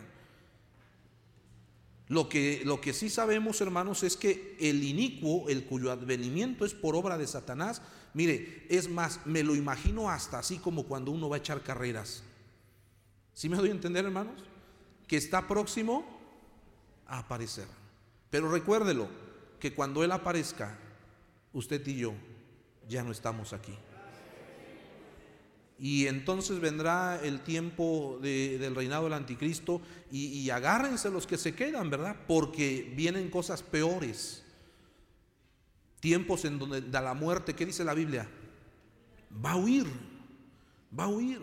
Lo 2.08 2.30
que, 2.30 2.62
lo 2.66 2.80
que 2.80 2.94
sí 2.94 3.10
sabemos, 3.10 3.62
hermanos, 3.62 4.04
es 4.04 4.16
que 4.16 4.56
el 4.60 4.84
inicuo, 4.84 5.50
el 5.50 5.66
cuyo 5.66 5.92
advenimiento 5.92 6.66
es 6.66 6.76
por 6.76 6.96
obra 6.96 7.18
de 7.18 7.26
Satanás, 7.26 7.82
mire, 8.14 8.68
es 8.70 8.88
más, 8.88 9.22
me 9.26 9.42
lo 9.42 9.56
imagino 9.56 10.08
hasta 10.08 10.38
así 10.38 10.60
como 10.60 10.84
cuando 10.84 11.10
uno 11.10 11.28
va 11.28 11.38
a 11.38 11.40
echar 11.40 11.64
carreras. 11.64 12.22
¿Sí 13.34 13.50
me 13.50 13.58
doy 13.58 13.70
a 13.70 13.72
entender, 13.72 14.06
hermanos? 14.06 14.40
Que 15.08 15.18
está 15.18 15.48
próximo 15.48 16.06
a 17.08 17.18
aparecer. 17.18 17.66
Pero 18.30 18.52
recuérdelo, 18.52 19.10
que 19.60 19.74
cuando 19.74 20.04
Él 20.04 20.12
aparezca, 20.12 20.78
usted 21.54 21.82
y 21.88 21.96
yo 21.96 22.14
ya 22.88 23.04
no 23.04 23.12
estamos 23.12 23.54
aquí. 23.54 23.74
Y 25.80 26.08
entonces 26.08 26.60
vendrá 26.60 27.20
el 27.22 27.42
tiempo 27.42 28.18
del 28.22 28.74
reinado 28.76 29.06
del 29.06 29.14
anticristo 29.14 29.82
y, 30.12 30.50
agárrense 30.50 31.10
los 31.10 31.28
que 31.28 31.38
se 31.38 31.56
quedan, 31.56 31.90
¿verdad? 31.90 32.16
Porque 32.28 32.94
vienen 32.96 33.30
cosas 33.30 33.64
peores. 33.64 34.46
Tiempos 36.00 36.46
en 36.46 36.60
donde 36.60 36.82
da 36.82 37.02
la 37.02 37.14
muerte, 37.14 37.54
¿qué 37.54 37.66
dice 37.66 37.84
la 37.84 37.94
Biblia? 37.94 38.30
Va 39.44 39.52
a 39.52 39.56
huir, 39.58 39.88
va 40.98 41.06
a 41.06 41.08
huir. 41.10 41.42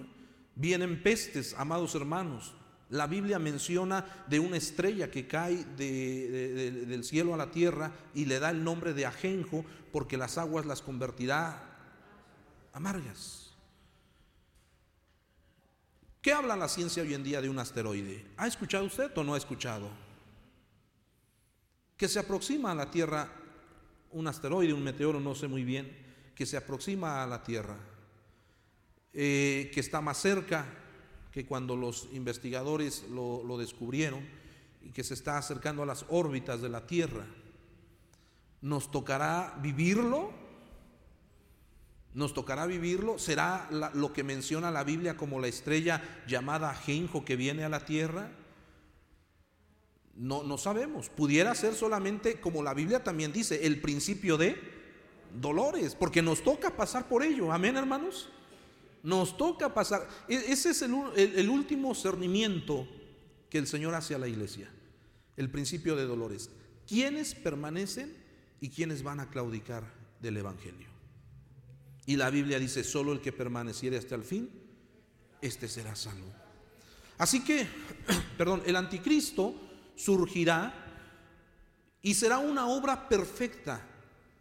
Vienen 0.55 1.03
pestes, 1.03 1.55
amados 1.59 1.95
hermanos. 1.95 2.55
La 2.91 3.07
Biblia 3.07 3.39
menciona 3.39 4.25
de 4.29 4.41
una 4.41 4.57
estrella 4.57 5.11
que 5.11 5.29
cae 5.29 5.65
del 5.65 7.05
cielo 7.05 7.33
a 7.33 7.37
la 7.37 7.53
tierra 7.53 7.93
y 8.15 8.25
le 8.25 8.41
da 8.41 8.51
el 8.51 8.65
nombre 8.65 8.95
de 8.95 9.07
ajenjo 9.07 9.65
porque 9.93 10.17
las 10.17 10.39
aguas 10.39 10.67
las 10.67 10.83
convertirá 10.83 11.63
amargas. 12.73 13.53
¿Qué 16.21 16.33
habla 16.33 16.57
la 16.57 16.69
ciencia 16.69 17.05
hoy 17.05 17.15
en 17.15 17.23
día 17.23 17.41
de 17.41 17.49
un 17.49 17.61
asteroide? 17.61 18.27
¿Ha 18.37 18.49
escuchado 18.49 18.85
usted 18.85 19.17
o 19.17 19.23
no 19.23 19.35
ha 19.35 19.39
escuchado? 19.39 19.89
Que 21.97 22.09
se 22.09 22.19
aproxima 22.19 22.73
a 22.73 22.75
la 22.75 22.91
Tierra 22.91 23.31
un 24.11 24.27
asteroide, 24.27 24.73
un 24.73 24.83
meteoro, 24.83 25.21
no 25.21 25.37
sé 25.37 25.47
muy 25.47 25.63
bien, 25.63 25.97
que 26.35 26.45
se 26.45 26.57
aproxima 26.57 27.23
a 27.23 27.27
la 27.27 27.43
Tierra, 27.43 27.77
eh, 29.13 29.71
que 29.73 29.79
está 29.79 30.01
más 30.01 30.19
cerca 30.19 30.67
que 31.33 31.47
cuando 31.47 31.77
los 31.77 32.09
investigadores 32.13 33.05
lo, 33.11 33.57
descubrieron 33.59 34.27
y 34.83 34.91
que 34.91 35.05
se 35.05 35.15
está 35.15 35.39
acercando 35.39 35.83
a 35.83 35.87
las 35.87 36.05
órbitas 36.09 36.61
de 36.61 36.69
la 36.69 36.87
Tierra. 36.87 37.27
Nos 38.61 38.91
tocará 38.91 39.59
vivirlo, 39.63 40.33
Nos 42.13 42.35
tocará 42.35 42.67
vivirlo. 42.67 43.19
¿Será 43.19 43.69
lo 43.95 44.13
que 44.13 44.25
menciona 44.25 44.73
la 44.73 44.83
Biblia 44.83 45.17
como 45.17 45.39
la 45.39 45.47
estrella 45.47 46.03
llamada 46.27 46.75
Genjo 46.75 47.25
que 47.25 47.37
viene 47.37 47.65
a 47.65 47.69
la 47.69 47.85
tierra? 47.85 48.33
No, 50.17 50.43
no 50.43 50.59
sabemos. 50.59 51.09
Pudiera 51.09 51.55
ser 51.55 51.75
solamente, 51.75 52.41
como 52.41 52.65
la 52.65 52.75
Biblia 52.75 53.05
también 53.05 53.33
dice, 53.33 53.65
el 53.65 53.81
principio 53.81 54.37
de 54.37 54.61
dolores, 55.41 55.95
porque 55.95 56.21
nos 56.21 56.43
toca 56.43 56.77
pasar 56.77 57.09
por 57.09 57.23
ello. 57.23 57.53
Amén, 57.53 57.77
hermanos. 57.77 58.29
Nos 59.03 59.37
toca 59.37 59.73
pasar. 59.73 60.09
E, 60.29 60.35
ese 60.35 60.71
es 60.71 60.83
el, 60.83 60.95
el 61.17 61.49
último 61.49 61.95
cernimiento 61.95 62.87
que 63.49 63.59
el 63.59 63.67
Señor 63.67 63.95
hace 63.95 64.15
a 64.15 64.19
la 64.19 64.29
iglesia. 64.29 64.71
El 65.37 65.51
principio 65.51 65.97
de 65.97 66.07
dolores. 66.07 66.51
¿Quiénes 66.87 67.35
permanecen 67.35 68.17
y 68.61 68.69
quiénes 68.69 69.03
van 69.03 69.21
a 69.21 69.31
claudicar 69.31 69.85
del 70.21 70.37
Evangelio? 70.37 70.89
Y 72.07 72.17
la 72.17 72.31
Biblia 72.31 72.59
dice, 72.59 72.83
solo 72.83 73.13
el 73.13 73.21
que 73.21 73.33
permaneciere 73.33 73.97
hasta 73.97 74.15
el 74.15 74.25
fin, 74.25 74.51
este 75.41 75.69
será 75.69 75.95
salvo. 75.95 76.33
Así 77.19 77.45
que, 77.45 77.67
perdón, 78.39 78.63
el 78.67 78.77
anticristo 78.77 79.55
surgirá 79.95 80.75
y 82.03 82.15
será 82.15 82.39
una 82.39 82.67
obra 82.67 83.09
perfecta, 83.09 83.87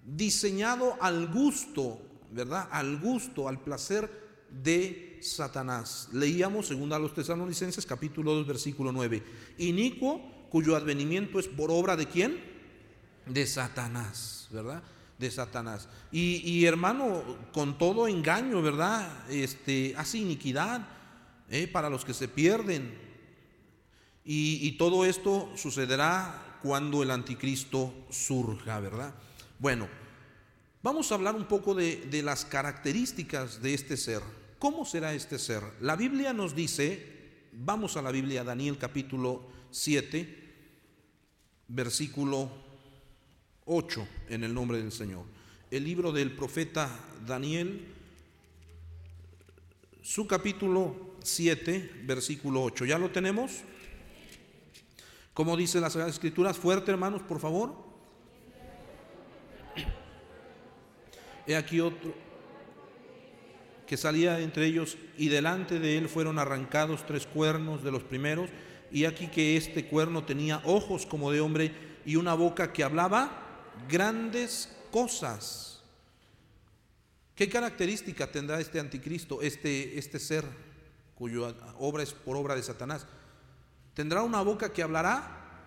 diseñado 0.06 0.98
al 1.02 1.28
gusto, 1.28 2.02
¿verdad? 2.32 2.70
Al 2.72 2.98
gusto, 3.00 3.48
al 3.48 3.60
placer 3.60 4.29
de 4.52 5.20
Satanás. 5.22 6.10
Leíamos, 6.14 6.68
según 6.68 6.94
a 6.94 7.00
los 7.00 7.14
tesalonicenses, 7.14 7.86
capítulo 7.86 8.34
2, 8.36 8.48
versículo 8.48 8.92
9. 8.92 9.24
Inicuo, 9.58 10.48
cuyo 10.50 10.76
advenimiento 10.76 11.40
es 11.40 11.48
por 11.48 11.72
obra 11.72 11.96
de 11.96 12.08
quién? 12.08 12.40
De 13.26 13.46
Satanás, 13.46 14.48
¿verdad? 14.52 14.84
De 15.18 15.30
Satanás. 15.30 15.88
Y, 16.12 16.66
hermano, 16.66 17.24
con 17.52 17.78
todo 17.78 18.08
engaño, 18.08 18.62
¿verdad? 18.62 19.30
Este, 19.30 19.94
hace 19.98 20.18
iniquidad 20.18 20.88
¿eh? 21.50 21.68
para 21.68 21.90
los 21.90 22.06
que 22.06 22.14
se 22.14 22.28
pierden 22.28 23.10
y, 24.32 24.74
todo 24.74 25.06
esto 25.06 25.50
sucederá 25.56 26.60
cuando 26.62 27.02
el 27.02 27.10
anticristo 27.10 27.92
surja, 28.12 28.80
¿verdad? 28.80 29.16
Bueno, 29.58 29.88
vamos 30.84 31.12
a 31.12 31.16
hablar 31.16 31.34
un 31.34 31.46
poco 31.46 31.74
de, 31.74 31.96
de 32.12 32.22
las 32.22 32.46
características 32.46 33.60
de 33.62 33.74
este 33.74 33.98
ser. 33.98 34.22
¿Cómo 34.60 34.84
será 34.84 35.14
este 35.14 35.40
ser? 35.40 35.64
La 35.80 35.96
Biblia 35.96 36.34
nos 36.34 36.54
dice, 36.54 37.48
vamos 37.54 37.96
a 37.96 38.02
la 38.02 38.12
Biblia, 38.12 38.44
Daniel 38.44 38.78
capítulo 38.78 39.48
7, 39.72 40.38
versículo 41.70 42.52
8, 43.64 44.08
en 44.28 44.44
el 44.44 44.54
nombre 44.54 44.80
del 44.80 44.92
Señor. 44.92 45.24
El 45.72 45.86
libro 45.86 46.12
del 46.12 46.36
profeta 46.36 46.90
Daniel, 47.26 47.88
su 50.02 50.28
capítulo 50.28 51.16
7, 51.24 52.02
versículo 52.04 52.62
8. 52.64 52.84
¿Ya 52.84 53.00
lo 53.00 53.12
tenemos? 53.12 53.62
¿Cómo 55.34 55.56
dice 55.56 55.80
las 55.80 55.96
Escrituras? 55.96 56.58
Fuerte, 56.58 56.92
hermanos, 56.92 57.22
por 57.22 57.40
favor. 57.40 57.78
He 61.48 61.56
aquí 61.56 61.80
otro 61.80 62.29
que 63.90 63.98
salía 63.98 64.40
entre 64.40 64.68
ellos 64.68 65.00
y 65.18 65.30
delante 65.30 65.80
de 65.80 65.98
él 65.98 66.10
fueron 66.10 66.38
arrancados 66.38 67.08
tres 67.08 67.26
cuernos 67.26 67.84
de 67.84 67.90
los 67.90 68.04
primeros 68.04 68.48
y 68.92 69.06
aquí 69.06 69.30
que 69.30 69.58
este 69.58 69.88
cuerno 69.88 70.24
tenía 70.24 70.62
ojos 70.64 71.08
como 71.08 71.32
de 71.32 71.42
hombre 71.42 71.74
y 72.06 72.16
una 72.16 72.36
boca 72.36 72.72
que 72.72 72.84
hablaba 72.84 73.72
grandes 73.90 74.70
cosas. 74.92 75.82
¿Qué 77.34 77.50
característica 77.50 78.32
tendrá 78.32 78.60
este 78.60 78.80
anticristo, 78.80 79.42
este, 79.42 79.98
este 79.98 80.20
ser 80.20 80.46
cuya 81.16 81.56
obra 81.80 82.04
es 82.04 82.14
por 82.14 82.38
obra 82.38 82.54
de 82.54 82.62
Satanás? 82.62 83.08
Tendrá 83.96 84.22
una 84.22 84.44
boca 84.44 84.72
que 84.72 84.84
hablará. 84.84 85.64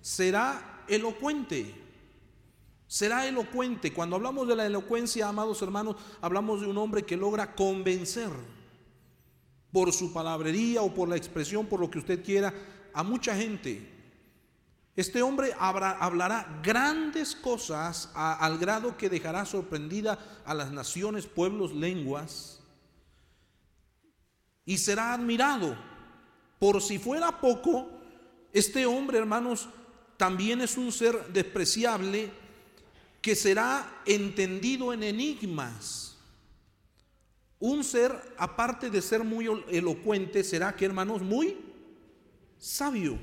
Será 0.00 0.82
elocuente. 0.88 1.74
Será 2.92 3.26
elocuente. 3.26 3.94
Cuando 3.94 4.16
hablamos 4.16 4.46
de 4.46 4.54
la 4.54 4.66
elocuencia, 4.66 5.26
amados 5.26 5.62
hermanos, 5.62 5.96
hablamos 6.20 6.60
de 6.60 6.66
un 6.66 6.76
hombre 6.76 7.04
que 7.04 7.16
logra 7.16 7.54
convencer 7.54 8.28
por 9.72 9.94
su 9.94 10.12
palabrería 10.12 10.82
o 10.82 10.92
por 10.92 11.08
la 11.08 11.16
expresión, 11.16 11.64
por 11.64 11.80
lo 11.80 11.90
que 11.90 12.00
usted 12.00 12.22
quiera, 12.22 12.52
a 12.92 13.02
mucha 13.02 13.34
gente. 13.34 13.90
Este 14.94 15.22
hombre 15.22 15.54
hablará 15.58 16.60
grandes 16.62 17.34
cosas 17.34 18.10
al 18.14 18.58
grado 18.58 18.94
que 18.98 19.08
dejará 19.08 19.46
sorprendida 19.46 20.42
a 20.44 20.52
las 20.52 20.70
naciones, 20.70 21.24
pueblos, 21.24 21.72
lenguas, 21.72 22.60
y 24.66 24.76
será 24.76 25.14
admirado 25.14 25.78
por 26.58 26.82
si 26.82 26.98
fuera 26.98 27.40
poco, 27.40 27.88
este 28.52 28.84
hombre, 28.84 29.16
hermanos, 29.16 29.70
también 30.18 30.60
es 30.60 30.76
un 30.76 30.92
ser 30.92 31.32
despreciable 31.32 32.41
que 33.22 33.36
será 33.36 34.02
entendido 34.04 34.92
en 34.92 35.04
enigmas. 35.04 36.16
Un 37.60 37.84
ser, 37.84 38.12
aparte 38.36 38.90
de 38.90 39.00
ser 39.00 39.22
muy 39.22 39.46
elocuente, 39.70 40.42
será 40.42 40.74
que, 40.74 40.84
hermanos, 40.84 41.22
muy 41.22 41.56
sabio, 42.58 43.16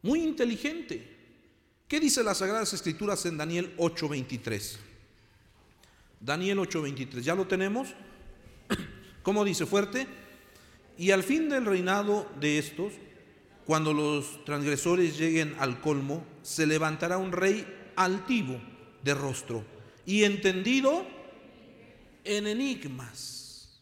muy 0.00 0.22
inteligente. 0.22 1.14
¿Qué 1.86 2.00
dice 2.00 2.24
las 2.24 2.38
Sagradas 2.38 2.72
Escrituras 2.72 3.26
en 3.26 3.36
Daniel 3.36 3.74
8:23? 3.76 4.78
Daniel 6.18 6.58
8:23, 6.60 7.20
¿ya 7.20 7.34
lo 7.34 7.46
tenemos? 7.46 7.94
¿Cómo 9.22 9.44
dice 9.44 9.66
fuerte? 9.66 10.06
Y 10.96 11.10
al 11.10 11.22
fin 11.22 11.50
del 11.50 11.66
reinado 11.66 12.26
de 12.40 12.58
estos, 12.58 12.94
cuando 13.66 13.92
los 13.92 14.42
transgresores 14.46 15.18
lleguen 15.18 15.54
al 15.58 15.82
colmo, 15.82 16.24
se 16.40 16.66
levantará 16.66 17.18
un 17.18 17.32
rey 17.32 17.75
altivo 17.96 18.60
de 19.02 19.14
rostro 19.14 19.64
y 20.04 20.24
entendido 20.24 21.06
en 22.24 22.46
enigmas. 22.46 23.80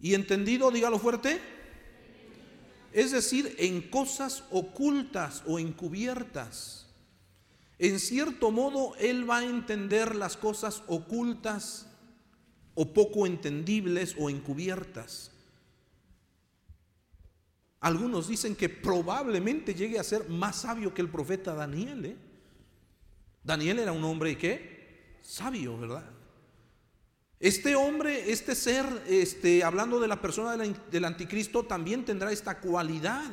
Y 0.00 0.14
entendido, 0.14 0.70
dígalo 0.70 0.98
fuerte, 0.98 1.40
es 2.92 3.12
decir, 3.12 3.54
en 3.58 3.82
cosas 3.82 4.44
ocultas 4.50 5.42
o 5.46 5.58
encubiertas. 5.58 6.86
En 7.78 7.98
cierto 7.98 8.50
modo, 8.50 8.94
él 8.96 9.28
va 9.28 9.38
a 9.38 9.44
entender 9.44 10.14
las 10.16 10.36
cosas 10.36 10.82
ocultas 10.86 11.86
o 12.74 12.92
poco 12.92 13.26
entendibles 13.26 14.16
o 14.18 14.30
encubiertas. 14.30 15.32
Algunos 17.80 18.28
dicen 18.28 18.54
que 18.54 18.68
probablemente 18.68 19.74
llegue 19.74 19.98
a 19.98 20.04
ser 20.04 20.28
más 20.28 20.56
sabio 20.56 20.92
que 20.92 21.00
el 21.00 21.08
profeta 21.08 21.54
Daniel. 21.54 22.04
¿eh? 22.04 22.16
Daniel 23.42 23.78
era 23.78 23.92
un 23.92 24.04
hombre 24.04 24.36
que 24.36 25.18
sabio, 25.22 25.78
¿verdad? 25.78 26.04
Este 27.38 27.74
hombre, 27.74 28.30
este 28.30 28.54
ser, 28.54 28.84
este, 29.08 29.64
hablando 29.64 29.98
de 29.98 30.08
la 30.08 30.20
persona 30.20 30.56
del 30.56 31.04
anticristo, 31.04 31.64
también 31.64 32.04
tendrá 32.04 32.30
esta 32.32 32.60
cualidad. 32.60 33.30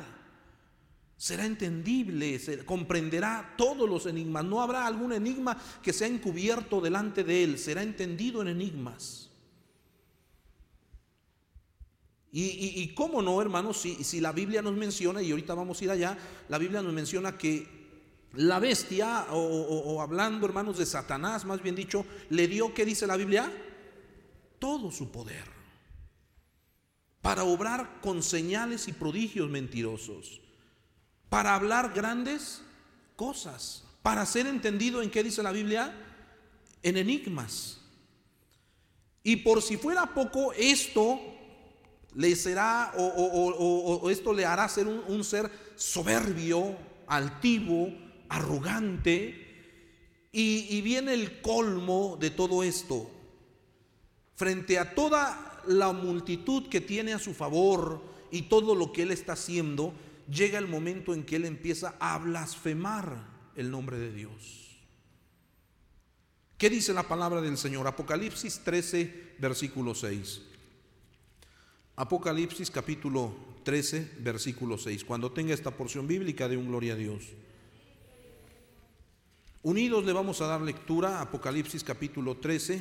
Será 1.18 1.44
entendible, 1.44 2.38
se 2.38 2.64
comprenderá 2.64 3.54
todos 3.58 3.86
los 3.86 4.06
enigmas. 4.06 4.44
No 4.46 4.62
habrá 4.62 4.86
algún 4.86 5.12
enigma 5.12 5.60
que 5.82 5.92
sea 5.92 6.08
encubierto 6.08 6.80
delante 6.80 7.22
de 7.22 7.44
él. 7.44 7.58
Será 7.58 7.82
entendido 7.82 8.40
en 8.40 8.48
enigmas. 8.48 9.26
Y, 12.30 12.94
cómo 12.94 13.20
no, 13.20 13.40
hermanos, 13.42 13.78
si, 13.80 14.04
si 14.04 14.20
la 14.20 14.32
Biblia 14.32 14.62
nos 14.62 14.74
menciona, 14.74 15.20
y 15.20 15.30
ahorita 15.30 15.54
vamos 15.54 15.80
a 15.80 15.84
ir 15.84 15.90
allá, 15.90 16.16
la 16.48 16.58
Biblia 16.58 16.82
nos 16.82 16.92
menciona 16.92 17.36
que 17.36 17.77
la 18.34 18.58
bestia, 18.58 19.26
o, 19.30 20.00
hablando, 20.00 20.46
hermanos, 20.46 20.78
de 20.78 20.86
Satanás, 20.86 21.44
más 21.44 21.62
bien 21.62 21.74
dicho, 21.74 22.04
le 22.30 22.46
dio, 22.48 22.74
¿qué 22.74 22.84
dice 22.84 23.06
la 23.06 23.16
Biblia? 23.16 23.50
Todo 24.58 24.90
su 24.90 25.10
poder 25.10 25.58
para 27.28 27.44
obrar 27.44 28.00
con 28.00 28.22
señales 28.22 28.88
y 28.88 28.92
prodigios 28.92 29.50
mentirosos, 29.50 30.40
para 31.28 31.54
hablar 31.54 31.92
grandes 31.92 32.62
cosas, 33.16 33.84
para 34.02 34.24
ser 34.24 34.46
entendido 34.46 35.02
en 35.02 35.10
qué 35.10 35.22
dice 35.22 35.42
la 35.42 35.52
Biblia, 35.52 35.94
en 36.82 36.96
enigmas. 36.96 37.80
Y 39.22 39.36
por 39.36 39.60
si 39.60 39.76
fuera 39.76 40.14
poco, 40.14 40.52
esto 40.54 41.20
le 42.14 42.34
será 42.34 42.94
o, 42.96 44.08
esto 44.08 44.32
le 44.32 44.46
hará 44.46 44.68
ser 44.68 44.86
un, 44.86 45.22
ser 45.22 45.50
soberbio, 45.76 46.76
altivo, 47.06 47.92
arrogante. 48.28 49.46
Y, 50.30 50.80
viene 50.82 51.14
el 51.14 51.40
colmo 51.40 52.16
de 52.20 52.30
todo 52.30 52.62
esto. 52.62 53.10
Frente 54.36 54.78
a 54.78 54.94
toda 54.94 55.62
la 55.66 55.92
multitud 55.92 56.68
que 56.68 56.80
tiene 56.80 57.12
a 57.12 57.18
su 57.18 57.34
favor 57.34 58.02
y 58.30 58.42
todo 58.42 58.74
lo 58.74 58.92
que 58.92 59.02
él 59.02 59.10
está 59.10 59.32
haciendo, 59.32 59.92
llega 60.30 60.58
el 60.58 60.68
momento 60.68 61.14
en 61.14 61.24
que 61.24 61.36
él 61.36 61.44
empieza 61.44 61.96
a 61.98 62.18
blasfemar 62.18 63.26
el 63.56 63.70
nombre 63.70 63.98
de 63.98 64.12
Dios. 64.12 64.68
¿Qué 66.56 66.70
dice 66.70 66.92
la 66.92 67.08
palabra 67.08 67.40
del 67.40 67.56
Señor? 67.56 67.86
Apocalipsis 67.86 68.60
13, 68.64 69.36
versículo 69.38 69.94
6. 69.94 70.42
Apocalipsis 71.96 72.70
capítulo 72.70 73.34
13, 73.64 74.18
versículo 74.20 74.78
6. 74.78 75.04
Cuando 75.04 75.32
tenga 75.32 75.54
esta 75.54 75.72
porción 75.72 76.06
bíblica 76.06 76.48
de 76.48 76.56
un 76.56 76.68
gloria 76.68 76.92
a 76.92 76.96
Dios. 76.96 77.24
Unidos 79.62 80.04
le 80.04 80.12
vamos 80.12 80.40
a 80.40 80.46
dar 80.46 80.60
lectura, 80.60 81.20
Apocalipsis 81.20 81.82
capítulo 81.82 82.36
13. 82.36 82.80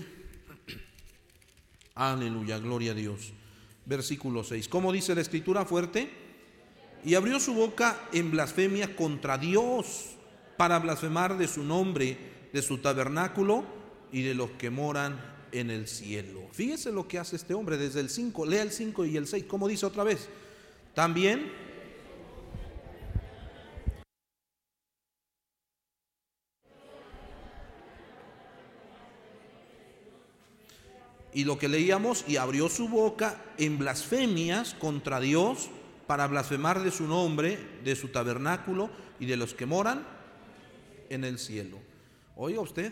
Aleluya, 1.96 2.60
gloria 2.60 2.92
a 2.92 2.96
Dios. 2.96 3.34
Versículo 3.86 4.44
6. 4.44 4.68
¿Cómo 4.68 4.92
dice 4.92 5.16
la 5.16 5.22
escritura 5.22 5.66
fuerte? 5.66 6.12
Y 7.04 7.16
abrió 7.16 7.40
su 7.40 7.56
boca 7.56 8.08
en 8.14 8.30
blasfemia 8.30 8.96
contra 8.96 9.40
Dios 9.40 10.18
para 10.56 10.78
blasfemar 10.78 11.38
de 11.38 11.48
su 11.48 11.64
nombre 11.64 12.18
de 12.54 12.62
su 12.62 12.78
tabernáculo 12.78 13.66
y 14.12 14.22
de 14.22 14.36
los 14.36 14.52
que 14.52 14.70
moran 14.70 15.20
en 15.52 15.72
el 15.72 15.88
cielo. 15.88 16.48
Fíjese 16.52 16.92
lo 16.92 17.08
que 17.08 17.18
hace 17.18 17.38
este 17.38 17.56
hombre 17.56 17.78
desde 17.78 18.02
el 18.02 18.10
5, 18.10 18.46
lea 18.46 18.62
el 18.62 18.72
5 18.72 19.06
y 19.06 19.18
el 19.18 19.26
6, 19.26 19.46
como 19.46 19.68
dice 19.68 19.86
otra 19.86 20.04
vez. 20.04 20.30
También 20.94 21.52
Y 31.38 31.44
lo 31.44 31.60
que 31.60 31.70
leíamos, 31.70 32.26
y 32.28 32.38
abrió 32.38 32.68
su 32.68 32.90
boca 32.90 33.40
en 33.60 33.78
blasfemias 33.78 34.74
contra 34.74 35.20
Dios 35.20 35.70
para 36.08 36.26
blasfemar 36.26 36.82
de 36.82 36.90
su 36.90 37.06
nombre, 37.06 37.80
de 37.84 37.96
su 37.96 38.08
tabernáculo 38.08 38.90
y 39.20 39.28
de 39.28 39.38
los 39.38 39.54
que 39.54 39.68
moran 39.68 40.04
en 41.10 41.24
el 41.24 41.38
cielo. 41.38 41.78
Oiga 42.36 42.60
usted, 42.60 42.92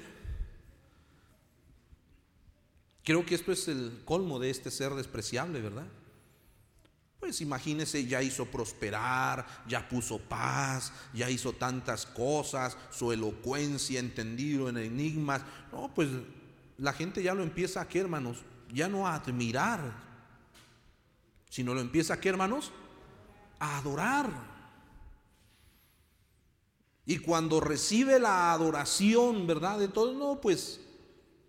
creo 3.03 3.25
que 3.25 3.33
esto 3.33 3.51
es 3.51 3.67
el 3.67 4.03
colmo 4.05 4.37
de 4.37 4.51
este 4.51 4.69
ser 4.69 4.93
despreciable, 4.93 5.59
¿verdad? 5.59 5.87
Pues 7.19 7.41
imagínese, 7.41 8.05
ya 8.05 8.21
hizo 8.21 8.45
prosperar, 8.45 9.43
ya 9.67 9.89
puso 9.89 10.19
paz, 10.19 10.93
ya 11.15 11.31
hizo 11.31 11.53
tantas 11.53 12.05
cosas, 12.05 12.77
su 12.91 13.11
elocuencia, 13.11 13.99
entendido 13.99 14.69
en 14.69 14.77
enigmas. 14.77 15.41
No, 15.71 15.91
pues 15.95 16.09
la 16.77 16.93
gente 16.93 17.23
ya 17.23 17.33
lo 17.33 17.43
empieza 17.43 17.81
a 17.81 17.87
qué, 17.87 17.99
hermanos, 17.99 18.43
ya 18.73 18.87
no 18.87 19.07
a 19.07 19.15
admirar, 19.15 19.79
sino 21.49 21.73
lo 21.73 21.81
empieza 21.81 22.15
a 22.15 22.19
qué, 22.19 22.29
hermanos, 22.29 22.71
a 23.59 23.77
adorar. 23.77 24.29
Y 27.05 27.19
cuando 27.19 27.59
recibe 27.59 28.19
la 28.19 28.51
adoración, 28.51 29.45
¿verdad? 29.45 29.79
De 29.79 29.87
todo, 29.87 30.13
no, 30.13 30.41
pues 30.41 30.81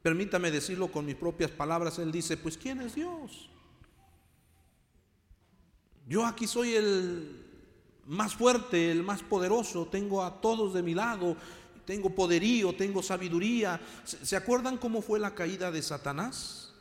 permítame 0.02 0.50
decirlo 0.50 0.92
con 0.92 1.06
mis 1.06 1.16
propias 1.16 1.50
palabras, 1.50 1.98
él 1.98 2.12
dice, 2.12 2.36
pues 2.36 2.56
¿quién 2.56 2.80
es 2.80 2.94
Dios? 2.94 3.50
Yo 6.06 6.24
aquí 6.24 6.46
soy 6.46 6.74
el 6.74 7.44
más 8.06 8.36
fuerte, 8.36 8.92
el 8.92 9.02
más 9.02 9.22
poderoso, 9.22 9.86
tengo 9.86 10.22
a 10.22 10.40
todos 10.40 10.74
de 10.74 10.82
mi 10.82 10.94
lado, 10.94 11.36
tengo 11.86 12.10
poderío, 12.10 12.74
tengo 12.74 13.02
sabiduría. 13.02 13.80
¿Se 14.04 14.36
acuerdan 14.36 14.76
cómo 14.76 15.00
fue 15.00 15.18
la 15.18 15.34
caída 15.34 15.70
de 15.70 15.80
Satanás? 15.80 16.72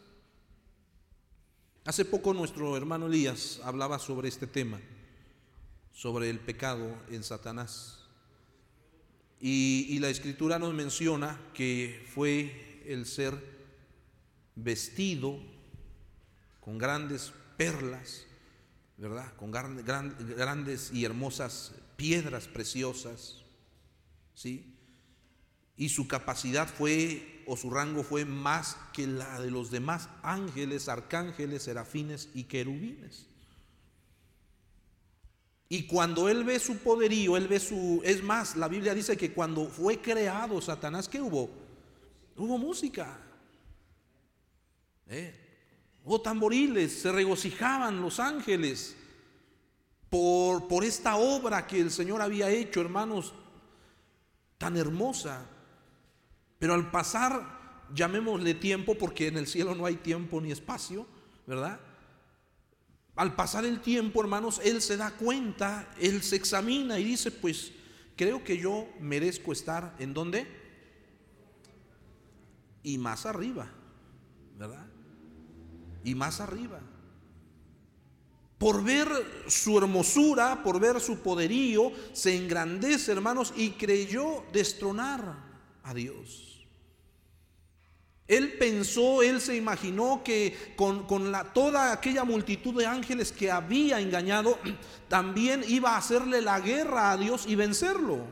Hace 1.86 2.04
poco 2.04 2.34
nuestro 2.34 2.76
hermano 2.76 3.06
Elías 3.06 3.62
hablaba 3.64 4.00
sobre 4.00 4.28
este 4.28 4.48
tema, 4.48 4.82
sobre 5.94 6.32
el 6.32 6.40
pecado 6.40 6.92
en 7.12 7.24
Satanás. 7.24 8.00
Y, 9.40 10.00
la 10.00 10.10
escritura 10.10 10.58
nos 10.58 10.74
menciona 10.74 11.40
que 11.54 12.04
fue 12.14 12.82
el 12.88 13.06
ser 13.06 13.36
vestido 14.56 15.38
con 16.62 16.80
grandes 16.80 17.32
perlas, 17.56 18.26
¿verdad? 18.98 19.36
Con 19.36 19.52
grandes 19.52 20.92
y 20.92 21.06
hermosas 21.06 21.74
piedras 21.96 22.48
preciosas, 22.48 23.44
¿sí? 24.34 24.75
Y 25.78 25.90
su 25.90 26.08
capacidad 26.08 26.68
fue, 26.68 27.44
o 27.46 27.58
su 27.58 27.70
rango 27.70 28.04
fue 28.04 28.26
más 28.26 28.78
que 28.94 29.08
la 29.08 29.40
de 29.40 29.52
los 29.52 29.72
demás 29.72 30.10
ángeles, 30.24 30.88
arcángeles, 30.88 31.64
serafines 31.64 32.30
y 32.34 32.44
querubines. 32.44 33.28
Y 35.68 35.88
cuando 35.88 36.30
él 36.30 36.44
ve 36.44 36.60
su 36.60 36.78
poderío, 36.78 37.38
él 37.38 37.48
ve 37.48 37.60
su... 37.60 38.02
Es 38.04 38.24
más, 38.24 38.56
la 38.56 38.68
Biblia 38.68 38.94
dice 38.94 39.18
que 39.18 39.34
cuando 39.34 39.68
fue 39.68 40.00
creado 40.00 40.62
Satanás, 40.62 41.10
¿qué 41.10 41.20
hubo? 41.20 41.50
Hubo 42.38 42.58
música. 42.58 43.20
¿Eh? 45.08 45.34
Hubo 46.04 46.22
tamboriles, 46.22 47.02
se 47.02 47.12
regocijaban 47.12 48.00
los 48.00 48.20
ángeles 48.20 48.96
por, 50.10 50.68
por 50.68 50.86
esta 50.86 51.16
obra 51.16 51.66
que 51.66 51.80
el 51.80 51.90
Señor 51.90 52.22
había 52.22 52.50
hecho, 52.50 52.80
hermanos, 52.80 53.34
tan 54.60 54.78
hermosa. 54.78 55.50
Pero 56.66 56.74
al 56.74 56.90
pasar, 56.90 57.86
llamémosle 57.94 58.56
tiempo, 58.56 58.98
porque 58.98 59.28
en 59.28 59.38
el 59.38 59.46
cielo 59.46 59.76
no 59.76 59.86
hay 59.86 59.98
tiempo 59.98 60.42
ni 60.42 60.52
espacio, 60.52 61.06
¿verdad? 61.46 61.80
Al 63.16 63.36
pasar 63.36 63.66
el 63.66 63.82
tiempo, 63.82 64.20
hermanos, 64.20 64.60
él 64.64 64.82
se 64.82 64.98
da 64.98 65.12
cuenta, 65.12 65.94
él 66.00 66.24
se 66.24 66.38
examina 66.38 66.98
y 66.98 67.04
dice, 67.04 67.30
pues 67.30 67.72
creo 68.16 68.44
que 68.44 68.58
yo 68.58 68.88
merezco 69.00 69.54
estar 69.54 69.96
en 70.00 70.16
dónde? 70.16 70.48
Y 72.82 72.98
más 72.98 73.28
arriba, 73.28 73.68
¿verdad? 74.58 74.88
Y 76.04 76.16
más 76.16 76.42
arriba. 76.42 76.80
Por 78.58 78.84
ver 78.84 79.08
su 79.50 79.78
hermosura, 79.78 80.64
por 80.64 80.80
ver 80.80 81.00
su 81.00 81.20
poderío, 81.20 81.92
se 82.12 82.36
engrandece, 82.36 83.12
hermanos, 83.12 83.54
y 83.56 83.70
creyó 83.74 84.44
destronar 84.52 85.46
a 85.84 85.94
Dios. 85.94 86.55
Él 88.28 88.58
pensó, 88.58 89.22
él 89.22 89.40
se 89.40 89.56
imaginó 89.56 90.24
que 90.24 90.74
con, 90.76 91.32
la, 91.32 91.54
toda 91.54 91.92
aquella 91.92 92.24
multitud 92.24 92.76
de 92.76 92.88
ángeles 92.88 93.32
que 93.32 93.52
había 93.52 94.00
engañado, 94.00 94.58
también 95.08 95.64
iba 95.68 95.92
a 95.92 95.98
hacerle 95.98 96.42
la 96.42 96.60
guerra 96.60 97.12
a 97.12 97.18
Dios 97.18 97.46
y 97.48 97.56
vencerlo. 97.56 98.26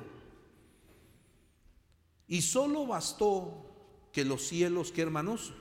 Y 2.28 2.42
solo 2.42 2.88
bastó 2.88 4.10
que 4.12 4.26
los 4.26 4.48
cielos, 4.48 4.92
que 4.92 5.04
hermanos, 5.04 5.54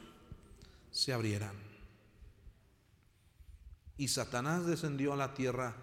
se 0.91 1.13
abrieran. 1.13 1.57
Y 3.99 4.09
Satanás 4.09 4.65
descendió 4.65 5.13
a 5.13 5.17
la 5.17 5.35
tierra 5.35 5.77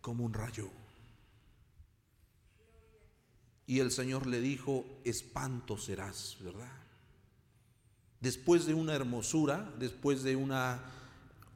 como 0.00 0.24
un 0.24 0.32
rayo. 0.32 0.70
Y 3.66 3.80
el 3.80 3.90
Señor 3.90 4.26
le 4.26 4.40
dijo, 4.40 4.86
espanto 5.04 5.76
serás, 5.76 6.38
¿verdad? 6.40 6.77
Después 8.20 8.66
de 8.66 8.74
una 8.74 8.94
hermosura, 8.94 9.72
después 9.78 10.22
de 10.22 10.36
una 10.36 10.82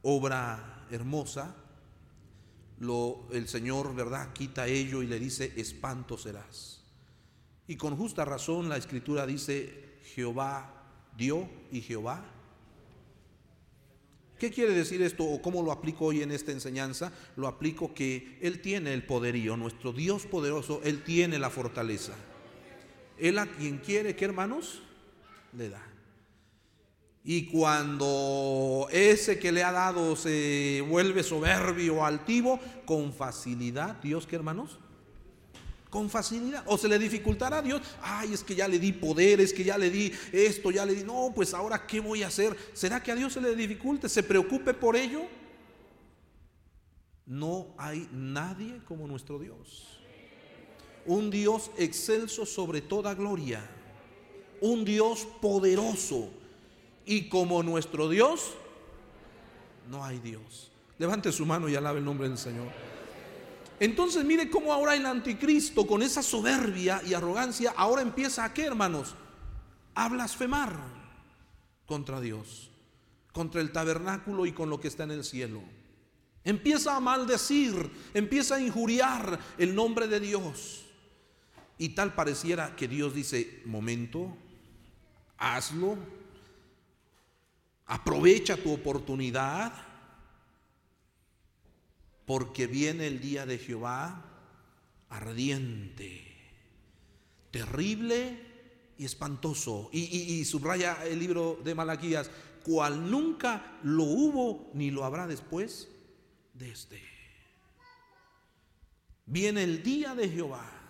obra 0.01 0.85
hermosa, 0.91 1.55
el 3.31 3.47
Señor, 3.47 3.95
¿verdad?, 3.95 4.33
quita 4.33 4.67
ello 4.67 5.01
y 5.01 5.07
le 5.07 5.19
dice, 5.19 5.53
espanto 5.55 6.17
serás. 6.17 6.81
Y 7.67 7.77
con 7.77 7.95
justa 7.95 8.25
razón 8.25 8.67
la 8.69 8.77
escritura 8.77 9.25
dice, 9.25 9.99
Jehová 10.15 10.83
dio 11.17 11.49
y 11.71 11.81
Jehová. 11.81 12.25
¿Qué 14.37 14.51
quiere 14.51 14.73
decir 14.73 15.01
esto 15.01 15.23
o 15.23 15.41
cómo 15.41 15.63
lo 15.63 15.71
aplico 15.71 16.05
hoy 16.05 16.21
en 16.21 16.31
esta 16.31 16.51
enseñanza? 16.51 17.13
Lo 17.37 17.47
aplico 17.47 17.93
que 17.93 18.37
Él 18.41 18.61
tiene 18.61 18.93
el 18.93 19.05
poderío, 19.05 19.55
nuestro 19.55 19.93
Dios 19.93 20.25
poderoso, 20.25 20.81
Él 20.83 21.03
tiene 21.03 21.39
la 21.39 21.49
fortaleza. 21.49 22.13
Él 23.17 23.37
a 23.37 23.45
quien 23.45 23.77
quiere, 23.77 24.15
¿qué 24.15 24.25
hermanos? 24.25 24.81
Le 25.53 25.69
da. 25.69 25.92
Y 27.25 27.45
cuando 27.45 28.87
ese 28.91 29.39
que 29.39 29.53
le 29.53 29.63
ha 29.63 29.71
dado 29.71 30.15
se 30.17 30.83
vuelve 30.89 31.23
soberbio 31.23 31.95
o 31.95 32.05
altivo, 32.05 32.59
con 32.85 33.13
facilidad, 33.13 33.95
Dios, 34.01 34.27
¿qué 34.27 34.35
hermanos? 34.35 34.77
Con 35.89 36.09
facilidad. 36.09 36.63
O 36.65 36.77
se 36.77 36.89
le 36.89 36.99
dificultará 36.99 37.59
a 37.59 37.61
Dios, 37.61 37.81
ay, 38.01 38.33
es 38.33 38.43
que 38.43 38.55
ya 38.55 38.67
le 38.67 38.77
di 38.77 38.91
poder, 38.91 39.39
es 39.39 39.53
que 39.53 39.63
ya 39.63 39.77
le 39.77 39.89
di 39.89 40.11
esto, 40.33 40.69
ya 40.69 40.85
le 40.85 40.95
di, 40.95 41.03
no, 41.05 41.31
pues 41.33 41.53
ahora, 41.53 41.87
¿qué 41.87 42.01
voy 42.01 42.23
a 42.23 42.27
hacer? 42.27 42.57
¿Será 42.73 43.01
que 43.01 43.13
a 43.13 43.15
Dios 43.15 43.31
se 43.31 43.39
le 43.39 43.55
dificulte? 43.55 44.09
¿Se 44.09 44.23
preocupe 44.23 44.73
por 44.73 44.97
ello? 44.97 45.21
No 47.25 47.73
hay 47.77 48.09
nadie 48.11 48.81
como 48.85 49.07
nuestro 49.07 49.39
Dios. 49.39 50.01
Un 51.05 51.29
Dios 51.29 51.71
excelso 51.77 52.45
sobre 52.45 52.81
toda 52.81 53.13
gloria. 53.13 53.65
Un 54.59 54.83
Dios 54.83 55.25
poderoso 55.41 56.42
y 57.05 57.29
como 57.29 57.63
nuestro 57.63 58.09
Dios, 58.09 58.53
no 59.89 60.03
hay 60.03 60.19
Dios. 60.19 60.71
Levante 60.97 61.31
su 61.31 61.45
mano 61.45 61.67
y 61.67 61.75
alabe 61.75 61.99
el 61.99 62.05
nombre 62.05 62.29
del 62.29 62.37
Señor. 62.37 62.67
Entonces 63.79 64.23
mire 64.23 64.49
cómo 64.49 64.71
ahora 64.71 64.95
el 64.95 65.05
anticristo 65.05 65.85
con 65.85 66.01
esa 66.01 66.21
soberbia 66.21 67.01
y 67.05 67.13
arrogancia 67.13 67.73
ahora 67.75 68.01
empieza 68.01 68.45
a 68.45 68.53
qué, 68.53 68.65
hermanos? 68.65 69.15
a 69.95 70.09
blasfemar 70.09 70.79
contra 71.85 72.19
Dios, 72.19 72.69
contra 73.31 73.61
el 73.61 73.71
tabernáculo 73.71 74.45
y 74.45 74.51
con 74.51 74.69
lo 74.69 74.79
que 74.79 74.87
está 74.87 75.03
en 75.03 75.11
el 75.11 75.23
cielo. 75.23 75.61
Empieza 76.43 76.95
a 76.95 76.99
maldecir, 76.99 77.89
empieza 78.13 78.55
a 78.55 78.59
injuriar 78.59 79.39
el 79.57 79.75
nombre 79.75 80.07
de 80.07 80.19
Dios. 80.19 80.85
Y 81.77 81.89
tal 81.89 82.13
pareciera 82.13 82.75
que 82.75 82.87
Dios 82.87 83.13
dice, 83.13 83.61
momento, 83.65 84.35
hazlo, 85.37 85.97
aprovecha 87.85 88.57
tu 88.57 88.73
oportunidad, 88.73 89.73
porque 92.25 92.67
viene 92.67 93.07
el 93.07 93.19
día 93.19 93.45
de 93.45 93.57
Jehová 93.57 94.25
ardiente, 95.09 96.25
terrible 97.51 98.39
y 98.97 99.05
espantoso. 99.05 99.89
Y, 99.91 100.43
subraya 100.45 101.05
el 101.05 101.19
libro 101.19 101.59
de 101.63 101.75
Malaquías, 101.75 102.31
cual 102.63 103.09
nunca 103.11 103.79
lo 103.83 104.03
hubo 104.03 104.71
ni 104.73 104.89
lo 104.89 105.03
habrá 105.03 105.27
después 105.27 105.89
de 106.53 106.71
este. 106.71 107.01
Viene 109.25 109.63
el 109.63 109.83
día 109.83 110.15
de 110.15 110.29
Jehová. 110.29 110.82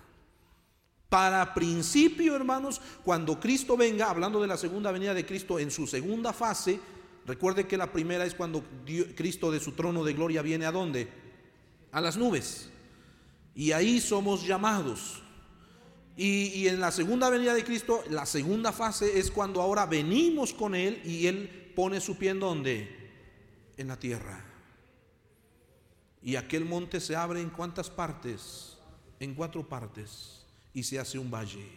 Para 1.13 1.53
principio, 1.53 2.35
hermanos, 2.35 2.81
cuando 3.03 3.39
Cristo 3.39 3.77
venga, 3.77 4.09
hablando 4.09 4.41
de 4.41 4.47
la 4.47 4.57
segunda 4.57 4.91
venida 4.91 5.13
de 5.13 5.27
Cristo 5.27 5.59
en 5.59 5.69
su 5.69 5.85
segunda 5.85 6.33
fase, 6.33 6.79
recuerde 7.27 7.67
que 7.67 7.77
la 7.77 7.91
primera 7.91 8.25
es 8.25 8.33
cuando 8.33 8.63
Cristo 9.15 9.51
de 9.51 9.59
su 9.59 9.73
trono 9.73 10.03
de 10.03 10.13
gloria 10.13 10.41
viene 10.41 10.65
a 10.65 10.71
dónde? 10.71 11.07
A 11.91 12.01
las 12.01 12.17
nubes. 12.17 12.67
Y 13.53 13.73
ahí 13.73 14.01
somos 14.01 14.47
llamados. 14.47 15.21
Y, 16.17 16.67
en 16.67 16.81
la 16.81 16.89
segunda 16.89 17.29
venida 17.29 17.53
de 17.53 17.63
Cristo, 17.63 18.03
la 18.09 18.25
segunda 18.25 18.71
fase 18.71 19.19
es 19.19 19.29
cuando 19.29 19.61
ahora 19.61 19.85
venimos 19.85 20.51
con 20.51 20.73
Él 20.73 20.99
y 21.05 21.27
Él 21.27 21.73
pone 21.75 22.01
su 22.01 22.17
pie 22.17 22.31
en 22.31 22.39
donde? 22.39 23.11
En 23.77 23.87
la 23.87 23.99
tierra. 23.99 24.43
Y 26.23 26.37
aquel 26.37 26.65
monte 26.65 26.99
se 26.99 27.15
abre 27.15 27.39
en 27.39 27.51
cuántas 27.51 27.91
partes? 27.91 28.79
En 29.19 29.35
cuatro 29.35 29.69
partes. 29.69 30.42
Y 30.73 30.83
se 30.83 30.99
hace 30.99 31.19
un 31.19 31.29
valle. 31.29 31.67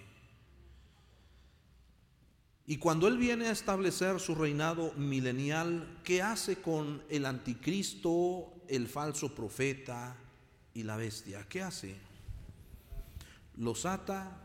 Y 2.66 2.78
cuando 2.78 3.06
Él 3.06 3.18
viene 3.18 3.46
a 3.46 3.52
establecer 3.52 4.18
su 4.18 4.34
reinado 4.34 4.92
milenial, 4.94 6.00
¿qué 6.02 6.22
hace 6.22 6.56
con 6.56 7.02
el 7.08 7.26
anticristo, 7.26 8.52
el 8.68 8.88
falso 8.88 9.34
profeta 9.34 10.16
y 10.74 10.82
la 10.82 10.96
bestia? 10.96 11.46
¿Qué 11.48 11.62
hace? 11.62 12.06
los 13.56 13.86
ata. 13.86 14.42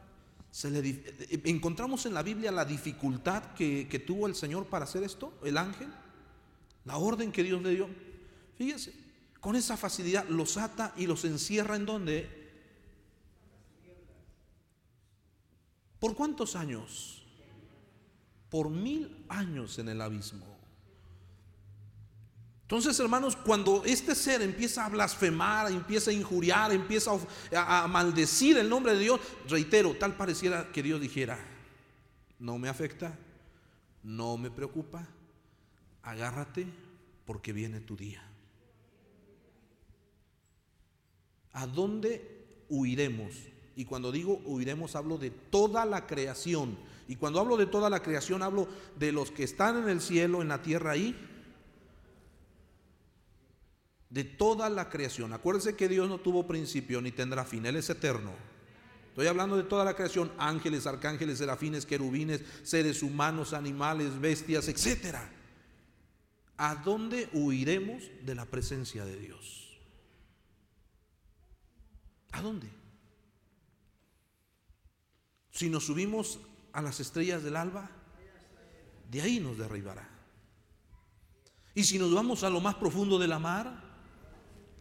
Encontramos 1.43 2.05
en 2.05 2.13
la 2.13 2.23
Biblia 2.23 2.51
la 2.51 2.65
dificultad 2.65 3.53
que, 3.53 3.87
que 3.87 3.99
tuvo 3.99 4.27
el 4.27 4.35
Señor 4.35 4.65
para 4.65 4.83
hacer 4.83 5.03
esto, 5.03 5.33
el 5.43 5.57
ángel, 5.57 5.87
la 6.83 6.97
orden 6.97 7.31
que 7.31 7.43
Dios 7.43 7.61
le 7.61 7.75
dio. 7.75 7.89
Fíjense, 8.57 8.93
con 9.39 9.55
esa 9.55 9.77
facilidad 9.77 10.27
los 10.27 10.57
ata 10.57 10.93
y 10.97 11.07
los 11.07 11.23
encierra 11.25 11.75
en 11.75 11.85
donde. 11.85 12.40
¿Por 16.01 16.15
cuántos 16.15 16.55
años? 16.55 17.21
Por 18.49 18.71
mil 18.71 19.23
años 19.29 19.77
en 19.77 19.87
el 19.87 20.01
abismo. 20.01 20.47
Entonces, 22.63 22.99
hermanos, 22.99 23.35
cuando 23.35 23.83
este 23.85 24.15
ser 24.15 24.41
empieza 24.41 24.83
a 24.83 24.89
blasfemar, 24.89 25.71
empieza 25.71 26.09
a 26.09 26.13
injuriar, 26.13 26.71
empieza 26.71 27.11
a, 27.55 27.87
maldecir 27.87 28.57
el 28.57 28.67
nombre 28.67 28.93
de 28.93 28.99
Dios, 28.99 29.21
reitero, 29.47 29.93
tal 29.95 30.17
pareciera 30.17 30.71
que 30.71 30.81
Dios 30.81 30.99
dijera, 30.99 31.37
no 32.39 32.57
me 32.57 32.67
afecta, 32.67 33.15
no 34.01 34.37
me 34.37 34.49
preocupa, 34.49 35.07
agárrate 36.01 36.65
porque 37.25 37.53
viene 37.53 37.79
tu 37.79 37.95
día. 37.95 38.23
¿A 41.53 41.67
dónde 41.67 42.65
huiremos? 42.69 43.50
Y 43.75 43.85
cuando 43.85 44.11
digo 44.11 44.41
huiremos 44.45 44.95
hablo 44.95 45.17
de 45.17 45.29
toda 45.29 45.85
la 45.85 46.07
creación. 46.07 46.77
Y 47.07 47.15
cuando 47.15 47.39
hablo 47.39 47.57
de 47.57 47.65
toda 47.65 47.89
la 47.89 48.01
creación 48.01 48.41
hablo 48.41 48.67
de 48.97 49.11
los 49.11 49.31
que 49.31 49.43
están 49.43 49.83
en 49.83 49.89
el 49.89 50.01
cielo, 50.01 50.41
en 50.41 50.49
la 50.49 50.61
tierra 50.61 50.91
ahí 50.91 51.15
de 54.11 54.25
toda 54.25 54.69
la 54.69 54.89
creación. 54.89 55.33
Acuérdense 55.33 55.75
que 55.75 55.87
Dios 55.87 56.07
no 56.07 56.19
tuvo 56.19 56.45
principio 56.45 57.01
ni 57.01 57.11
tendrá 57.11 57.45
fin, 57.45 57.65
Él 57.65 57.77
es 57.77 57.89
eterno. 57.89 58.31
Estoy 59.09 59.27
hablando 59.27 59.57
de 59.57 59.63
toda 59.63 59.83
la 59.83 59.95
creación, 59.95 60.31
ángeles, 60.37 60.85
arcángeles, 60.85 61.37
serafines, 61.37 61.85
querubines, 61.85 62.43
seres 62.63 63.03
humanos, 63.03 63.53
animales, 63.53 64.19
bestias, 64.19 64.67
etc. 64.67 65.17
¿A 66.57 66.75
dónde 66.75 67.29
huiremos 67.33 68.03
de 68.23 68.35
la 68.35 68.45
presencia 68.45 69.03
de 69.03 69.17
Dios? 69.17 69.79
¿A 72.31 72.41
dónde? 72.41 72.80
Si 75.51 75.69
nos 75.69 75.85
subimos 75.85 76.39
a 76.73 76.81
las 76.81 76.99
estrellas 76.99 77.43
del 77.43 77.55
alba, 77.55 77.89
de 79.09 79.21
ahí 79.21 79.39
nos 79.39 79.57
derribará. 79.57 80.07
Y 81.75 81.83
si 81.83 81.99
nos 81.99 82.13
vamos 82.13 82.43
a 82.43 82.49
lo 82.49 82.61
más 82.61 82.75
profundo 82.75 83.19
de 83.19 83.27
la 83.27 83.39
mar, 83.39 83.83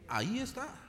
ahí 0.08 0.38
está. 0.38 0.80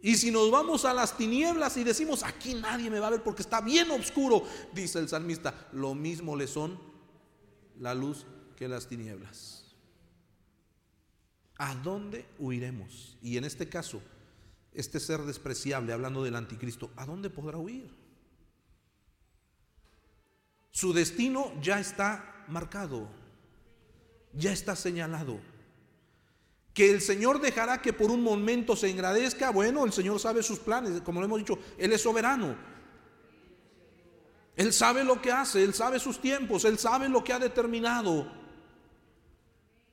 Y 0.00 0.14
si 0.16 0.30
nos 0.30 0.50
vamos 0.50 0.84
a 0.84 0.94
las 0.94 1.16
tinieblas 1.16 1.76
y 1.76 1.84
decimos, 1.84 2.22
aquí 2.22 2.54
nadie 2.54 2.88
me 2.88 3.00
va 3.00 3.08
a 3.08 3.10
ver 3.10 3.22
porque 3.22 3.42
está 3.42 3.60
bien 3.60 3.90
oscuro, 3.90 4.44
dice 4.72 5.00
el 5.00 5.08
salmista, 5.08 5.68
lo 5.72 5.94
mismo 5.94 6.36
le 6.36 6.46
son 6.46 6.78
la 7.80 7.94
luz 7.94 8.24
que 8.56 8.68
las 8.68 8.86
tinieblas. 8.86 9.64
¿A 11.56 11.74
dónde 11.74 12.26
huiremos? 12.38 13.18
Y 13.20 13.36
en 13.36 13.44
este 13.44 13.68
caso, 13.68 14.00
este 14.72 15.00
ser 15.00 15.22
despreciable, 15.22 15.92
hablando 15.92 16.22
del 16.22 16.36
anticristo, 16.36 16.90
¿a 16.96 17.06
dónde 17.06 17.30
podrá 17.30 17.58
huir? 17.58 17.90
Su 20.70 20.92
destino 20.92 21.52
ya 21.60 21.80
está 21.80 22.44
marcado, 22.48 23.08
ya 24.32 24.52
está 24.52 24.76
señalado. 24.76 25.40
Que 26.72 26.90
el 26.90 27.00
Señor 27.00 27.40
dejará 27.40 27.82
que 27.82 27.92
por 27.92 28.10
un 28.10 28.22
momento 28.22 28.76
se 28.76 28.88
engrandezca, 28.88 29.50
bueno, 29.50 29.84
el 29.84 29.92
Señor 29.92 30.20
sabe 30.20 30.42
sus 30.42 30.60
planes, 30.60 31.00
como 31.00 31.20
lo 31.20 31.26
hemos 31.26 31.40
dicho, 31.40 31.58
Él 31.76 31.92
es 31.92 32.02
soberano. 32.02 32.56
Él 34.54 34.72
sabe 34.72 35.02
lo 35.02 35.20
que 35.20 35.32
hace, 35.32 35.64
Él 35.64 35.74
sabe 35.74 35.98
sus 35.98 36.20
tiempos, 36.20 36.64
Él 36.64 36.78
sabe 36.78 37.08
lo 37.08 37.24
que 37.24 37.32
ha 37.32 37.38
determinado. 37.38 38.30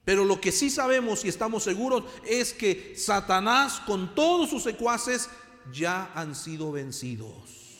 Pero 0.05 0.23
lo 0.23 0.39
que 0.39 0.51
sí 0.51 0.69
sabemos 0.69 1.25
y 1.25 1.29
estamos 1.29 1.63
seguros 1.63 2.03
es 2.23 2.53
que 2.53 2.93
Satanás 2.95 3.81
con 3.87 4.13
todos 4.13 4.51
sus 4.51 4.61
secuaces 4.61 5.29
ya 5.73 6.11
han 6.13 6.35
sido 6.35 6.71
vencidos. 6.71 7.79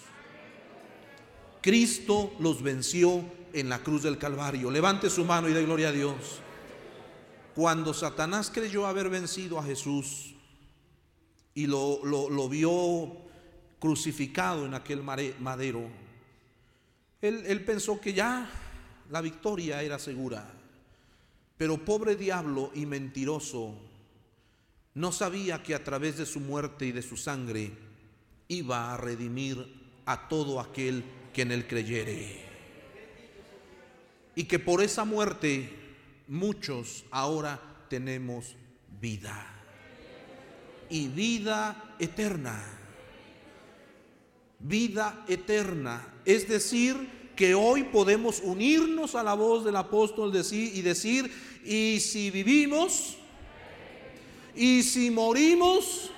Cristo 1.61 2.33
los 2.39 2.63
venció 2.63 3.23
en 3.53 3.69
la 3.69 3.79
cruz 3.79 4.01
del 4.01 4.17
Calvario. 4.17 4.71
Levante 4.71 5.09
su 5.09 5.23
mano 5.23 5.47
y 5.47 5.53
dé 5.53 5.63
gloria 5.63 5.89
a 5.89 5.91
Dios. 5.91 6.41
Cuando 7.53 7.93
Satanás 7.93 8.51
creyó 8.53 8.87
haber 8.87 9.09
vencido 9.09 9.59
a 9.59 9.63
Jesús 9.63 10.33
y 11.53 11.67
lo, 11.67 12.49
vio 12.49 13.17
crucificado 13.79 14.65
en 14.65 14.73
aquel 14.73 15.03
madero, 15.03 15.87
él, 17.21 17.43
él 17.45 17.63
pensó 17.63 18.01
que 18.01 18.13
ya 18.13 18.49
la 19.11 19.21
victoria 19.21 19.81
era 19.83 19.99
segura. 19.99 20.54
Pero 21.57 21.77
pobre 21.77 22.15
diablo 22.15 22.71
y 22.73 22.85
mentiroso, 22.85 23.75
no 24.93 25.11
sabía 25.11 25.61
que 25.63 25.75
a 25.75 25.83
través 25.83 26.17
de 26.17 26.25
su 26.25 26.39
muerte 26.39 26.85
y 26.85 26.91
de 26.91 27.01
su 27.01 27.17
sangre 27.17 27.71
iba 28.47 28.93
a 28.93 28.97
redimir 28.97 29.65
a 30.05 30.27
todo 30.27 30.59
aquel 30.59 31.03
que 31.33 31.41
en 31.41 31.51
él 31.51 31.67
creyere. 31.67 32.45
Y 34.35 34.45
que 34.45 34.59
por 34.59 34.81
esa 34.81 35.05
muerte 35.05 35.69
muchos 36.27 37.05
ahora 37.11 37.59
tenemos 37.89 38.55
vida. 39.01 39.51
Y 40.89 41.07
vida 41.07 41.95
eterna. 41.99 42.61
Vida 44.59 45.25
eterna. 45.27 46.07
Es 46.25 46.47
decir, 46.47 47.24
que 47.35 47.53
hoy 47.53 47.83
podemos 47.83 48.39
unirnos 48.41 49.15
a 49.15 49.23
la 49.23 49.33
voz 49.33 49.65
del 49.65 49.75
apóstol 49.75 50.31
y 50.35 50.81
decir, 50.81 51.31
y 51.63 51.99
si 51.99 52.31
vivimos, 52.31 53.17
y 54.55 54.83
si 54.83 55.11
morimos, 55.11 56.11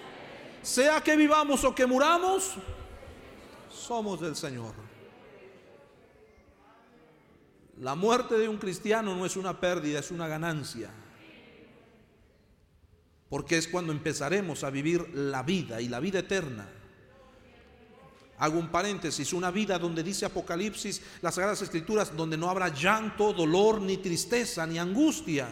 sea 0.62 1.02
que 1.02 1.16
vivamos 1.16 1.64
o 1.64 1.74
que 1.74 1.86
muramos, 1.86 2.52
somos 3.72 4.22
del 4.22 4.36
Señor. 4.36 4.74
La 7.80 7.96
muerte 7.96 8.38
de 8.38 8.50
un 8.50 8.58
cristiano 8.58 9.16
no 9.16 9.26
es 9.26 9.38
una 9.38 9.60
pérdida, 9.60 10.00
es 10.00 10.12
una 10.12 10.28
ganancia. 10.28 10.90
Porque 13.30 13.58
es 13.58 13.68
cuando 13.68 13.92
empezaremos 13.92 14.64
a 14.64 14.70
vivir 14.70 15.10
la 15.14 15.44
vida 15.44 15.82
y 15.82 15.88
la 15.88 16.00
vida 16.00 16.20
eterna. 16.20 16.70
Hago 18.40 18.60
un 18.60 18.70
paréntesis, 18.70 19.34
una 19.34 19.50
vida 19.50 19.80
donde 19.80 20.04
dice 20.04 20.26
Apocalipsis, 20.26 21.02
las 21.22 21.36
Sagradas 21.36 21.62
Escrituras, 21.64 22.16
donde 22.16 22.38
no 22.38 22.50
habrá 22.50 22.70
llanto, 22.70 23.34
dolor, 23.34 23.82
ni 23.82 23.98
tristeza, 23.98 24.68
ni 24.68 24.78
angustia. 24.78 25.48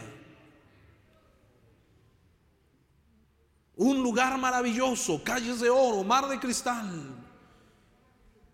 Un 3.74 4.02
lugar 4.02 4.38
maravilloso, 4.38 5.22
calles 5.24 5.60
de 5.60 5.68
oro, 5.68 6.04
mar 6.04 6.28
de 6.28 6.38
cristal. 6.38 7.26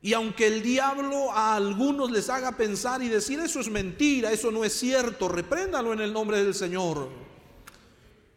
Y 0.00 0.14
aunque 0.14 0.46
el 0.46 0.62
diablo 0.62 1.30
a 1.30 1.54
algunos 1.54 2.10
les 2.10 2.28
haga 2.30 2.56
pensar 2.56 3.02
y 3.02 3.08
decir 3.08 3.38
eso 3.38 3.60
es 3.60 3.70
mentira, 3.70 4.32
eso 4.32 4.50
no 4.50 4.64
es 4.64 4.72
cierto, 4.72 5.28
repréndalo 5.28 5.92
en 5.92 6.00
el 6.00 6.12
nombre 6.12 6.42
del 6.42 6.54
Señor. 6.54 7.08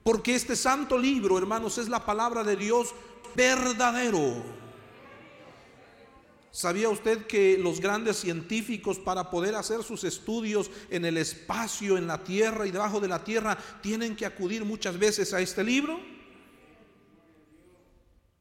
Porque 0.04 0.36
este 0.36 0.56
santo 0.56 0.98
libro, 0.98 1.38
hermanos, 1.38 1.78
es 1.78 1.88
la 1.88 2.06
palabra 2.06 2.44
de 2.44 2.56
Dios 2.58 2.94
verdadero. 3.34 4.65
¿Sabía 6.56 6.88
usted 6.88 7.28
que 7.28 7.58
los 7.58 7.82
grandes 7.82 8.16
científicos 8.16 8.98
para 8.98 9.30
poder 9.30 9.56
hacer 9.56 9.84
sus 9.84 10.06
estudios 10.06 10.72
en 10.90 11.04
el 11.04 11.18
espacio, 11.18 11.98
en 11.98 12.08
la 12.08 12.24
tierra 12.24 12.66
y 12.66 12.72
debajo 12.72 13.02
de 13.02 13.10
la 13.10 13.26
tierra, 13.26 13.58
tienen 13.82 14.16
que 14.16 14.26
acudir 14.26 14.64
muchas 14.64 14.98
veces 14.98 15.34
a 15.34 15.42
este 15.42 15.66
libro? 15.66 16.00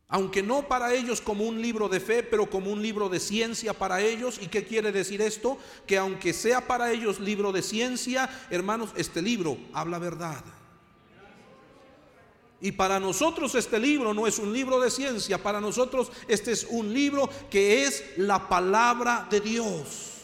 aunque 0.07 0.45
no 0.45 0.69
para 0.69 0.95
ellos 0.95 1.21
como 1.21 1.43
un 1.43 1.61
libro 1.61 1.89
de 1.89 1.99
fe, 1.99 2.23
pero 2.23 2.49
como 2.49 2.71
un 2.71 2.81
libro 2.81 3.09
de 3.09 3.19
ciencia 3.19 3.75
para 3.75 4.01
ellos. 4.01 4.39
¿Y 4.41 4.47
qué 4.47 4.65
quiere 4.65 4.93
decir 4.93 5.21
esto? 5.21 5.59
Que 5.89 5.99
aunque 5.99 6.33
sea 6.33 6.69
para 6.69 6.93
ellos 6.93 7.19
libro 7.19 7.51
de 7.51 7.63
ciencia, 7.63 8.31
hermanos, 8.49 8.91
este 8.95 9.23
libro 9.23 9.59
habla 9.73 9.99
verdad. 9.99 10.45
Y 12.65 12.73
para 12.73 12.99
nosotros 12.99 13.55
este 13.55 13.79
libro 13.79 14.15
no 14.15 14.27
es 14.27 14.39
un 14.39 14.51
libro 14.51 14.81
de 14.81 14.91
ciencia, 14.91 15.37
para 15.37 15.61
nosotros 15.61 16.11
este 16.29 16.53
es 16.53 16.67
un 16.71 16.95
libro 16.95 17.29
que 17.51 17.85
es 17.85 18.03
la 18.17 18.49
palabra 18.49 19.29
de 19.31 19.41
Dios, 19.41 20.23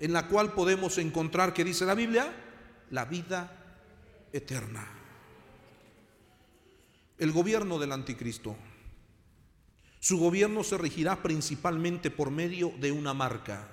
en 0.00 0.12
la 0.14 0.26
cual 0.26 0.54
podemos 0.54 0.96
encontrar, 0.96 1.52
que 1.52 1.64
dice 1.64 1.84
la 1.84 1.94
Biblia, 1.94 2.32
la 2.90 3.04
vida 3.04 3.52
eterna 4.32 4.98
el 7.18 7.32
gobierno 7.32 7.78
del 7.78 7.92
anticristo. 7.92 8.56
Su 10.00 10.18
gobierno 10.18 10.62
se 10.62 10.78
regirá 10.78 11.22
principalmente 11.22 12.10
por 12.10 12.30
medio 12.30 12.72
de 12.78 12.92
una 12.92 13.12
marca. 13.12 13.68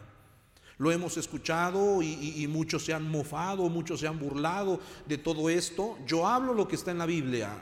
Lo 0.78 0.92
hemos 0.92 1.16
escuchado 1.16 2.02
y, 2.02 2.46
muchos 2.48 2.84
se 2.84 2.94
han 2.94 3.10
mofado, 3.10 3.70
muchos 3.70 4.02
se 4.02 4.08
han 4.08 4.20
burlado 4.20 4.80
de 5.06 5.18
todo 5.18 5.50
esto. 5.50 5.98
Yo 6.06 6.28
hablo 6.28 6.54
lo 6.54 6.68
que 6.68 6.76
está 6.76 6.92
en 6.92 6.98
la 6.98 7.06
Biblia, 7.06 7.58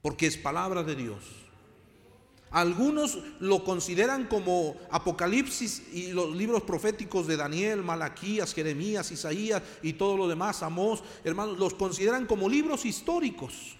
porque 0.00 0.26
es 0.26 0.36
palabra 0.38 0.82
de 0.82 0.96
Dios. 0.96 1.24
Algunos 2.50 3.18
lo 3.38 3.62
consideran 3.62 4.26
como 4.26 4.76
Apocalipsis 4.90 5.84
y 5.92 6.12
los 6.12 6.34
libros 6.34 6.62
proféticos 6.62 7.28
de 7.28 7.36
Daniel, 7.36 7.84
Malaquías, 7.84 8.54
Jeremías, 8.54 9.12
Isaías 9.12 9.62
y 9.82 9.92
todo 9.92 10.16
lo 10.16 10.26
demás, 10.26 10.64
Amós, 10.64 11.04
hermanos, 11.22 11.58
los 11.58 11.74
consideran 11.74 12.26
como 12.26 12.48
libros 12.48 12.84
históricos. 12.86 13.76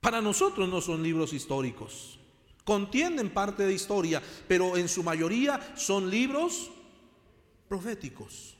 Para 0.00 0.20
nosotros 0.20 0.68
no 0.68 0.80
son 0.80 1.02
libros 1.02 1.32
históricos. 1.32 2.19
Contienen 2.64 3.30
parte 3.30 3.66
de 3.66 3.72
historia, 3.72 4.22
pero 4.46 4.76
en 4.76 4.88
su 4.88 5.02
mayoría 5.02 5.74
son 5.76 6.10
libros 6.10 6.70
proféticos. 7.68 8.56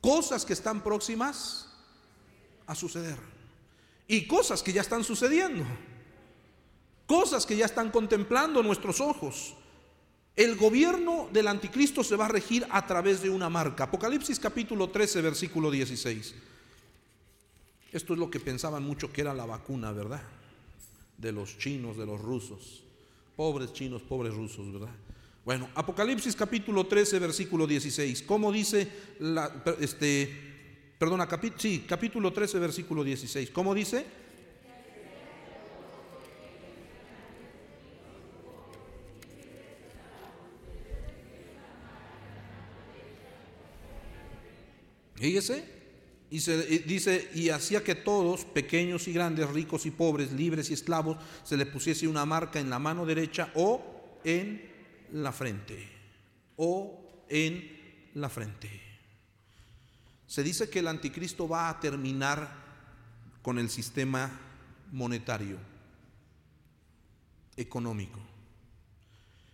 Cosas 0.00 0.44
que 0.44 0.52
están 0.52 0.82
próximas 0.82 1.68
a 2.66 2.74
suceder. 2.74 3.18
Y 4.06 4.26
cosas 4.26 4.62
que 4.62 4.72
ya 4.72 4.80
están 4.80 5.04
sucediendo. 5.04 5.64
Cosas 7.06 7.46
que 7.46 7.56
ya 7.56 7.66
están 7.66 7.90
contemplando 7.90 8.62
nuestros 8.62 9.00
ojos. 9.00 9.54
El 10.36 10.56
gobierno 10.56 11.28
del 11.32 11.48
anticristo 11.48 12.04
se 12.04 12.14
va 12.14 12.26
a 12.26 12.28
regir 12.28 12.66
a 12.70 12.86
través 12.86 13.22
de 13.22 13.30
una 13.30 13.48
marca. 13.48 13.84
Apocalipsis 13.84 14.38
capítulo 14.38 14.90
13, 14.90 15.20
versículo 15.22 15.70
16. 15.70 16.34
Esto 17.90 18.12
es 18.12 18.18
lo 18.18 18.30
que 18.30 18.38
pensaban 18.38 18.84
mucho 18.84 19.10
que 19.12 19.22
era 19.22 19.34
la 19.34 19.46
vacuna, 19.46 19.90
¿verdad? 19.92 20.22
de 21.18 21.32
los 21.32 21.58
chinos, 21.58 21.96
de 21.96 22.06
los 22.06 22.20
rusos. 22.20 22.84
Pobres 23.38 23.72
chinos, 23.72 24.02
pobres 24.02 24.34
rusos, 24.34 24.72
¿verdad? 24.72 24.92
Bueno, 25.44 25.68
Apocalipsis 25.76 26.34
capítulo 26.34 26.88
13, 26.88 27.20
versículo 27.20 27.68
16. 27.68 28.22
¿Cómo 28.22 28.50
dice 28.50 28.88
la, 29.20 29.62
este, 29.78 30.28
perdona, 30.98 31.28
sí, 31.56 31.84
capítulo 31.86 32.32
13, 32.32 32.58
versículo 32.58 33.04
16. 33.04 33.50
¿Cómo 33.50 33.76
dice? 33.76 34.04
Fíjese, 45.14 45.77
y 46.30 46.40
se, 46.40 46.58
dice, 46.80 47.30
y 47.34 47.48
hacía 47.48 47.82
que 47.82 47.94
todos, 47.94 48.44
pequeños 48.44 49.08
y 49.08 49.12
grandes, 49.12 49.48
ricos 49.48 49.86
y 49.86 49.90
pobres, 49.90 50.32
libres 50.32 50.68
y 50.70 50.74
esclavos, 50.74 51.16
se 51.42 51.56
le 51.56 51.64
pusiese 51.64 52.06
una 52.06 52.26
marca 52.26 52.60
en 52.60 52.68
la 52.68 52.78
mano 52.78 53.06
derecha 53.06 53.50
o 53.54 54.18
en 54.24 54.70
la 55.12 55.32
frente. 55.32 55.88
O 56.56 57.24
en 57.28 58.10
la 58.14 58.28
frente. 58.28 58.68
Se 60.26 60.42
dice 60.42 60.68
que 60.68 60.80
el 60.80 60.88
anticristo 60.88 61.48
va 61.48 61.70
a 61.70 61.80
terminar 61.80 62.52
con 63.40 63.58
el 63.58 63.70
sistema 63.70 64.30
monetario, 64.92 65.56
económico. 67.56 68.20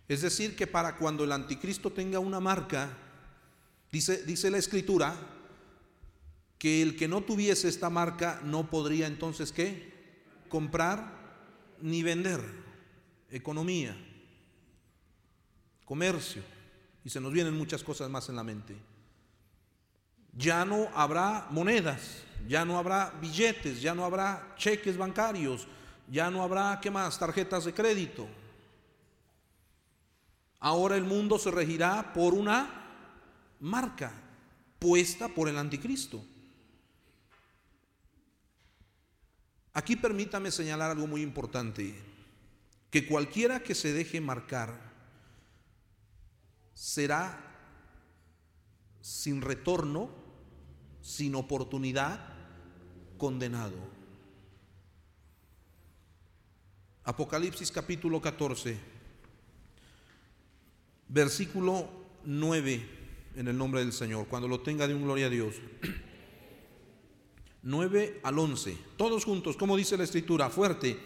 Es 0.09 0.21
decir, 0.21 0.57
que 0.57 0.67
para 0.67 0.97
cuando 0.97 1.23
el 1.23 1.31
anticristo 1.31 1.91
tenga 1.91 2.19
una 2.19 2.41
marca, 2.41 2.89
dice, 3.91 4.23
dice 4.23 4.51
la 4.51 4.57
escritura, 4.57 5.15
que 6.65 6.81
el 6.81 6.95
que 6.95 7.07
no 7.07 7.21
tuviese 7.21 7.67
esta 7.67 7.91
marca 7.91 8.41
no 8.43 8.71
podría 8.71 9.05
entonces 9.05 9.51
qué? 9.51 9.93
Comprar 10.49 11.13
ni 11.79 12.01
vender. 12.01 12.41
Economía, 13.29 13.95
comercio, 15.85 16.41
y 17.03 17.11
se 17.11 17.21
nos 17.21 17.31
vienen 17.31 17.55
muchas 17.55 17.83
cosas 17.83 18.09
más 18.09 18.29
en 18.29 18.35
la 18.35 18.43
mente. 18.43 18.75
Ya 20.33 20.65
no 20.65 20.89
habrá 20.95 21.45
monedas, 21.51 22.23
ya 22.47 22.65
no 22.65 22.79
habrá 22.79 23.13
billetes, 23.21 23.79
ya 23.79 23.93
no 23.93 24.03
habrá 24.03 24.55
cheques 24.57 24.97
bancarios, 24.97 25.67
ya 26.09 26.31
no 26.31 26.41
habrá, 26.41 26.79
¿qué 26.81 26.89
más? 26.89 27.19
Tarjetas 27.19 27.65
de 27.65 27.75
crédito. 27.75 28.27
Ahora 30.59 30.97
el 30.97 31.03
mundo 31.03 31.37
se 31.37 31.51
regirá 31.51 32.11
por 32.11 32.33
una 32.33 32.87
marca 33.59 34.11
puesta 34.79 35.27
por 35.27 35.47
el 35.47 35.59
anticristo. 35.59 36.25
Aquí 39.75 39.97
permítame 39.97 40.51
señalar 40.51 40.91
algo 40.91 41.05
muy 41.05 41.21
importante, 41.21 41.93
que 42.89 43.05
cualquiera 43.05 43.61
que 43.61 43.75
se 43.75 43.91
deje 43.91 44.21
marcar 44.21 44.73
será 46.73 47.37
sin 49.01 49.41
retorno, 49.41 50.09
sin 51.01 51.35
oportunidad, 51.35 52.21
condenado. 53.17 53.75
Apocalipsis 57.03 57.69
capítulo 57.69 58.21
14, 58.21 58.79
versículo 61.09 61.89
9, 62.23 62.89
en 63.35 63.47
el 63.49 63.57
nombre 63.57 63.81
del 63.81 63.91
Señor, 63.91 64.27
cuando 64.27 64.47
lo 64.47 64.61
tenga 64.61 64.87
de 64.87 64.95
un 64.95 65.03
gloria 65.03 65.25
a 65.25 65.29
Dios. 65.29 65.55
9 67.65 68.19
al 68.21 68.37
11, 68.37 68.77
todos 68.95 69.25
juntos, 69.25 69.57
como 69.57 69.75
dice 69.75 69.97
la 69.97 70.03
escritura, 70.03 70.51
fuerte. 70.51 70.99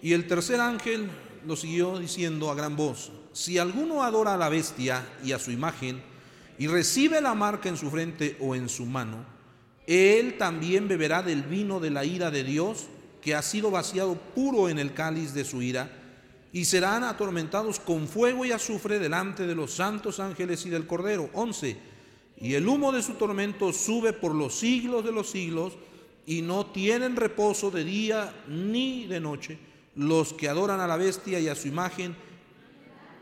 Y 0.00 0.14
el 0.14 0.26
tercer 0.26 0.58
ángel 0.58 1.10
lo 1.46 1.56
siguió 1.56 1.98
diciendo 1.98 2.50
a 2.50 2.54
gran 2.54 2.74
voz, 2.74 3.12
si 3.34 3.58
alguno 3.58 4.02
adora 4.02 4.32
a 4.32 4.38
la 4.38 4.48
bestia 4.48 5.06
y 5.22 5.32
a 5.32 5.38
su 5.38 5.50
imagen 5.50 6.02
y 6.58 6.68
recibe 6.68 7.20
la 7.20 7.34
marca 7.34 7.68
en 7.68 7.76
su 7.76 7.90
frente 7.90 8.38
o 8.40 8.54
en 8.54 8.70
su 8.70 8.86
mano, 8.86 9.26
él 9.86 10.38
también 10.38 10.88
beberá 10.88 11.22
del 11.22 11.42
vino 11.42 11.80
de 11.80 11.90
la 11.90 12.06
ira 12.06 12.30
de 12.30 12.44
Dios, 12.44 12.86
que 13.20 13.34
ha 13.34 13.42
sido 13.42 13.70
vaciado 13.70 14.14
puro 14.14 14.70
en 14.70 14.78
el 14.78 14.94
cáliz 14.94 15.34
de 15.34 15.44
su 15.44 15.60
ira, 15.60 15.90
y 16.50 16.64
serán 16.64 17.04
atormentados 17.04 17.78
con 17.78 18.08
fuego 18.08 18.46
y 18.46 18.52
azufre 18.52 18.98
delante 18.98 19.46
de 19.46 19.54
los 19.54 19.72
santos 19.72 20.18
ángeles 20.18 20.64
y 20.64 20.70
del 20.70 20.86
Cordero. 20.86 21.28
11. 21.34 21.76
Y 22.38 22.54
el 22.54 22.66
humo 22.66 22.90
de 22.90 23.02
su 23.02 23.14
tormento 23.14 23.72
sube 23.74 24.14
por 24.14 24.34
los 24.34 24.54
siglos 24.54 25.04
de 25.04 25.12
los 25.12 25.30
siglos, 25.30 25.74
y 26.30 26.42
no 26.42 26.66
tienen 26.66 27.16
reposo 27.16 27.72
de 27.72 27.82
día 27.82 28.32
ni 28.46 29.04
de 29.08 29.18
noche 29.18 29.58
los 29.96 30.32
que 30.32 30.48
adoran 30.48 30.78
a 30.78 30.86
la 30.86 30.96
bestia 30.96 31.40
y 31.40 31.48
a 31.48 31.56
su 31.56 31.66
imagen 31.66 32.14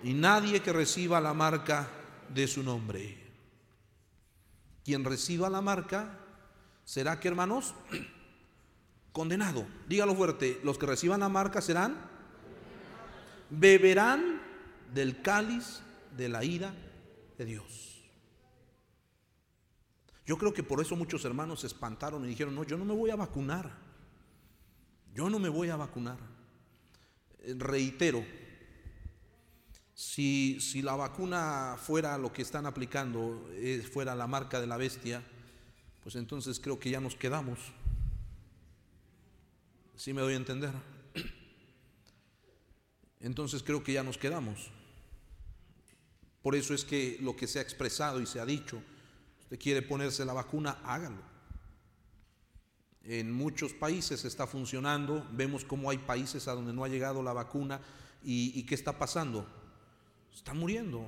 y 0.02 0.12
nadie 0.12 0.61
que 0.61 0.74
reciba 0.74 1.18
la 1.18 1.32
marca 1.32 1.88
de 2.28 2.46
su 2.46 2.62
nombre. 2.62 3.16
Quien 4.84 5.06
reciba 5.06 5.48
la 5.48 5.62
marca 5.62 6.18
será 6.84 7.18
que 7.18 7.28
hermanos 7.28 7.74
condenado. 9.12 9.64
Dígalo 9.88 10.14
fuerte, 10.14 10.61
los 10.62 10.76
que 10.76 10.84
reciban 10.84 11.20
la 11.20 11.30
marca 11.30 11.62
serán 11.62 11.96
beberán 13.48 14.42
del 14.92 15.22
cáliz 15.22 15.80
de 16.14 16.28
la 16.28 16.44
ira 16.44 16.74
de 17.38 17.44
Dios. 17.46 17.88
Yo 20.29 20.37
creo 20.37 20.53
que 20.53 20.62
por 20.62 20.79
eso 20.83 20.95
muchos 20.95 21.24
hermanos 21.24 21.61
se 21.61 21.68
espantaron 21.68 22.22
y 22.22 22.29
dijeron, 22.29 22.55
no, 22.55 22.62
yo 22.62 22.76
no 22.76 22.85
me 22.85 22.93
voy 22.93 23.09
a 23.09 23.16
vacunar. 23.16 23.72
Yo 25.14 25.31
no 25.31 25.39
me 25.39 25.49
voy 25.49 25.70
a 25.70 25.76
vacunar. 25.76 26.18
Eh, 27.39 27.55
reitero, 27.57 28.22
si, 29.95 30.61
si 30.61 30.83
la 30.83 30.97
vacuna 30.97 31.79
fuera 31.81 32.18
lo 32.18 32.31
que 32.31 32.43
están 32.43 32.66
aplicando, 32.66 33.49
eh, 33.53 33.81
fuera 33.91 34.14
la 34.14 34.26
marca 34.26 34.61
de 34.61 34.66
la 34.66 34.76
bestia, 34.76 35.22
pues 36.03 36.14
entonces 36.14 36.61
creo 36.61 36.79
que 36.79 36.91
ya 36.91 37.01
nos 37.01 37.16
quedamos. 37.16 37.59
¿Sí 39.97 40.12
me 40.12 40.20
doy 40.20 40.35
a 40.35 40.37
entender? 40.37 40.74
Entonces 43.20 43.62
creo 43.62 43.83
que 43.83 43.95
ya 43.95 44.03
nos 44.03 44.18
quedamos. 44.18 44.70
Por 46.43 46.55
eso 46.55 46.74
es 46.74 46.85
que 46.85 47.16
lo 47.22 47.35
que 47.35 47.47
se 47.47 47.61
ha 47.61 47.62
expresado 47.62 48.20
y 48.20 48.26
se 48.26 48.41
ha 48.41 48.45
dicho, 48.45 48.83
usted 49.49 49.59
quiere 49.59 49.80
ponerse 49.80 50.26
la 50.26 50.34
vacuna, 50.34 50.76
hágalo. 50.84 51.22
En 53.03 53.32
muchos 53.32 53.72
países 53.72 54.26
está 54.26 54.46
funcionando, 54.46 55.26
vemos 55.32 55.64
cómo 55.64 55.88
hay 55.88 55.96
países 55.96 56.46
a 56.49 56.53
donde 56.53 56.74
no 56.74 56.84
ha 56.84 56.88
llegado 56.88 57.22
la 57.22 57.32
vacuna 57.32 57.80
y, 58.22 58.62
qué 58.64 58.74
está 58.74 58.99
pasando. 58.99 59.49
Están 60.34 60.59
muriendo, 60.59 61.03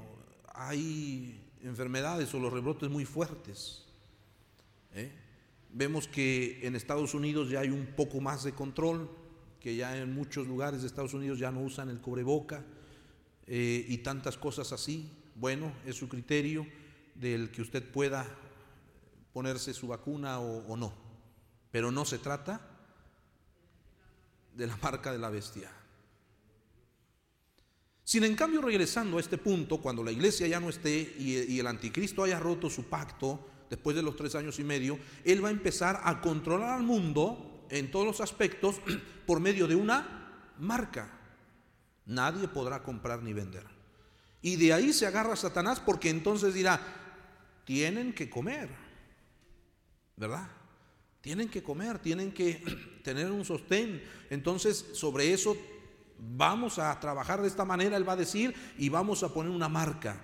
hay 0.54 1.38
enfermedades 1.62 2.32
o 2.32 2.38
los 2.38 2.50
rebrotes 2.50 2.88
muy 2.88 3.04
fuertes. 3.04 3.84
¿eh? 4.94 5.12
Vemos 5.68 6.08
que 6.08 6.66
en 6.66 6.76
Estados 6.76 7.12
Unidos 7.12 7.50
ya 7.50 7.60
hay 7.60 7.68
un 7.68 7.88
poco 7.94 8.22
más 8.22 8.42
de 8.42 8.52
control, 8.52 9.10
que 9.60 9.76
ya 9.76 9.98
en 9.98 10.14
muchos 10.14 10.46
lugares 10.46 10.80
de 10.80 10.86
Estados 10.86 11.12
Unidos 11.12 11.38
ya 11.38 11.50
no 11.50 11.60
usan 11.60 11.90
el 11.90 12.00
cubreboca 12.00 12.64
eh, 13.46 13.84
y 13.86 13.98
tantas 13.98 14.38
cosas 14.38 14.72
así. 14.72 15.12
Bueno, 15.34 15.74
es 15.84 15.96
su 15.96 16.08
criterio 16.08 16.66
del 17.20 17.50
que 17.50 17.62
usted 17.62 17.88
pueda 17.90 18.26
ponerse 19.32 19.74
su 19.74 19.86
vacuna 19.86 20.40
o, 20.40 20.76
no. 20.76 20.92
Pero 21.70 21.92
no 21.92 22.04
se 22.04 22.18
trata 22.18 22.60
de 24.54 24.66
la 24.66 24.76
marca 24.78 25.12
de 25.12 25.18
la 25.18 25.30
bestia. 25.30 25.70
Sin 28.02 28.24
en 28.24 28.34
cambio, 28.34 28.60
regresando 28.60 29.18
a 29.18 29.20
este 29.20 29.38
punto, 29.38 29.78
cuando 29.78 30.02
la 30.02 30.10
iglesia 30.10 30.48
ya 30.48 30.58
no 30.58 30.68
esté 30.68 31.14
y 31.18 31.60
el 31.60 31.66
anticristo 31.66 32.24
haya 32.24 32.40
roto 32.40 32.68
su 32.68 32.84
pacto, 32.84 33.46
después 33.70 33.94
de 33.94 34.02
los 34.02 34.16
tres 34.16 34.34
años 34.34 34.58
y 34.58 34.64
medio, 34.64 34.98
Él 35.24 35.42
va 35.42 35.48
a 35.48 35.52
empezar 35.52 36.00
a 36.02 36.20
controlar 36.20 36.70
al 36.70 36.82
mundo 36.82 37.66
en 37.70 37.90
todos 37.90 38.04
los 38.04 38.20
aspectos 38.20 38.80
por 39.26 39.38
medio 39.40 39.68
de 39.68 39.76
una 39.76 40.54
marca. 40.58 41.08
Nadie 42.04 42.48
podrá 42.48 42.82
comprar 42.82 43.22
ni 43.22 43.32
vender. 43.32 43.64
Y 44.42 44.56
de 44.56 44.72
ahí 44.72 44.92
se 44.92 45.06
agarra 45.06 45.36
Satanás 45.36 45.80
porque 45.80 46.10
entonces 46.10 46.54
dirá, 46.54 46.80
tienen 47.70 48.12
que 48.12 48.28
comer, 48.28 48.68
¿verdad? 50.16 50.48
Tienen 51.20 51.48
que 51.48 51.62
comer, 51.62 52.00
tienen 52.00 52.32
que 52.32 52.60
tener 53.04 53.30
un 53.30 53.44
sostén. 53.44 54.02
Entonces, 54.28 54.86
sobre 54.92 55.32
eso 55.32 55.56
vamos 56.18 56.80
a 56.80 56.98
trabajar 56.98 57.40
de 57.40 57.46
esta 57.46 57.64
manera, 57.64 57.96
él 57.96 58.08
va 58.08 58.14
a 58.14 58.16
decir, 58.16 58.52
y 58.76 58.88
vamos 58.88 59.22
a 59.22 59.32
poner 59.32 59.52
una 59.52 59.68
marca. 59.68 60.20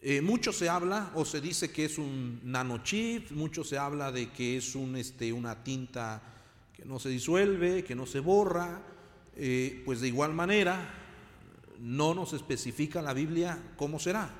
Eh, 0.00 0.22
mucho 0.22 0.54
se 0.54 0.70
habla 0.70 1.12
o 1.14 1.26
se 1.26 1.42
dice 1.42 1.70
que 1.70 1.84
es 1.84 1.98
un 1.98 2.40
nanochip, 2.42 3.30
mucho 3.32 3.62
se 3.62 3.76
habla 3.76 4.10
de 4.10 4.30
que 4.30 4.56
es 4.56 4.74
un, 4.74 4.96
este, 4.96 5.34
una 5.34 5.62
tinta 5.62 6.22
que 6.72 6.86
no 6.86 6.98
se 6.98 7.10
disuelve, 7.10 7.84
que 7.84 7.94
no 7.94 8.06
se 8.06 8.20
borra, 8.20 8.80
eh, 9.36 9.82
pues 9.84 10.00
de 10.00 10.08
igual 10.08 10.32
manera 10.32 10.94
no 11.78 12.14
nos 12.14 12.32
especifica 12.32 13.02
la 13.02 13.12
Biblia 13.12 13.62
cómo 13.76 13.98
será. 13.98 14.39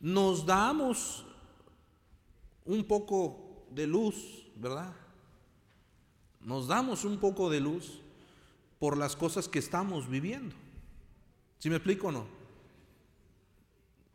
Nos 0.00 0.44
damos 0.44 1.24
un 2.64 2.84
poco 2.84 3.66
de 3.70 3.86
luz, 3.86 4.44
¿verdad? 4.56 4.94
Nos 6.40 6.68
damos 6.68 7.04
un 7.04 7.18
poco 7.18 7.50
de 7.50 7.60
luz 7.60 8.00
por 8.78 8.96
las 8.96 9.16
cosas 9.16 9.48
que 9.48 9.58
estamos 9.58 10.08
viviendo. 10.08 10.54
¿Sí 11.58 11.70
me 11.70 11.76
explico 11.76 12.08
o 12.08 12.12
no? 12.12 12.36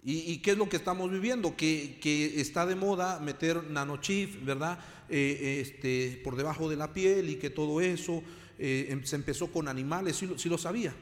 ¿Y, 0.04 0.38
qué 0.38 0.52
es 0.52 0.58
lo 0.58 0.68
que 0.68 0.78
estamos 0.78 1.12
viviendo? 1.12 1.56
Que, 1.56 2.00
está 2.38 2.66
de 2.66 2.76
moda 2.76 3.20
meter 3.20 3.64
nanochip, 3.70 4.44
¿verdad? 4.44 4.80
Eh, 5.10 5.60
este, 5.62 6.20
por 6.24 6.36
debajo 6.36 6.70
de 6.70 6.76
la 6.76 6.92
piel 6.92 7.30
y 7.30 7.36
que 7.36 7.52
todo 7.52 7.82
eso 7.82 8.24
eh, 8.58 8.88
em, 8.90 9.04
se 9.04 9.16
empezó 9.16 9.52
con 9.52 9.68
animales, 9.68 10.16
sí, 10.16 10.28
sí 10.38 10.50
lo 10.50 10.58
sabía. 10.58 10.96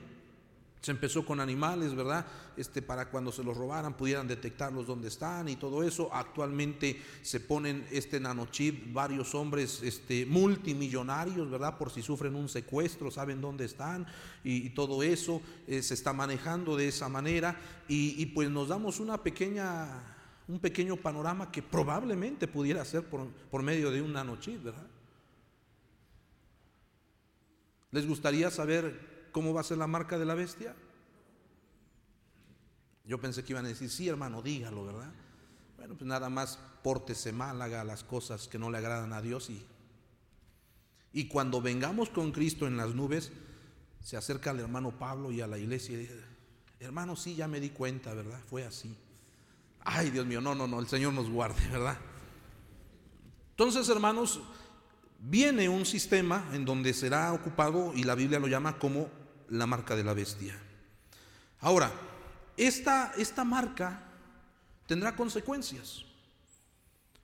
Se 0.82 0.92
empezó 0.92 1.26
con 1.26 1.42
animales, 1.42 1.94
¿verdad? 1.94 2.26
Este, 2.56 2.82
para 2.82 3.10
cuando 3.10 3.34
se 3.34 3.44
los 3.44 3.58
robaran 3.58 3.98
pudieran 3.98 4.30
detectarlos 4.30 4.88
donde 4.88 5.10
están 5.10 5.50
y 5.50 5.58
todo 5.58 5.84
eso. 5.84 6.10
Actualmente 6.14 7.02
se 7.22 7.42
ponen 7.42 7.86
este 7.92 8.18
nanochip 8.18 8.94
varios 8.94 9.36
hombres 9.36 9.82
este, 9.84 10.26
multimillonarios, 10.26 11.52
¿verdad? 11.52 11.78
Por 11.78 11.92
si 11.92 12.02
sufren 12.02 12.34
un 12.34 12.48
secuestro, 12.48 13.12
saben 13.12 13.42
dónde 13.42 13.66
están 13.66 14.08
y, 14.44 14.70
todo 14.70 15.04
eso 15.04 15.42
eh, 15.68 15.82
se 15.82 15.96
está 15.96 16.14
manejando 16.14 16.78
de 16.78 16.88
esa 16.88 17.10
manera 17.10 17.60
y, 17.90 18.26
pues 18.28 18.50
nos 18.50 18.70
damos 18.70 19.02
una 19.02 19.22
pequeña, 19.22 19.88
un 20.48 20.60
pequeño 20.60 20.96
panorama 20.96 21.52
que 21.52 21.62
probablemente 21.62 22.48
pudiera 22.48 22.86
ser 22.86 23.04
por, 23.04 23.28
por 23.52 23.64
medio 23.64 23.92
de 23.92 24.02
un 24.02 24.14
nanochip, 24.14 24.64
¿verdad? 24.64 24.88
¿Les 27.92 28.08
gustaría 28.08 28.50
saber 28.52 29.19
cómo 29.32 29.54
va 29.54 29.62
a 29.62 29.64
ser 29.64 29.78
la 29.78 29.88
marca 29.88 30.18
de 30.18 30.26
la 30.26 30.36
bestia? 30.36 30.76
Yo 33.06 33.20
pensé 33.20 33.44
que 33.44 33.54
iban 33.54 33.66
a 33.66 33.70
decir, 33.70 33.90
sí, 33.90 34.08
hermano, 34.08 34.42
dígalo, 34.42 34.86
¿verdad? 34.86 35.12
Bueno, 35.78 35.96
pues 35.96 36.08
nada 36.08 36.30
más 36.30 36.60
pórtese 36.84 37.32
mal, 37.32 37.62
haga 37.62 37.84
las 37.84 38.04
cosas 38.04 38.48
que 38.48 38.60
no 38.60 38.70
le 38.70 38.78
agradan 38.78 39.14
a 39.14 39.22
Dios 39.22 39.50
y, 39.50 39.66
y 41.12 41.28
cuando 41.28 41.62
vengamos 41.62 42.10
con 42.10 42.32
Cristo 42.32 42.68
en 42.68 42.78
las 42.78 42.94
nubes, 42.94 43.32
se 44.02 44.16
acerca 44.16 44.52
al 44.52 44.60
hermano 44.60 44.98
Pablo 44.98 45.32
y 45.32 45.42
a 45.42 45.48
la 45.48 45.58
iglesia 45.58 45.96
y 45.96 46.02
dice, 46.02 46.24
hermano, 46.80 47.16
sí, 47.16 47.36
ya 47.36 47.48
me 47.48 47.60
di 47.60 47.70
cuenta, 47.70 48.14
¿verdad? 48.14 48.40
Fue 48.48 48.64
así. 48.64 48.96
Ay, 49.82 50.12
Dios 50.12 50.26
mío, 50.26 50.42
no, 50.42 50.54
no, 50.54 50.68
no, 50.68 50.80
el 50.80 50.88
Señor 50.88 51.14
nos 51.14 51.30
guarde, 51.30 51.68
¿verdad? 51.70 51.98
Entonces, 53.52 53.90
hermanos, 53.90 54.40
viene 55.20 55.68
un 55.68 55.86
sistema 55.86 56.48
en 56.54 56.64
donde 56.64 56.94
será 56.94 57.34
ocupado, 57.34 57.94
y 57.96 58.04
la 58.04 58.16
Biblia 58.16 58.40
lo 58.40 58.48
llama 58.48 58.78
como 58.78 59.10
la 59.52 59.66
marca 59.66 59.96
de 59.96 60.04
la 60.04 60.14
bestia. 60.14 60.58
Ahora, 61.60 61.92
esta, 62.58 63.14
esta 63.18 63.44
marca 63.44 64.04
tendrá 64.86 65.16
consecuencias. 65.16 66.06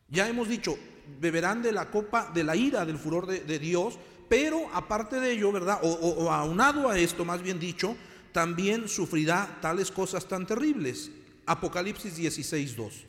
Ya 0.08 0.28
hemos 0.28 0.48
dicho, 0.48 0.78
beberán 1.20 1.62
de 1.62 1.72
la 1.72 1.90
copa 1.90 2.32
de 2.34 2.44
la 2.44 2.56
ira, 2.56 2.86
del 2.86 2.98
furor 2.98 3.26
de, 3.26 3.60
Dios, 3.60 3.98
pero 4.30 4.70
aparte 4.74 5.20
de 5.20 5.32
ello, 5.32 5.52
¿verdad? 5.52 5.80
O, 5.84 5.90
o, 5.90 6.32
aunado 6.32 6.90
a 6.90 6.98
esto, 6.98 7.26
más 7.26 7.42
bien 7.42 7.60
dicho, 7.60 7.96
también 8.32 8.88
sufrirá 8.88 9.60
tales 9.62 9.92
cosas 9.92 10.28
tan 10.28 10.46
terribles. 10.46 11.12
Apocalipsis 11.46 12.16
16, 12.16 12.76
2. 12.76 13.06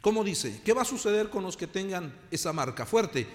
¿Cómo 0.00 0.22
dice? 0.22 0.60
¿Qué 0.64 0.72
va 0.72 0.82
a 0.82 0.84
suceder 0.84 1.30
con 1.30 1.42
los 1.42 1.56
que 1.56 1.66
tengan 1.66 2.14
esa 2.30 2.52
marca 2.52 2.86
fuerte? 2.86 3.26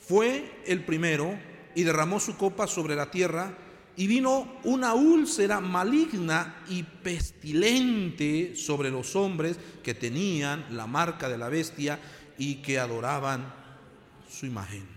Fue 0.00 0.60
el 0.66 0.84
primero 0.84 1.38
y 1.74 1.82
derramó 1.82 2.20
su 2.20 2.36
copa 2.36 2.66
sobre 2.66 2.94
la 2.94 3.10
tierra 3.10 3.56
y 3.96 4.06
vino 4.06 4.60
una 4.64 4.94
úlcera 4.94 5.60
maligna 5.60 6.64
y 6.68 6.82
pestilente 6.82 8.56
sobre 8.56 8.90
los 8.90 9.14
hombres 9.16 9.58
que 9.82 9.94
tenían 9.94 10.64
la 10.70 10.86
marca 10.86 11.28
de 11.28 11.38
la 11.38 11.48
bestia 11.48 11.98
y 12.38 12.56
que 12.56 12.78
adoraban 12.78 13.52
su 14.30 14.46
imagen. 14.46 14.88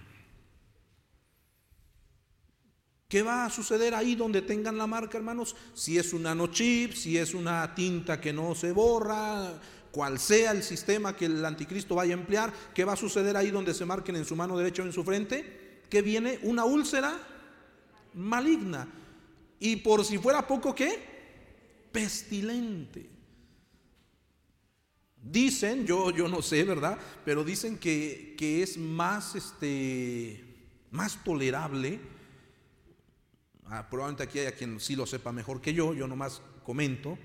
¿Qué 3.10 3.22
va 3.22 3.45
a 3.45 3.50
suceder 3.50 3.94
ahí 3.94 4.16
donde 4.16 4.41
tengan 4.41 4.78
la 4.78 4.88
marca, 4.88 5.18
hermanos? 5.18 5.56
Si 5.74 5.98
es 5.98 6.14
un 6.14 6.24
nanochip, 6.24 6.94
si 6.94 7.18
es 7.18 7.34
una 7.34 7.76
tinta 7.76 8.20
que 8.20 8.34
no 8.34 8.56
se 8.56 8.72
borra, 8.72 9.54
cual 9.91 10.18
sea 10.18 10.52
el 10.52 10.64
sistema 10.64 11.16
que 11.16 11.26
el 11.26 11.45
anticristo 11.45 11.94
vaya 11.94 12.16
a 12.16 12.18
emplear, 12.18 12.52
¿qué 12.74 12.86
va 12.86 12.94
a 12.94 12.95
suceder 12.95 13.38
ahí 13.38 13.52
donde 13.52 13.76
se 13.76 13.86
marquen 13.86 14.16
en 14.16 14.26
su 14.26 14.36
mano 14.36 14.58
derecha 14.58 14.82
o 14.82 14.86
en 14.86 14.94
su 14.94 15.04
frente? 15.04 15.62
Que 15.94 16.02
viene 16.02 16.40
una 16.41 16.65
úlcera 16.65 17.15
maligna. 18.15 18.88
Y 19.60 19.76
por 19.76 20.03
si 20.03 20.18
fuera 20.18 20.48
poco, 20.48 20.74
¿qué? 20.74 20.98
Pestilente. 21.91 23.07
Dicen, 25.22 25.86
yo, 25.86 26.10
yo 26.10 26.28
no 26.28 26.41
sé, 26.41 26.64
¿verdad? 26.64 26.98
Pero 27.24 27.44
dicen 27.44 27.78
que, 27.78 28.34
que 28.40 28.64
es 28.64 28.76
más, 28.76 29.36
este, 29.36 30.44
más 30.90 31.24
tolerable. 31.24 31.99
Ah, 33.65 33.88
probablemente 33.88 34.24
aquí 34.24 34.40
haya 34.40 34.56
quien 34.56 34.80
sí 34.80 34.95
lo 34.95 35.06
sepa 35.06 35.32
mejor 35.32 35.61
que 35.61 35.76
yo, 35.76 35.94
yo 35.94 36.07
nomás 36.07 36.41
comento 36.65 37.20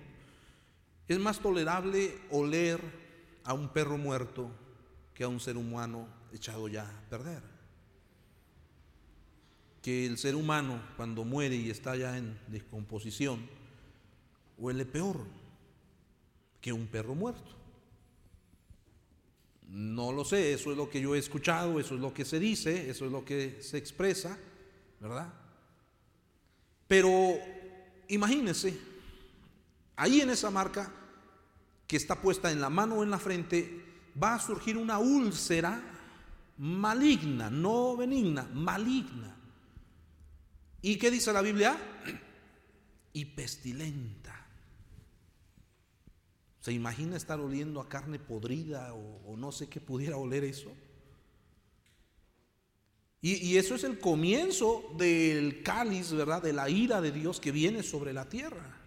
es 1.09 1.19
más 1.19 1.39
tolerable 1.39 2.19
oler 2.31 2.83
a 3.45 3.55
un 3.55 3.71
perro 3.71 3.97
muerto 3.97 4.51
que 5.15 5.25
a 5.25 5.29
un 5.29 5.41
ser 5.41 5.57
humano 5.57 6.07
echado 6.35 6.69
ya 6.69 6.83
a 6.83 7.09
perder. 7.09 7.58
Que 9.89 10.05
el 10.05 10.19
ser 10.19 10.37
humano 10.37 10.83
cuando 10.99 11.25
muere 11.25 11.57
y 11.57 11.71
está 11.71 11.97
ya 11.97 12.19
en 12.19 12.39
descomposición 12.49 13.49
huele 14.59 14.85
peor 14.85 15.17
que 16.61 16.75
un 16.75 16.87
perro 16.89 17.15
muerto. 17.15 17.57
No 19.67 20.13
lo 20.13 20.27
sé, 20.27 20.53
eso 20.53 20.73
es 20.73 20.77
lo 20.77 20.91
que 20.91 21.01
yo 21.01 21.15
he 21.15 21.19
escuchado, 21.19 21.81
eso 21.81 21.95
es 21.95 22.03
lo 22.03 22.13
que 22.13 22.27
se 22.27 22.39
dice, 22.39 22.91
eso 22.91 23.07
es 23.07 23.11
lo 23.11 23.25
que 23.25 23.63
se 23.63 23.79
expresa, 23.79 24.39
¿verdad? 25.01 25.33
Pero 26.87 27.39
imagínense, 28.09 28.79
ahí 29.97 30.21
en 30.21 30.29
esa 30.29 30.51
marca 30.51 30.93
que 31.87 31.97
está 31.97 32.21
puesta 32.21 32.53
en 32.53 32.61
la 32.61 32.69
mano 32.69 32.97
o 32.97 33.05
en 33.05 33.11
la 33.11 33.19
frente, 33.19 33.87
va 34.23 34.35
a 34.35 34.39
surgir 34.39 34.77
una 34.77 34.99
úlcera 34.99 35.81
maligna, 36.59 37.49
no 37.49 37.97
benigna, 37.97 38.47
maligna. 38.53 39.38
¿Y 40.83 40.97
qué 40.97 41.11
dice 41.11 41.33
la 41.33 41.43
Biblia? 41.43 41.77
Y 43.13 43.25
pestilenta. 43.25 44.47
¿Se 46.61 46.73
imagina 46.73 47.17
estar 47.17 47.41
oliendo 47.41 47.81
a 47.81 47.89
carne 47.89 48.19
podrida 48.19 48.93
o, 48.95 49.37
no 49.37 49.53
sé 49.53 49.69
qué 49.69 49.81
pudiera 49.81 50.17
oler 50.17 50.45
eso? 50.45 50.71
Y, 53.21 53.35
y, 53.35 53.57
eso 53.57 53.75
es 53.75 53.83
el 53.83 53.99
comienzo 53.99 54.95
del 54.97 55.63
cáliz, 55.63 56.13
¿verdad? 56.13 56.43
De 56.43 56.53
la 56.53 56.69
ira 56.71 57.01
de 57.01 57.11
Dios 57.11 57.41
que 57.41 57.51
viene 57.51 57.83
sobre 57.83 58.13
la 58.13 58.29
tierra. 58.29 58.78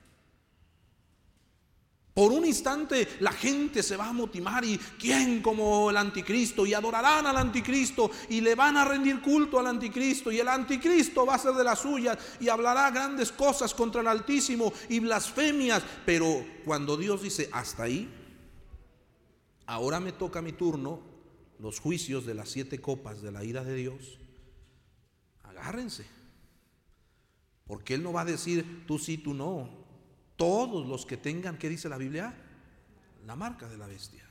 Por 2.13 2.33
un 2.33 2.45
instante 2.45 3.07
la 3.21 3.31
gente 3.31 3.81
se 3.81 3.95
va 3.95 4.09
a 4.09 4.13
motivar 4.13 4.65
y 4.65 4.77
quién 4.99 5.41
como 5.41 5.89
el 5.89 5.95
anticristo 5.95 6.65
y 6.65 6.73
adorarán 6.73 7.25
al 7.25 7.37
anticristo 7.37 8.11
y 8.27 8.41
le 8.41 8.53
van 8.53 8.75
a 8.75 8.83
rendir 8.83 9.21
culto 9.21 9.57
al 9.57 9.67
anticristo 9.67 10.29
y 10.29 10.39
el 10.39 10.49
anticristo 10.49 11.25
va 11.25 11.35
a 11.35 11.39
ser 11.39 11.53
de 11.53 11.63
las 11.63 11.79
suyas 11.79 12.17
y 12.41 12.49
hablará 12.49 12.91
grandes 12.91 13.31
cosas 13.31 13.73
contra 13.73 14.01
el 14.01 14.07
Altísimo 14.07 14.73
y 14.89 14.99
blasfemias. 14.99 15.83
Pero 16.05 16.45
cuando 16.65 16.97
Dios 16.97 17.21
dice 17.21 17.49
hasta 17.53 17.83
ahí, 17.83 18.09
ahora 19.65 20.01
me 20.01 20.11
toca 20.11 20.41
mi 20.41 20.51
turno, 20.51 20.99
los 21.59 21.79
juicios 21.79 22.25
de 22.25 22.33
las 22.33 22.49
siete 22.49 22.81
copas 22.81 23.21
de 23.21 23.31
la 23.31 23.45
ira 23.45 23.63
de 23.63 23.75
Dios, 23.75 24.19
agárrense. 25.43 26.05
Porque 27.65 27.93
Él 27.93 28.03
no 28.03 28.11
va 28.11 28.21
a 28.21 28.25
decir 28.25 28.83
tú 28.85 28.99
sí, 28.99 29.17
tú 29.17 29.33
no 29.33 29.80
todos 30.41 30.87
los 30.87 31.05
que 31.05 31.17
tengan, 31.17 31.55
¿qué 31.59 31.69
dice 31.69 31.87
la 31.87 31.99
Biblia? 31.99 32.33
La 33.27 33.35
marca 33.35 33.67
de 33.67 33.77
la 33.77 33.85
bestia. 33.85 34.27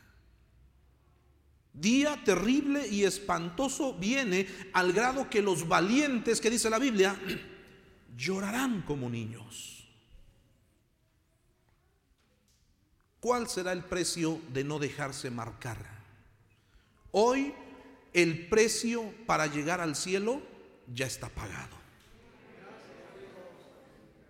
Día 1.72 2.20
terrible 2.24 2.88
y 2.88 3.04
espantoso 3.04 3.94
viene 3.94 4.44
al 4.72 4.92
grado 4.92 5.30
que 5.30 5.40
los 5.40 5.68
valientes, 5.68 6.40
que 6.40 6.50
dice 6.50 6.68
la 6.68 6.80
Biblia, 6.80 7.16
llorarán 8.16 8.82
como 8.82 9.08
niños. 9.08 9.88
¿Cuál 13.20 13.48
será 13.48 13.70
el 13.70 13.84
precio 13.84 14.40
de 14.52 14.64
no 14.64 14.80
dejarse 14.80 15.30
marcar? 15.30 15.78
Hoy 17.12 17.54
el 18.12 18.48
precio 18.48 19.14
para 19.26 19.46
llegar 19.46 19.80
al 19.80 19.94
cielo 19.94 20.42
ya 20.92 21.06
está 21.06 21.28
pagado. 21.28 21.78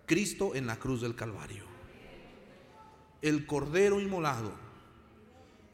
Cristo 0.05 0.53
en 0.53 0.67
la 0.67 0.77
cruz 0.77 1.01
del 1.01 1.15
Calvario 1.15 1.70
el 3.21 3.45
cordero 3.45 3.99
inmolado, 3.99 4.51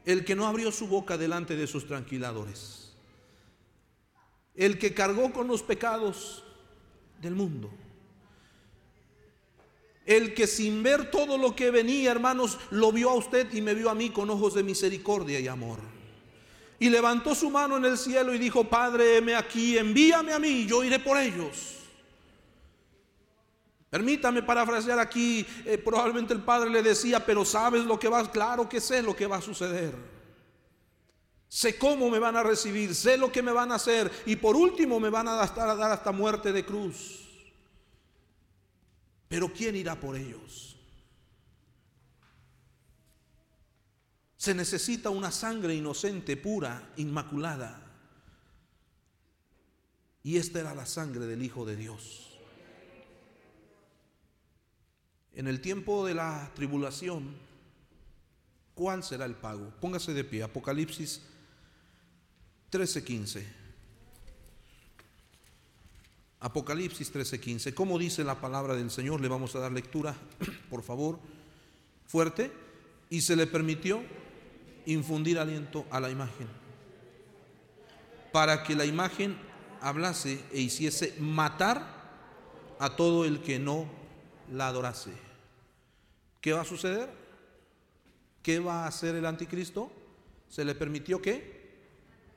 el 0.04 0.24
que 0.24 0.34
no 0.34 0.46
abrió 0.46 0.72
su 0.72 0.86
boca 0.86 1.16
delante 1.16 1.56
de 1.56 1.66
sus 1.66 1.86
tranquiladores, 1.86 2.92
el 4.54 4.78
que 4.78 4.94
cargó 4.94 5.32
con 5.32 5.46
los 5.48 5.62
pecados 5.62 6.44
del 7.20 7.34
mundo, 7.34 7.70
el 10.06 10.34
que 10.34 10.46
sin 10.46 10.82
ver 10.82 11.10
todo 11.10 11.36
lo 11.36 11.54
que 11.54 11.70
venía, 11.70 12.10
hermanos, 12.10 12.58
lo 12.70 12.92
vio 12.92 13.10
a 13.10 13.14
usted 13.14 13.52
y 13.52 13.60
me 13.60 13.74
vio 13.74 13.90
a 13.90 13.94
mí 13.94 14.10
con 14.10 14.30
ojos 14.30 14.54
de 14.54 14.62
misericordia 14.62 15.38
y 15.38 15.48
amor. 15.48 15.78
Y 16.78 16.88
levantó 16.88 17.34
su 17.34 17.50
mano 17.50 17.76
en 17.76 17.84
el 17.84 17.98
cielo 17.98 18.32
y 18.32 18.38
dijo, 18.38 18.64
Padre, 18.64 19.18
heme 19.18 19.34
aquí, 19.34 19.76
envíame 19.76 20.32
a 20.32 20.38
mí, 20.38 20.64
yo 20.66 20.82
iré 20.84 20.98
por 20.98 21.18
ellos. 21.18 21.77
Permítame 23.90 24.42
parafrasear 24.42 24.98
aquí, 24.98 25.46
eh, 25.64 25.78
probablemente 25.78 26.34
el 26.34 26.42
padre 26.42 26.68
le 26.68 26.82
decía, 26.82 27.24
pero 27.24 27.44
sabes 27.44 27.84
lo 27.84 27.98
que 27.98 28.08
va, 28.08 28.30
claro 28.30 28.68
que 28.68 28.80
sé 28.80 29.02
lo 29.02 29.16
que 29.16 29.26
va 29.26 29.36
a 29.36 29.42
suceder. 29.42 29.94
Sé 31.48 31.78
cómo 31.78 32.10
me 32.10 32.18
van 32.18 32.36
a 32.36 32.42
recibir, 32.42 32.94
sé 32.94 33.16
lo 33.16 33.32
que 33.32 33.42
me 33.42 33.52
van 33.52 33.72
a 33.72 33.76
hacer 33.76 34.10
y 34.26 34.36
por 34.36 34.56
último 34.56 35.00
me 35.00 35.08
van 35.08 35.28
a 35.28 35.42
a 35.42 35.74
dar 35.74 35.92
hasta 35.92 36.12
muerte 36.12 36.52
de 36.52 36.66
cruz. 36.66 37.26
Pero 39.28 39.50
¿quién 39.52 39.76
irá 39.76 39.98
por 39.98 40.16
ellos? 40.16 40.76
Se 44.36 44.54
necesita 44.54 45.10
una 45.10 45.30
sangre 45.30 45.74
inocente, 45.74 46.36
pura, 46.36 46.92
inmaculada. 46.96 47.84
Y 50.22 50.36
esta 50.36 50.60
era 50.60 50.74
la 50.74 50.86
sangre 50.86 51.26
del 51.26 51.42
Hijo 51.42 51.64
de 51.64 51.76
Dios. 51.76 52.27
En 55.38 55.46
el 55.46 55.60
tiempo 55.60 56.04
de 56.04 56.14
la 56.14 56.50
tribulación, 56.56 57.32
¿cuál 58.74 59.04
será 59.04 59.24
el 59.24 59.36
pago? 59.36 59.72
Póngase 59.80 60.12
de 60.12 60.24
pie, 60.24 60.42
Apocalipsis 60.42 61.22
13:15. 62.72 63.46
Apocalipsis 66.40 67.12
13:15. 67.12 67.72
¿Cómo 67.72 68.00
dice 68.00 68.24
la 68.24 68.40
palabra 68.40 68.74
del 68.74 68.90
Señor? 68.90 69.20
Le 69.20 69.28
vamos 69.28 69.54
a 69.54 69.60
dar 69.60 69.70
lectura, 69.70 70.16
por 70.70 70.82
favor, 70.82 71.20
fuerte. 72.04 72.50
Y 73.08 73.20
se 73.20 73.36
le 73.36 73.46
permitió 73.46 74.02
infundir 74.86 75.38
aliento 75.38 75.86
a 75.92 76.00
la 76.00 76.10
imagen, 76.10 76.48
para 78.32 78.64
que 78.64 78.74
la 78.74 78.86
imagen 78.86 79.38
hablase 79.80 80.44
e 80.52 80.62
hiciese 80.62 81.14
matar 81.20 82.74
a 82.80 82.96
todo 82.96 83.24
el 83.24 83.40
que 83.40 83.60
no 83.60 83.86
la 84.50 84.66
adorase. 84.66 85.27
¿Qué 86.40 86.52
va 86.52 86.60
a 86.60 86.64
suceder? 86.64 87.10
¿Qué 88.42 88.60
va 88.60 88.84
a 88.84 88.88
hacer 88.88 89.14
el 89.14 89.26
anticristo? 89.26 89.90
Se 90.48 90.64
le 90.64 90.74
permitió 90.74 91.20
que 91.20 91.58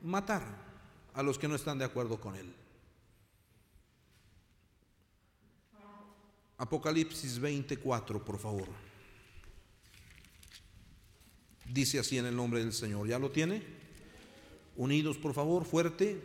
matar 0.02 0.42
a 1.14 1.22
los 1.22 1.38
que 1.38 1.48
no 1.48 1.54
están 1.54 1.78
de 1.78 1.84
acuerdo 1.84 2.20
con 2.20 2.34
él. 2.36 2.52
Apocalipsis 6.58 7.38
24, 7.38 8.24
por 8.24 8.38
favor. 8.38 8.68
Dice 11.66 11.98
así 11.98 12.18
en 12.18 12.26
el 12.26 12.36
nombre 12.36 12.60
del 12.60 12.72
Señor. 12.72 13.08
¿Ya 13.08 13.18
lo 13.18 13.30
tiene? 13.30 13.62
Unidos, 14.76 15.18
por 15.18 15.34
favor, 15.34 15.64
fuerte. 15.64 16.22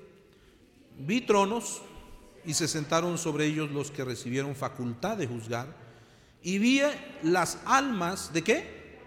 Vi 1.00 1.22
tronos 1.22 1.82
y 2.46 2.54
se 2.54 2.68
sentaron 2.68 3.18
sobre 3.18 3.46
ellos 3.46 3.72
los 3.72 3.92
que 3.92 4.04
recibieron 4.04 4.56
facultad 4.56 5.18
de 5.18 5.28
juzgar 5.28 5.87
y 6.42 6.60
vi 6.60 6.82
las 7.24 7.60
almas 7.66 8.34
de 8.34 8.44
qué? 8.44 9.00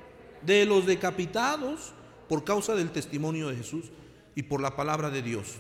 De 0.43 0.65
los 0.67 0.87
decapitados 0.87 1.93
por 2.29 2.45
causa 2.45 2.75
del 2.75 2.91
testimonio 2.91 3.49
de 3.49 3.57
Jesús 3.57 3.87
y 4.35 4.45
por 4.45 4.61
la 4.61 4.77
palabra 4.77 5.11
de 5.11 5.23
Dios. 5.23 5.57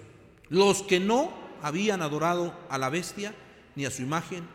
Los 0.49 0.83
que 0.83 1.01
no 1.01 1.33
habían 1.63 2.03
adorado 2.03 2.55
a 2.69 2.79
la 2.79 2.91
bestia 2.91 3.35
ni 3.77 3.85
a 3.85 3.91
su 3.91 4.03
imagen 4.03 4.47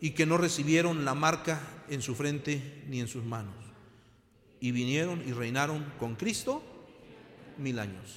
y 0.00 0.10
que 0.10 0.26
no 0.26 0.38
recibieron 0.38 1.04
la 1.04 1.14
marca 1.14 1.60
en 1.88 2.02
su 2.02 2.14
frente 2.14 2.84
ni 2.88 3.00
en 3.00 3.08
sus 3.08 3.24
manos. 3.24 3.54
Y 4.60 4.72
vinieron 4.72 5.22
y 5.26 5.32
reinaron 5.32 5.84
con 5.98 6.16
Cristo 6.16 6.62
mil 7.58 7.78
años. 7.78 8.16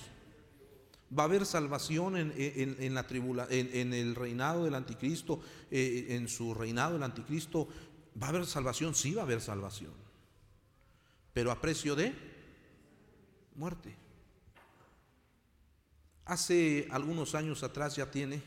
Va 1.17 1.23
a 1.23 1.25
haber 1.25 1.45
salvación 1.45 2.15
en, 2.17 2.95
la 2.95 3.05
tribula, 3.05 3.47
en, 3.49 3.93
el 3.93 4.15
reinado 4.15 4.63
del 4.63 4.73
anticristo, 4.73 5.41
eh, 5.69 6.07
en 6.09 6.27
su 6.27 6.55
reinado 6.55 6.95
el 6.95 7.03
anticristo 7.03 7.67
¿Va 8.21 8.27
a 8.27 8.29
haber 8.29 8.45
salvación? 8.45 8.95
Sí 8.95 9.13
va 9.13 9.21
a 9.21 9.25
haber 9.25 9.41
salvación. 9.41 9.91
Pero 11.33 11.51
a 11.51 11.59
precio 11.59 11.95
de 11.95 12.13
muerte. 13.55 13.95
Hace 16.25 16.87
algunos 16.91 17.35
años 17.35 17.63
atrás 17.63 17.95
ya 17.95 18.09
tiene, 18.09 18.41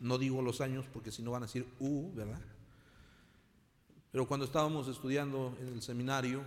no 0.00 0.18
digo 0.18 0.42
los 0.42 0.60
años 0.60 0.84
porque 0.92 1.12
si 1.12 1.22
no 1.22 1.30
van 1.30 1.44
a 1.44 1.46
decir, 1.46 1.66
uh, 1.78 2.12
¿verdad? 2.12 2.40
Pero 4.10 4.26
cuando 4.26 4.46
estábamos 4.46 4.88
estudiando 4.88 5.56
en 5.60 5.68
el 5.68 5.82
seminario, 5.82 6.42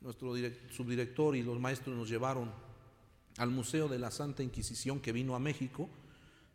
nuestro 0.00 0.34
subdirector 0.70 1.36
y 1.36 1.42
los 1.42 1.60
maestros 1.60 1.96
nos 1.96 2.08
llevaron 2.08 2.50
al 3.38 3.50
Museo 3.50 3.88
de 3.88 3.98
la 3.98 4.10
Santa 4.10 4.42
Inquisición 4.42 5.00
que 5.00 5.12
vino 5.12 5.34
a 5.34 5.38
México, 5.38 5.88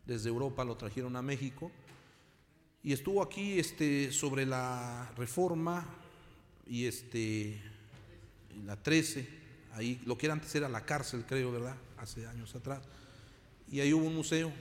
desde 0.06 0.28
Europa 0.28 0.64
lo 0.64 0.76
trajeron 0.76 1.16
a 1.16 1.22
México, 1.22 1.70
y 2.82 2.92
estuvo 2.92 3.22
aquí 3.22 3.58
este, 3.58 4.10
sobre 4.12 4.46
la 4.46 5.12
reforma 5.16 5.86
y 6.66 6.86
este, 6.86 7.60
la 8.64 8.82
13, 8.82 9.28
ahí 9.72 10.00
lo 10.06 10.16
que 10.16 10.26
era 10.26 10.32
antes 10.32 10.54
era 10.54 10.68
la 10.68 10.84
cárcel, 10.84 11.24
creo, 11.28 11.52
¿verdad? 11.52 11.76
Hace 11.98 12.26
años 12.26 12.54
atrás. 12.54 12.82
Y 13.70 13.80
ahí 13.80 13.92
hubo 13.92 14.06
un 14.06 14.14
museo. 14.14 14.52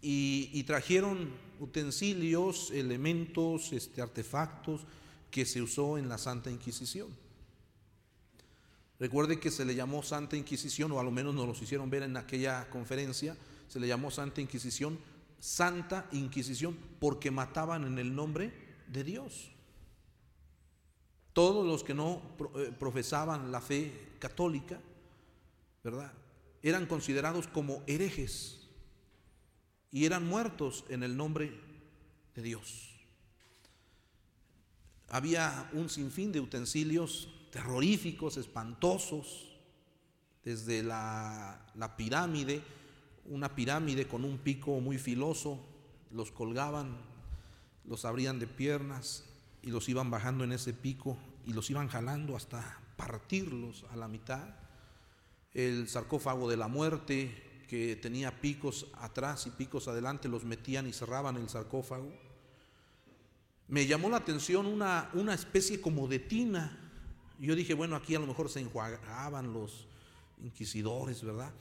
y, 0.00 0.62
trajeron 0.62 1.30
utensilios, 1.60 2.70
elementos, 2.70 3.72
este, 3.72 4.00
artefactos 4.00 4.82
que 5.30 5.44
se 5.44 5.60
usó 5.60 5.98
en 5.98 6.08
la 6.08 6.18
Santa 6.18 6.50
Inquisición. 6.50 7.08
Recuerde 9.00 9.38
que 9.38 9.50
se 9.50 9.64
le 9.64 9.74
llamó 9.74 10.02
Santa 10.02 10.36
Inquisición, 10.36 10.92
o 10.92 11.00
a 11.00 11.04
lo 11.04 11.10
menos 11.10 11.34
nos 11.34 11.46
los 11.46 11.62
hicieron 11.62 11.90
ver 11.90 12.02
en 12.02 12.16
aquella 12.16 12.68
conferencia, 12.70 13.36
se 13.68 13.80
le 13.80 13.86
llamó 13.86 14.10
Santa 14.10 14.40
Inquisición, 14.40 14.98
Santa 15.38 16.08
Inquisición, 16.12 16.76
porque 16.98 17.30
mataban 17.30 17.84
en 17.84 17.98
el 17.98 18.14
nombre 18.14 18.52
de 18.88 19.04
Dios. 19.04 19.50
Todos 21.32 21.66
los 21.66 21.84
que 21.84 21.94
no 21.94 22.20
eh, 22.56 22.72
profesaban 22.78 23.52
la 23.52 23.60
fe 23.60 24.16
católica, 24.18 24.80
¿verdad? 25.84 26.12
Eran 26.62 26.86
considerados 26.86 27.46
como 27.46 27.82
herejes 27.86 28.68
y 29.92 30.04
eran 30.04 30.26
muertos 30.26 30.84
en 30.88 31.02
el 31.02 31.16
nombre 31.16 31.60
de 32.34 32.42
Dios. 32.42 32.90
Había 35.08 35.70
un 35.72 35.88
sinfín 35.88 36.32
de 36.32 36.40
utensilios 36.40 37.28
terroríficos, 37.50 38.36
espantosos, 38.36 39.56
desde 40.44 40.82
la, 40.82 41.66
la 41.74 41.96
pirámide, 41.96 42.62
una 43.28 43.54
pirámide 43.54 44.06
con 44.06 44.24
un 44.24 44.38
pico 44.38 44.80
muy 44.80 44.98
filoso, 44.98 45.60
los 46.10 46.30
colgaban, 46.32 46.96
los 47.84 48.04
abrían 48.04 48.38
de 48.38 48.46
piernas 48.46 49.24
y 49.62 49.70
los 49.70 49.88
iban 49.88 50.10
bajando 50.10 50.44
en 50.44 50.52
ese 50.52 50.72
pico 50.72 51.16
y 51.46 51.52
los 51.52 51.70
iban 51.70 51.88
jalando 51.88 52.36
hasta 52.36 52.80
partirlos 52.96 53.84
a 53.90 53.96
la 53.96 54.08
mitad. 54.08 54.48
El 55.54 55.88
sarcófago 55.88 56.48
de 56.48 56.56
la 56.56 56.68
muerte 56.68 57.64
que 57.68 57.96
tenía 57.96 58.40
picos 58.40 58.86
atrás 58.94 59.46
y 59.46 59.50
picos 59.50 59.88
adelante, 59.88 60.28
los 60.28 60.44
metían 60.44 60.86
y 60.86 60.92
cerraban 60.92 61.36
el 61.36 61.48
sarcófago. 61.48 62.10
Me 63.68 63.86
llamó 63.86 64.08
la 64.08 64.16
atención 64.16 64.66
una, 64.66 65.10
una 65.12 65.34
especie 65.34 65.80
como 65.80 66.08
de 66.08 66.18
tina. 66.18 66.78
Yo 67.38 67.54
dije, 67.54 67.74
bueno, 67.74 67.94
aquí 67.94 68.14
a 68.14 68.20
lo 68.20 68.26
mejor 68.26 68.48
se 68.48 68.60
enjuagaban 68.60 69.52
los 69.52 69.86
inquisidores, 70.42 71.22
¿verdad? 71.22 71.52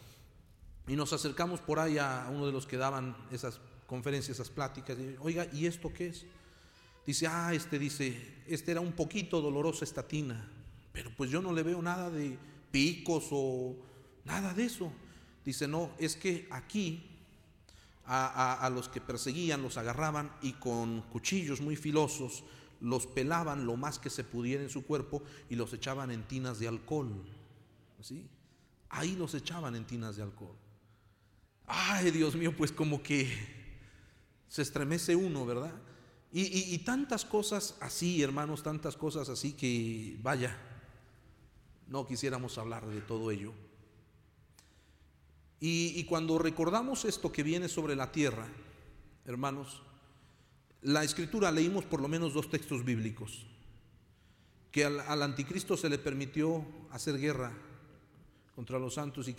Y 0.87 0.95
nos 0.95 1.11
acercamos 1.11 1.59
por 1.59 1.79
ahí 1.79 1.97
a 1.97 2.27
uno 2.31 2.45
de 2.45 2.51
los 2.51 2.65
que 2.65 2.77
daban 2.77 3.15
esas 3.31 3.59
conferencias, 3.87 4.37
esas 4.37 4.49
pláticas. 4.49 4.97
Y, 4.97 5.15
Oiga, 5.19 5.47
¿y 5.51 5.65
esto 5.65 5.91
qué 5.93 6.07
es? 6.07 6.25
Dice, 7.05 7.27
ah, 7.27 7.53
este 7.53 7.77
dice, 7.77 8.43
este 8.47 8.71
era 8.71 8.81
un 8.81 8.93
poquito 8.93 9.41
dolorosa 9.41 9.85
esta 9.85 10.07
tina, 10.07 10.49
pero 10.91 11.09
pues 11.15 11.29
yo 11.29 11.41
no 11.41 11.53
le 11.53 11.63
veo 11.63 11.81
nada 11.81 12.09
de 12.09 12.37
picos 12.71 13.27
o 13.31 13.75
nada 14.25 14.53
de 14.53 14.65
eso. 14.65 14.91
Dice, 15.45 15.67
no, 15.67 15.91
es 15.97 16.15
que 16.15 16.47
aquí 16.51 17.09
a, 18.05 18.65
a, 18.65 18.69
los 18.69 18.89
que 18.89 18.99
perseguían 18.99 19.61
los 19.61 19.77
agarraban 19.77 20.31
y 20.41 20.53
con 20.53 21.01
cuchillos 21.03 21.61
muy 21.61 21.75
filosos 21.75 22.43
los 22.79 23.07
pelaban 23.07 23.65
lo 23.65 23.75
más 23.75 23.99
que 23.99 24.09
se 24.09 24.23
pudiera 24.23 24.63
en 24.63 24.69
su 24.69 24.85
cuerpo 24.85 25.23
y 25.49 25.55
los 25.55 25.73
echaban 25.73 26.11
en 26.11 26.23
tinas 26.23 26.59
de 26.59 26.67
alcohol. 26.67 27.23
¿Sí? 28.01 28.27
Ahí 28.89 29.15
los 29.15 29.33
echaban 29.33 29.75
en 29.75 29.85
tinas 29.85 30.15
de 30.15 30.23
alcohol. 30.23 30.55
Ay, 31.67 32.11
Dios 32.11 32.35
mío, 32.35 32.55
pues 32.55 32.71
como 32.71 33.03
que 33.03 33.29
se 34.47 34.61
estremece 34.61 35.15
uno, 35.17 35.45
¿verdad? 35.45 35.73
Y, 36.31 36.77
tantas 36.79 37.25
cosas 37.25 37.75
así, 37.81 38.21
hermanos, 38.21 38.61
tantas 38.61 38.95
cosas 38.95 39.27
así 39.27 39.53
que, 39.53 40.17
vaya, 40.21 40.57
no 41.87 42.05
quisiéramos 42.05 42.57
hablar 42.57 42.85
de 42.85 43.01
todo 43.01 43.31
ello. 43.31 43.53
Y, 45.59 46.03
cuando 46.05 46.37
recordamos 46.37 47.05
esto 47.05 47.31
que 47.31 47.43
viene 47.43 47.67
sobre 47.67 47.95
la 47.95 48.11
tierra, 48.11 48.47
hermanos, 49.25 49.81
la 50.81 51.03
escritura 51.03 51.51
leímos 51.51 51.85
por 51.85 52.01
lo 52.01 52.07
menos 52.07 52.33
dos 52.33 52.49
textos 52.49 52.85
bíblicos, 52.85 53.45
que 54.71 54.85
al, 54.85 55.23
anticristo 55.23 55.75
se 55.75 55.89
le 55.89 55.97
permitió 55.97 56.65
hacer 56.91 57.17
guerra 57.17 57.51
contra 58.55 58.79
los 58.79 58.93
santos 58.93 59.27
y 59.27 59.35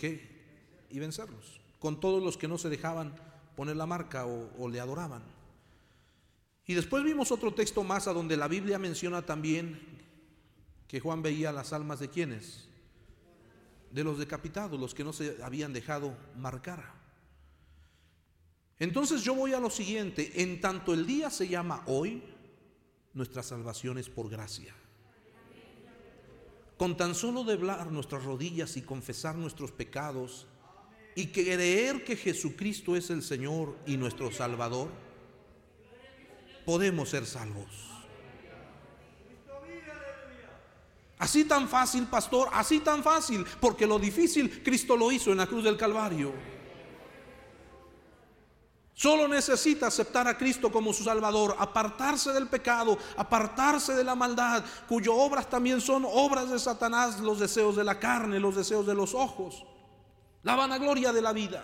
y 0.91 0.99
vencerlos 0.99 1.59
con 1.79 1.99
todos 1.99 2.21
los 2.21 2.37
que 2.37 2.47
no 2.47 2.57
se 2.57 2.69
dejaban 2.69 3.15
poner 3.55 3.75
la 3.75 3.85
marca 3.85 4.25
o, 4.25 4.69
le 4.69 4.79
adoraban. 4.79 5.23
Y 6.65 6.75
después 6.75 7.03
vimos 7.03 7.31
otro 7.31 7.53
texto 7.53 7.83
más 7.83 8.07
a 8.07 8.13
donde 8.13 8.37
la 8.37 8.47
Biblia 8.47 8.77
menciona 8.77 9.25
también 9.25 9.79
que 10.87 10.99
Juan 10.99 11.21
veía 11.21 11.51
las 11.51 11.73
almas 11.73 11.99
de 11.99 12.09
quienes, 12.09 12.67
de 13.91 14.03
los 14.03 14.19
decapitados, 14.19 14.79
los 14.79 14.93
que 14.93 15.03
no 15.03 15.13
se 15.13 15.43
habían 15.43 15.73
dejado 15.73 16.15
marcar. 16.37 16.99
Entonces 18.77 19.23
yo 19.23 19.35
voy 19.35 19.53
a 19.53 19.59
lo 19.59 19.69
siguiente, 19.69 20.41
en 20.41 20.61
tanto 20.61 20.93
el 20.93 21.05
día 21.05 21.29
se 21.29 21.47
llama 21.47 21.83
hoy, 21.87 22.23
nuestra 23.13 23.43
salvación 23.43 23.97
es 23.97 24.09
por 24.09 24.29
gracia. 24.29 24.73
Con 26.77 26.95
tan 26.95 27.13
solo 27.13 27.43
doblar 27.43 27.91
nuestras 27.91 28.23
rodillas 28.23 28.77
y 28.77 28.83
confesar 28.83 29.35
nuestros 29.35 29.73
pecados, 29.73 30.47
y 31.15 31.27
creer 31.27 32.03
que 32.03 32.15
Jesucristo 32.15 32.95
es 32.95 33.09
el 33.09 33.23
Señor 33.23 33.75
y 33.85 33.97
nuestro 33.97 34.31
Salvador, 34.31 34.89
podemos 36.65 37.09
ser 37.09 37.25
salvos. 37.25 37.89
Así 41.17 41.43
tan 41.43 41.67
fácil, 41.67 42.05
pastor, 42.07 42.47
así 42.53 42.79
tan 42.79 43.03
fácil, 43.03 43.45
porque 43.59 43.85
lo 43.85 43.99
difícil 43.99 44.63
Cristo 44.63 44.95
lo 44.95 45.11
hizo 45.11 45.31
en 45.31 45.37
la 45.37 45.47
cruz 45.47 45.63
del 45.65 45.75
Calvario. 45.75 46.31
Solo 48.93 49.27
necesita 49.27 49.87
aceptar 49.87 50.27
a 50.27 50.37
Cristo 50.37 50.71
como 50.71 50.93
su 50.93 51.03
Salvador, 51.03 51.55
apartarse 51.57 52.31
del 52.31 52.47
pecado, 52.47 52.97
apartarse 53.17 53.93
de 53.93 54.03
la 54.03 54.15
maldad, 54.15 54.63
cuyas 54.87 55.13
obras 55.13 55.49
también 55.49 55.81
son 55.81 56.05
obras 56.05 56.49
de 56.49 56.59
Satanás, 56.59 57.19
los 57.19 57.39
deseos 57.39 57.75
de 57.75 57.83
la 57.83 57.99
carne, 57.99 58.39
los 58.39 58.55
deseos 58.55 58.85
de 58.85 58.95
los 58.95 59.13
ojos 59.13 59.65
la 60.43 60.55
vanagloria 60.55 61.11
de 61.11 61.21
la 61.21 61.33
vida, 61.33 61.63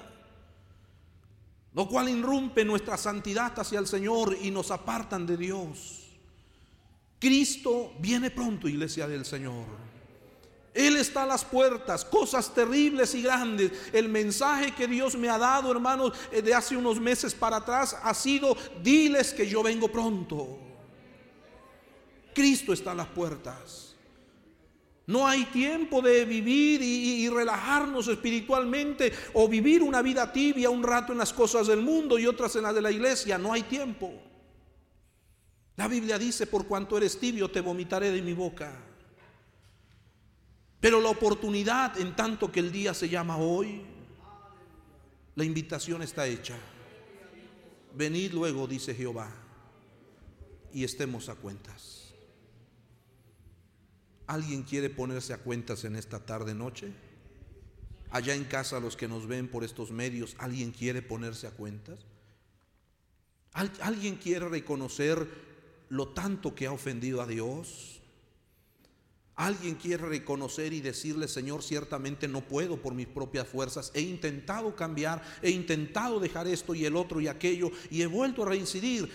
lo 1.73 1.87
cual 1.87 2.09
irrumpe 2.09 2.63
nuestra 2.65 2.97
santidad 2.97 3.57
hacia 3.59 3.79
el 3.79 3.87
Señor 3.87 4.37
y 4.41 4.51
nos 4.51 4.71
apartan 4.71 5.25
de 5.25 5.37
Dios. 5.37 6.03
Cristo 7.19 7.93
viene 7.99 8.31
pronto, 8.31 8.67
iglesia 8.67 9.07
del 9.07 9.25
Señor. 9.25 9.65
Él 10.73 10.97
está 10.97 11.23
a 11.23 11.25
las 11.25 11.45
puertas, 11.45 12.03
cosas 12.03 12.53
terribles 12.53 13.15
y 13.15 13.21
grandes. 13.21 13.71
El 13.93 14.09
mensaje 14.09 14.75
que 14.75 14.87
Dios 14.87 15.15
me 15.15 15.29
ha 15.29 15.37
dado, 15.37 15.71
hermanos, 15.71 16.11
eh, 16.33 16.41
de 16.41 16.53
hace 16.53 16.75
unos 16.75 16.99
meses 16.99 17.33
para 17.33 17.57
atrás 17.57 17.97
ha 18.03 18.13
sido, 18.13 18.57
diles 18.83 19.33
que 19.33 19.47
yo 19.47 19.63
vengo 19.63 19.87
pronto. 19.87 20.59
Cristo 22.33 22.73
está 22.73 22.91
a 22.91 22.95
las 22.95 23.07
puertas. 23.07 23.94
No 25.07 25.27
hay 25.27 25.45
tiempo 25.45 26.01
de 26.01 26.25
vivir 26.25 26.81
y, 26.81 27.29
relajarnos 27.29 28.07
espiritualmente 28.07 29.13
o 29.33 29.47
vivir 29.47 29.83
una 29.83 30.01
vida 30.01 30.31
tibia 30.31 30.69
un 30.69 30.83
rato 30.83 31.11
en 31.11 31.19
las 31.19 31.31
cosas 31.31 31.67
del 31.67 31.81
mundo 31.81 32.17
y 32.17 32.25
otras 32.25 32.55
en 32.55 32.63
las 32.63 32.73
de 32.73 32.81
la 32.81 32.91
iglesia. 32.91 33.37
No 33.37 33.53
hay 33.53 33.63
tiempo. 33.63 34.11
La 35.75 35.87
Biblia 35.87 36.17
dice, 36.17 36.47
por 36.47 36.65
cuanto 36.65 36.97
eres 36.97 37.19
tibio, 37.19 37.51
te 37.51 37.61
vomitaré 37.61 38.11
de 38.11 38.21
mi 38.21 38.33
boca. 38.33 38.71
Pero 40.79 41.01
la 41.01 41.09
oportunidad, 41.09 41.99
en 41.99 42.15
tanto 42.15 42.51
que 42.51 42.59
el 42.59 42.71
día 42.71 42.93
se 42.93 43.09
llama 43.09 43.37
hoy, 43.37 43.81
la 45.35 45.43
invitación 45.43 46.01
está 46.01 46.25
hecha. 46.25 46.55
Venid 47.93 48.31
luego, 48.31 48.67
dice 48.67 48.95
Jehová, 48.95 49.29
y 50.73 50.83
estemos 50.83 51.29
a 51.29 51.35
cuentas. 51.35 51.94
¿Alguien 54.27 54.63
quiere 54.63 54.89
ponerse 54.89 55.33
a 55.33 55.37
cuentas 55.37 55.83
en 55.83 55.95
esta 55.95 56.25
tarde 56.25 56.55
noche? 56.55 56.91
Allá 58.09 58.33
en 58.33 58.45
casa 58.45 58.79
los 58.79 58.95
que 58.95 59.07
nos 59.07 59.27
ven 59.27 59.47
por 59.47 59.63
estos 59.63 59.91
medios, 59.91 60.35
¿alguien 60.39 60.71
quiere 60.71 61.01
ponerse 61.01 61.47
a 61.47 61.51
cuentas? 61.51 61.99
¿Alguien 63.81 64.15
quiere 64.15 64.49
reconocer 64.49 65.27
lo 65.89 66.09
tanto 66.09 66.55
que 66.55 66.67
ha 66.67 66.71
ofendido 66.71 67.21
a 67.21 67.27
Dios? 67.27 68.01
¿Alguien 69.35 69.75
quiere 69.75 70.05
reconocer 70.05 70.71
y 70.71 70.79
decirle, 70.79 71.27
Señor, 71.27 71.61
ciertamente 71.61 72.27
no 72.27 72.41
puedo 72.41 72.81
por 72.81 72.93
mis 72.93 73.07
propias 73.07 73.47
fuerzas? 73.47 73.91
He 73.93 74.01
intentado 74.01 74.75
cambiar, 74.75 75.21
he 75.41 75.51
intentado 75.51 76.19
dejar 76.19 76.47
esto 76.47 76.73
y 76.73 76.85
el 76.85 76.95
otro 76.95 77.19
y 77.19 77.27
aquello 77.27 77.69
y 77.91 78.01
he 78.01 78.07
vuelto 78.07 78.43
a 78.43 78.49
reincidir. 78.49 79.09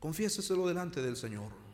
Confiéseselo 0.00 0.66
delante 0.66 1.02
del 1.02 1.16
Señor. 1.16 1.65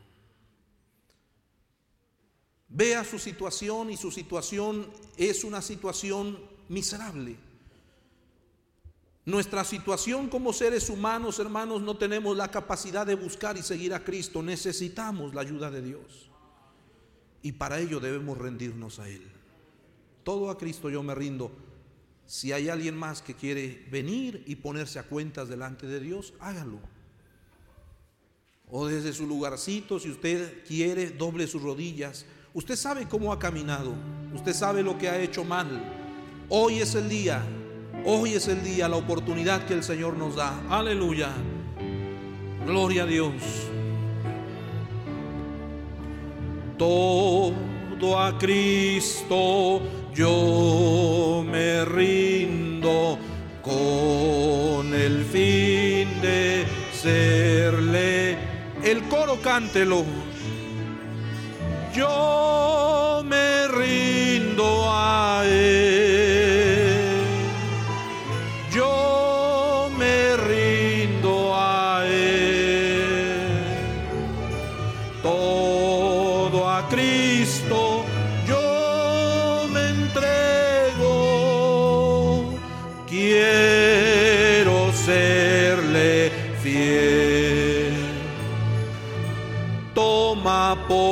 Vea 2.74 3.04
su 3.04 3.18
situación 3.18 3.90
y 3.90 3.98
su 3.98 4.10
situación 4.10 4.86
es 5.18 5.44
una 5.44 5.60
situación 5.60 6.38
miserable. 6.68 7.36
Nuestra 9.26 9.62
situación 9.62 10.28
como 10.28 10.54
seres 10.54 10.88
humanos, 10.88 11.38
hermanos, 11.38 11.82
no 11.82 11.98
tenemos 11.98 12.34
la 12.34 12.50
capacidad 12.50 13.06
de 13.06 13.14
buscar 13.14 13.58
y 13.58 13.62
seguir 13.62 13.92
a 13.92 14.02
Cristo. 14.02 14.42
Necesitamos 14.42 15.34
la 15.34 15.42
ayuda 15.42 15.70
de 15.70 15.82
Dios. 15.82 16.30
Y 17.42 17.52
para 17.52 17.78
ello 17.78 18.00
debemos 18.00 18.38
rendirnos 18.38 18.98
a 18.98 19.08
Él. 19.08 19.22
Todo 20.24 20.50
a 20.50 20.56
Cristo 20.56 20.88
yo 20.88 21.02
me 21.02 21.14
rindo. 21.14 21.52
Si 22.26 22.52
hay 22.52 22.70
alguien 22.70 22.96
más 22.96 23.20
que 23.20 23.34
quiere 23.34 23.86
venir 23.90 24.44
y 24.46 24.56
ponerse 24.56 24.98
a 24.98 25.02
cuentas 25.02 25.48
delante 25.48 25.86
de 25.86 26.00
Dios, 26.00 26.32
hágalo. 26.40 26.80
O 28.70 28.86
desde 28.86 29.12
su 29.12 29.26
lugarcito, 29.26 30.00
si 30.00 30.10
usted 30.10 30.64
quiere, 30.66 31.10
doble 31.10 31.46
sus 31.46 31.60
rodillas. 31.60 32.24
Usted 32.54 32.76
sabe 32.76 33.08
cómo 33.08 33.32
ha 33.32 33.38
caminado, 33.38 33.94
usted 34.34 34.52
sabe 34.52 34.82
lo 34.82 34.98
que 34.98 35.08
ha 35.08 35.18
hecho 35.18 35.42
mal. 35.42 35.66
Hoy 36.50 36.80
es 36.80 36.94
el 36.94 37.08
día, 37.08 37.42
hoy 38.04 38.34
es 38.34 38.46
el 38.46 38.62
día, 38.62 38.90
la 38.90 38.96
oportunidad 38.96 39.64
que 39.64 39.72
el 39.72 39.82
Señor 39.82 40.18
nos 40.18 40.36
da. 40.36 40.60
Aleluya. 40.68 41.30
Gloria 42.66 43.04
a 43.04 43.06
Dios. 43.06 43.32
Todo 46.76 47.54
a 48.18 48.36
Cristo 48.38 49.80
yo 50.14 51.42
me 51.50 51.86
rindo 51.86 53.18
con 53.62 54.92
el 54.92 55.24
fin 55.24 56.20
de 56.20 56.66
serle. 56.92 58.36
El 58.84 59.08
coro 59.08 59.40
cántelo. 59.40 60.04
Yo 61.94 63.22
me 63.22 63.68
rindo 63.68 64.90
a 64.90 65.42
él. 65.44 65.91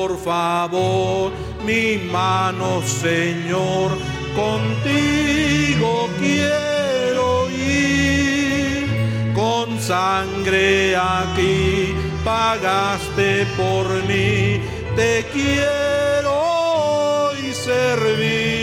Por 0.01 0.16
favor 0.18 1.31
mi 1.66 1.98
mano, 2.10 2.81
Señor, 2.82 3.90
contigo 4.35 6.09
quiero 6.18 7.51
ir. 7.51 8.86
Con 9.35 9.78
sangre 9.78 10.97
aquí 10.97 11.94
pagaste 12.24 13.47
por 13.59 13.86
mí, 14.09 14.62
te 14.97 15.27
quiero 15.35 16.32
hoy 16.32 17.52
servir. 17.52 18.59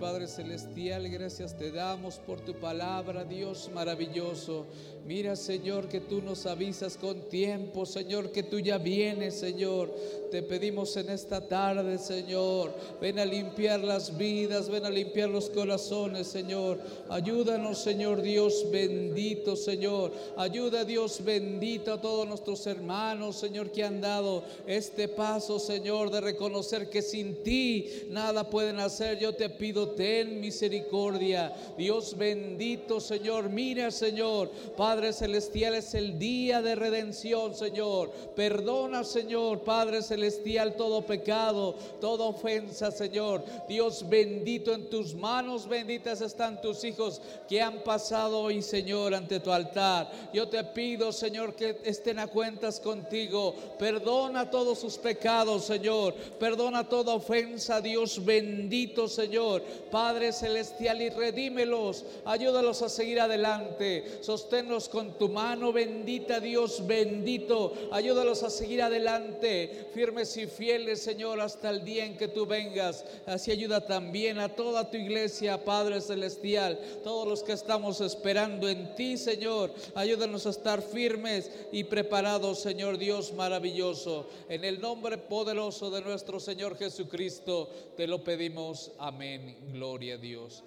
Padre 0.00 0.26
Celestial, 0.28 1.10
gracias 1.10 1.54
te 1.58 1.70
damos 1.70 2.14
por 2.16 2.40
tu 2.40 2.54
palabra, 2.54 3.22
Dios 3.22 3.70
maravilloso. 3.74 4.64
Mira, 5.06 5.36
Señor, 5.36 5.88
que 5.88 6.00
tú 6.00 6.22
nos 6.22 6.46
avisas 6.46 6.96
con 6.96 7.28
tiempo, 7.28 7.84
Señor, 7.84 8.30
que 8.32 8.42
tú 8.42 8.60
ya 8.60 8.78
vienes, 8.78 9.34
Señor. 9.34 9.92
Te 10.30 10.42
pedimos 10.42 10.96
en 10.96 11.10
esta 11.10 11.48
tarde, 11.48 11.98
Señor, 11.98 12.72
ven 13.00 13.18
a 13.18 13.24
limpiar 13.24 13.80
las 13.80 14.16
vidas, 14.16 14.68
ven 14.68 14.84
a 14.84 14.90
limpiar 14.90 15.28
los 15.28 15.50
corazones, 15.50 16.28
Señor. 16.28 16.78
Ayúdanos, 17.08 17.78
Señor 17.78 18.22
Dios 18.22 18.66
bendito, 18.70 19.56
Señor. 19.56 20.12
Ayuda, 20.36 20.84
Dios 20.84 21.24
bendito, 21.24 21.92
a 21.92 22.00
todos 22.00 22.28
nuestros 22.28 22.66
hermanos, 22.66 23.36
Señor, 23.36 23.72
que 23.72 23.82
han 23.82 24.00
dado 24.00 24.44
este 24.66 25.08
paso, 25.08 25.58
Señor, 25.58 26.10
de 26.10 26.20
reconocer 26.20 26.88
que 26.88 27.02
sin 27.02 27.42
ti 27.42 28.06
nada 28.10 28.48
pueden 28.48 28.78
hacer. 28.78 29.18
Yo 29.18 29.34
te 29.34 29.48
pido, 29.50 29.89
ten 29.96 30.40
misericordia. 30.40 31.52
Dios 31.76 32.16
bendito, 32.16 33.00
Señor. 33.00 33.48
Mira, 33.48 33.90
Señor, 33.90 34.50
Padre 34.76 35.12
Celestial, 35.12 35.74
es 35.74 35.94
el 35.94 36.18
día 36.18 36.62
de 36.62 36.74
redención, 36.74 37.54
Señor. 37.54 38.10
Perdona, 38.34 39.04
Señor, 39.04 39.60
Padre 39.60 40.02
Celestial, 40.02 40.76
todo 40.76 41.02
pecado, 41.02 41.74
toda 42.00 42.24
ofensa, 42.24 42.90
Señor. 42.90 43.44
Dios 43.68 44.08
bendito, 44.08 44.72
en 44.74 44.88
tus 44.90 45.14
manos 45.14 45.68
benditas 45.68 46.20
están 46.20 46.60
tus 46.60 46.84
hijos 46.84 47.20
que 47.48 47.60
han 47.60 47.82
pasado 47.82 48.40
hoy, 48.40 48.62
Señor, 48.62 49.14
ante 49.14 49.40
tu 49.40 49.50
altar. 49.50 50.10
Yo 50.32 50.48
te 50.48 50.62
pido, 50.64 51.12
Señor, 51.12 51.54
que 51.54 51.78
estén 51.84 52.18
a 52.18 52.26
cuentas 52.26 52.80
contigo. 52.80 53.54
Perdona 53.78 54.50
todos 54.50 54.78
sus 54.78 54.98
pecados, 54.98 55.64
Señor. 55.64 56.14
Perdona 56.38 56.88
toda 56.88 57.14
ofensa, 57.14 57.80
Dios 57.80 58.24
bendito, 58.24 59.08
Señor. 59.08 59.62
Padre 59.90 60.32
Celestial, 60.32 61.00
y 61.02 61.10
redímelos. 61.10 62.04
Ayúdalos 62.24 62.82
a 62.82 62.88
seguir 62.88 63.20
adelante. 63.20 64.18
Sosténlos 64.22 64.88
con 64.88 65.18
tu 65.18 65.28
mano 65.28 65.72
bendita, 65.72 66.40
Dios 66.40 66.86
bendito. 66.86 67.72
Ayúdalos 67.92 68.42
a 68.42 68.50
seguir 68.50 68.82
adelante. 68.82 69.88
Firmes 69.94 70.36
y 70.36 70.46
fieles, 70.46 71.02
Señor, 71.02 71.40
hasta 71.40 71.70
el 71.70 71.84
día 71.84 72.04
en 72.04 72.16
que 72.16 72.28
tú 72.28 72.46
vengas. 72.46 73.04
Así 73.26 73.50
ayuda 73.50 73.86
también 73.86 74.38
a 74.38 74.48
toda 74.48 74.90
tu 74.90 74.96
iglesia, 74.96 75.64
Padre 75.64 76.00
Celestial. 76.00 76.78
Todos 77.02 77.26
los 77.26 77.42
que 77.42 77.52
estamos 77.52 78.00
esperando 78.00 78.68
en 78.68 78.94
ti, 78.94 79.16
Señor. 79.16 79.72
Ayúdanos 79.94 80.46
a 80.46 80.50
estar 80.50 80.82
firmes 80.82 81.50
y 81.72 81.84
preparados, 81.84 82.60
Señor 82.60 82.98
Dios 82.98 83.32
maravilloso. 83.32 84.26
En 84.48 84.64
el 84.64 84.80
nombre 84.80 85.18
poderoso 85.18 85.90
de 85.90 86.00
nuestro 86.00 86.40
Señor 86.40 86.76
Jesucristo, 86.76 87.68
te 87.96 88.06
lo 88.06 88.22
pedimos. 88.24 88.92
Amén. 88.98 89.69
Gloria 89.70 90.14
a 90.14 90.18
Dios. 90.18 90.64